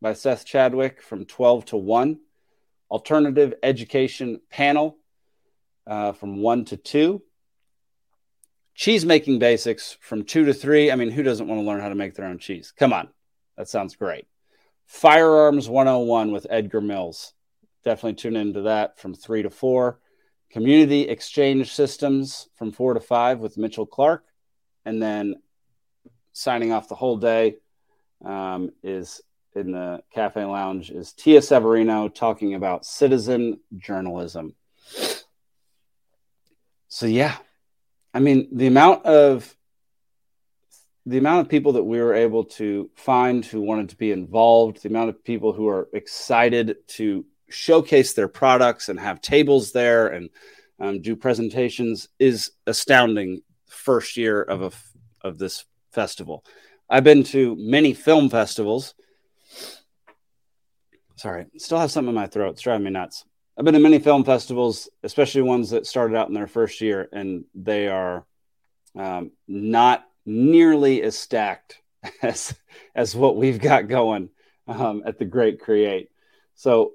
by 0.02 0.14
Seth 0.14 0.46
Chadwick 0.46 1.02
from 1.02 1.26
12 1.26 1.66
to 1.66 1.78
1. 1.78 2.20
Alternative 2.90 3.54
education 3.64 4.42
panel 4.50 4.98
uh, 5.88 6.12
from 6.14 6.42
1 6.42 6.66
to 6.66 6.78
2. 6.78 7.22
Cheese 8.74 9.06
making 9.06 9.40
basics 9.40 9.98
from 10.00 10.24
2 10.24 10.46
to 10.46 10.54
3. 10.54 10.92
I 10.92 10.96
mean, 10.96 11.12
who 11.12 11.24
doesn't 11.24 11.48
want 11.48 11.60
to 11.62 11.66
learn 11.66 11.82
how 11.82 11.90
to 11.90 11.96
make 11.96 12.16
their 12.16 12.26
own 12.26 12.40
cheese? 12.40 12.74
Come 12.76 12.94
on. 12.94 13.10
That 13.58 13.68
sounds 13.68 13.96
great. 13.96 14.26
Firearms 14.88 15.70
101 15.70 16.32
with 16.32 16.48
Edgar 16.50 16.82
Mills. 16.82 17.34
Definitely 17.84 18.16
tune 18.16 18.36
into 18.36 18.62
that 18.62 19.00
from 19.00 19.14
three 19.14 19.44
to 19.44 19.50
four. 19.50 20.00
Community 20.50 21.02
exchange 21.02 21.72
systems 21.72 22.50
from 22.56 22.72
four 22.72 22.94
to 22.94 23.00
five 23.00 23.40
with 23.40 23.58
Mitchell 23.58 23.86
Clark. 23.86 24.24
And 24.86 25.02
then 25.02 25.36
signing 26.34 26.72
off 26.72 26.90
the 26.90 26.96
whole 26.96 27.18
day 27.18 27.58
um, 28.24 28.72
is 28.84 29.22
in 29.56 29.72
the 29.72 30.02
cafe 30.14 30.46
lounge 30.46 30.92
is 30.92 31.14
Tia 31.14 31.42
Severino 31.42 32.08
talking 32.08 32.54
about 32.54 32.86
citizen 32.86 33.60
journalism. 33.78 34.56
So, 36.88 37.06
yeah, 37.06 37.38
I 38.14 38.20
mean, 38.20 38.50
the 38.52 38.68
amount 38.68 39.06
of 39.06 39.56
the 41.06 41.18
amount 41.18 41.42
of 41.42 41.50
people 41.50 41.74
that 41.74 41.84
we 41.84 42.00
were 42.00 42.14
able 42.14 42.44
to 42.44 42.90
find 42.96 43.44
who 43.44 43.62
wanted 43.62 43.90
to 43.90 43.98
be 43.98 44.12
involved, 44.12 44.84
the 44.84 44.90
amount 44.90 45.10
of 45.10 45.24
people 45.24 45.52
who 45.52 45.68
are 45.68 45.90
excited 45.94 46.78
to 46.88 47.26
showcase 47.50 48.14
their 48.14 48.28
products 48.28 48.88
and 48.88 49.00
have 49.00 49.20
tables 49.20 49.72
there 49.72 50.08
and 50.08 50.30
um, 50.80 51.02
do 51.02 51.16
presentations 51.16 52.08
is 52.20 52.52
astounding. 52.68 53.42
First 53.68 54.18
year 54.18 54.42
of 54.42 54.62
a 54.62 54.72
of 55.26 55.38
this 55.38 55.64
festival, 55.92 56.44
I've 56.90 57.06
been 57.06 57.24
to 57.26 57.56
many 57.58 57.94
film 57.94 58.30
festivals. 58.30 58.94
Sorry, 61.16 61.46
still 61.58 61.80
have 61.80 61.90
something 61.90 62.10
in 62.10 62.16
my 62.16 62.28
throat. 62.28 62.52
It's 62.52 62.62
driving 62.62 62.84
me 62.84 62.92
nuts. 62.92 63.24
I've 63.62 63.66
been 63.66 63.76
to 63.76 63.80
many 63.80 64.00
film 64.00 64.24
festivals, 64.24 64.90
especially 65.04 65.44
ones 65.44 65.70
that 65.70 65.86
started 65.86 66.18
out 66.18 66.28
in 66.28 66.34
their 66.34 66.48
first 66.48 66.82
year, 66.82 67.08
and 67.12 67.46
they 67.54 67.88
are 67.88 68.26
um, 68.96 69.34
not 69.48 70.04
nearly 70.26 71.04
as 71.04 71.16
stacked 71.16 71.80
as 72.24 72.56
as 72.96 73.16
what 73.16 73.36
we've 73.36 73.60
got 73.60 73.88
going 73.88 74.30
um, 74.68 75.04
at 75.06 75.20
the 75.20 75.26
Great 75.26 75.60
Create. 75.60 76.10
So, 76.56 76.94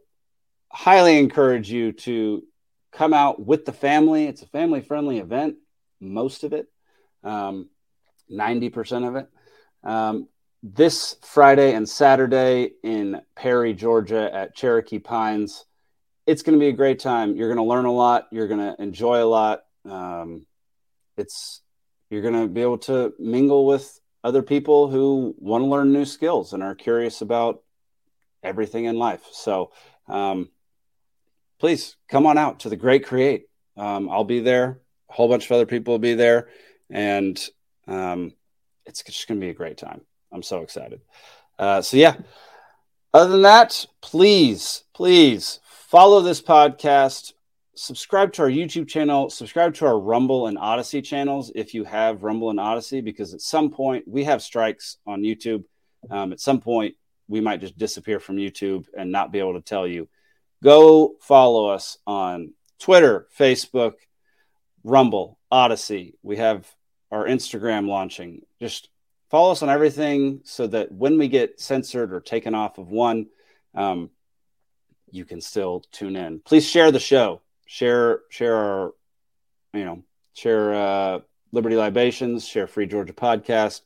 highly 0.69 1.21
encourage 1.21 1.71
you 1.71 1.93
to 1.93 2.43
come 2.91 3.15
out 3.15 3.47
with 3.47 3.65
the 3.65 3.73
family. 3.73 4.25
It's 4.27 4.43
a 4.43 4.49
family 4.49 4.81
friendly 4.81 5.19
event, 5.19 5.59
most 6.01 6.43
of 6.43 6.53
it, 6.53 6.67
um, 7.23 7.69
90% 8.29 9.07
of 9.07 9.15
it. 9.15 9.29
Um, 9.85 10.27
this 10.65 11.15
Friday 11.23 11.75
and 11.75 11.89
Saturday 11.89 12.73
in 12.83 13.21
Perry, 13.37 13.73
Georgia 13.73 14.29
at 14.35 14.57
Cherokee 14.57 14.99
Pines. 14.99 15.65
It's 16.27 16.43
going 16.43 16.59
to 16.59 16.61
be 16.61 16.69
a 16.69 16.73
great 16.73 16.99
time. 16.99 17.37
You're 17.37 17.49
going 17.49 17.65
to 17.65 17.71
learn 17.71 17.85
a 17.85 17.93
lot. 17.93 18.27
You're 18.33 18.49
going 18.49 18.61
to 18.61 18.81
enjoy 18.83 19.23
a 19.23 19.25
lot. 19.25 19.65
Um, 19.89 20.47
it's 21.17 21.63
you're 22.11 22.23
going 22.23 22.35
to 22.35 22.49
be 22.49 22.63
able 22.63 22.79
to 22.79 23.15
mingle 23.19 23.67
with 23.67 24.01
other 24.25 24.43
people 24.43 24.89
who 24.89 25.35
want 25.39 25.63
to 25.63 25.67
learn 25.67 25.93
new 25.93 26.05
skills 26.05 26.53
and 26.53 26.63
are 26.63 26.75
curious 26.75 27.21
about 27.21 27.63
everything 28.43 28.85
in 28.87 28.99
life. 28.99 29.23
So, 29.33 29.73
um, 30.09 30.51
please 31.59 31.97
come 32.09 32.27
on 32.27 32.39
out 32.39 32.61
to 32.61 32.69
the 32.69 32.77
Great 32.77 33.07
Create. 33.07 33.49
Um, 33.77 34.09
I'll 34.09 34.25
be 34.25 34.41
there. 34.41 34.81
A 35.09 35.13
whole 35.13 35.29
bunch 35.29 35.47
of 35.47 35.53
other 35.53 35.67
people 35.67 35.95
will 35.95 35.99
be 36.01 36.15
there, 36.15 36.49
and 36.91 37.41
um, 37.87 38.33
it's 38.85 39.03
just 39.03 39.29
going 39.29 39.41
to 39.41 39.45
be 39.45 39.51
a 39.51 39.55
great 39.55 39.79
time. 39.79 40.01
I'm 40.33 40.43
so 40.43 40.63
excited. 40.63 41.01
Uh, 41.59 41.83
so 41.83 41.97
yeah. 41.97 42.17
Other 43.15 43.31
than 43.31 43.43
that, 43.43 43.87
please, 44.03 44.85
please 44.93 45.61
follow 45.97 46.21
this 46.21 46.43
podcast 46.43 47.33
subscribe 47.75 48.31
to 48.31 48.43
our 48.43 48.51
YouTube 48.51 48.87
channel, 48.87 49.31
subscribe 49.31 49.73
to 49.73 49.87
our 49.87 49.99
Rumble 49.99 50.47
and 50.47 50.59
Odysee 50.59 51.01
channels 51.01 51.51
if 51.55 51.73
you 51.73 51.85
have 51.85 52.23
Rumble 52.23 52.51
and 52.51 52.61
Odysee, 52.61 53.01
because 53.01 53.33
at 53.33 53.41
some 53.41 53.71
point 53.71 54.07
we 54.07 54.25
have 54.25 54.43
strikes 54.43 54.99
on 55.07 55.23
YouTube. 55.23 55.65
Um, 56.11 56.35
at 56.35 56.41
some 56.41 56.61
point, 56.61 56.97
we 57.29 57.41
might 57.41 57.63
just 57.63 57.79
disappear 57.79 58.21
from 58.21 58.37
YouTube 58.37 58.85
and 58.95 59.11
not 59.11 59.33
be 59.33 59.39
able 59.39 59.55
to 59.55 59.63
tell 59.63 59.87
you. 59.87 60.07
Go 60.63 61.15
follow 61.23 61.71
us 61.71 61.97
on 62.07 62.53
Twitter, 62.79 63.27
Facebook, 63.35 63.95
Rumble, 64.85 65.39
Odysee. 65.51 66.13
We 66.23 66.37
have 66.37 66.71
our 67.11 67.25
Instagram 67.25 67.89
launching. 67.89 68.43
Just 68.61 68.91
follow 69.31 69.53
us 69.53 69.63
on 69.63 69.71
everything 69.71 70.43
so 70.45 70.67
that 70.67 70.93
when 70.93 71.17
we 71.17 71.29
get 71.29 71.59
censored 71.59 72.13
or 72.13 72.21
taken 72.21 72.55
off 72.55 72.77
of 72.77 72.91
one, 72.91 73.29
um, 73.75 74.11
you 75.11 75.25
can 75.25 75.41
still 75.41 75.85
tune 75.93 76.17
in. 76.17 76.41
Please 76.41 76.69
share 76.69 76.91
the 76.91 77.01
show 77.01 77.43
share 77.67 78.21
share 78.31 78.55
our 78.57 78.95
you 79.75 79.85
know 79.85 80.03
share 80.33 80.75
uh, 80.75 81.19
Liberty 81.53 81.77
Libations, 81.77 82.47
share 82.47 82.67
Free 82.67 82.87
Georgia 82.87 83.13
podcast, 83.13 83.83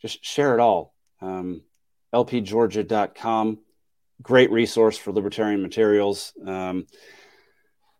just 0.00 0.24
share 0.24 0.54
it 0.54 0.60
all. 0.60 0.94
Um, 1.20 1.62
lpgeorgia.com, 2.12 3.58
great 4.20 4.50
resource 4.50 4.98
for 4.98 5.12
libertarian 5.12 5.62
materials. 5.62 6.32
Um, 6.44 6.86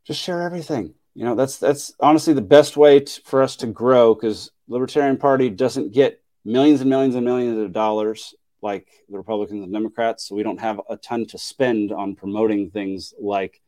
just 0.04 0.20
share 0.20 0.42
everything. 0.42 0.94
You 1.14 1.24
know, 1.24 1.34
that's 1.34 1.58
that's 1.58 1.94
honestly 2.00 2.34
the 2.34 2.42
best 2.42 2.76
way 2.76 3.04
for 3.24 3.42
us 3.42 3.56
to 3.56 3.66
grow 3.66 4.14
because 4.14 4.50
Libertarian 4.68 5.16
Party 5.16 5.48
doesn't 5.50 5.92
get 5.92 6.20
millions 6.44 6.80
and 6.80 6.90
millions 6.90 7.14
and 7.14 7.24
millions 7.24 7.58
of 7.58 7.72
dollars 7.72 8.34
like 8.62 8.88
the 9.08 9.16
Republicans 9.16 9.64
and 9.64 9.72
Democrats. 9.72 10.28
So 10.28 10.34
we 10.34 10.42
don't 10.42 10.60
have 10.60 10.80
a 10.88 10.96
ton 10.96 11.26
to 11.26 11.38
spend 11.38 11.92
on 11.92 12.14
promoting 12.14 12.70
things 12.70 13.12
like 13.20 13.60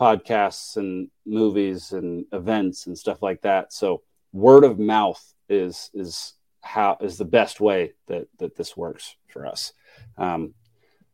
podcasts 0.00 0.76
and 0.76 1.08
movies 1.26 1.92
and 1.92 2.24
events 2.32 2.86
and 2.86 2.96
stuff 2.96 3.22
like 3.22 3.42
that. 3.42 3.72
So 3.72 4.02
word 4.32 4.64
of 4.64 4.78
mouth 4.78 5.22
is 5.48 5.90
is 5.92 6.34
how 6.62 6.96
is 7.00 7.18
the 7.18 7.24
best 7.24 7.60
way 7.60 7.92
that 8.06 8.28
that 8.38 8.56
this 8.56 8.76
works 8.76 9.16
for 9.28 9.46
us. 9.46 9.72
Um, 10.16 10.54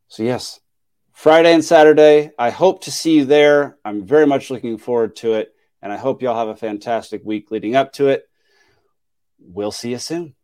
so 0.09 0.23
yes, 0.23 0.61
Friday 1.13 1.53
and 1.53 1.65
Saturday. 1.65 2.31
I 2.39 2.51
hope 2.51 2.85
to 2.85 2.93
see 2.93 3.17
you 3.17 3.25
there. 3.25 3.79
I'm 3.85 4.07
very 4.07 4.27
much 4.27 4.51
looking 4.51 4.79
forward 4.79 5.17
to 5.17 5.35
it, 5.35 5.53
and 5.83 5.93
I 5.93 5.97
hope 5.97 6.23
y'all 6.23 6.39
have 6.39 6.55
a 6.55 6.57
fantastic 6.57 7.23
week 7.25 7.51
leading 7.51 7.75
up 7.75 7.93
to 7.95 8.09
it. 8.09 8.29
We'll 9.41 9.73
see 9.73 9.91
you 9.91 9.99
soon. 9.99 10.36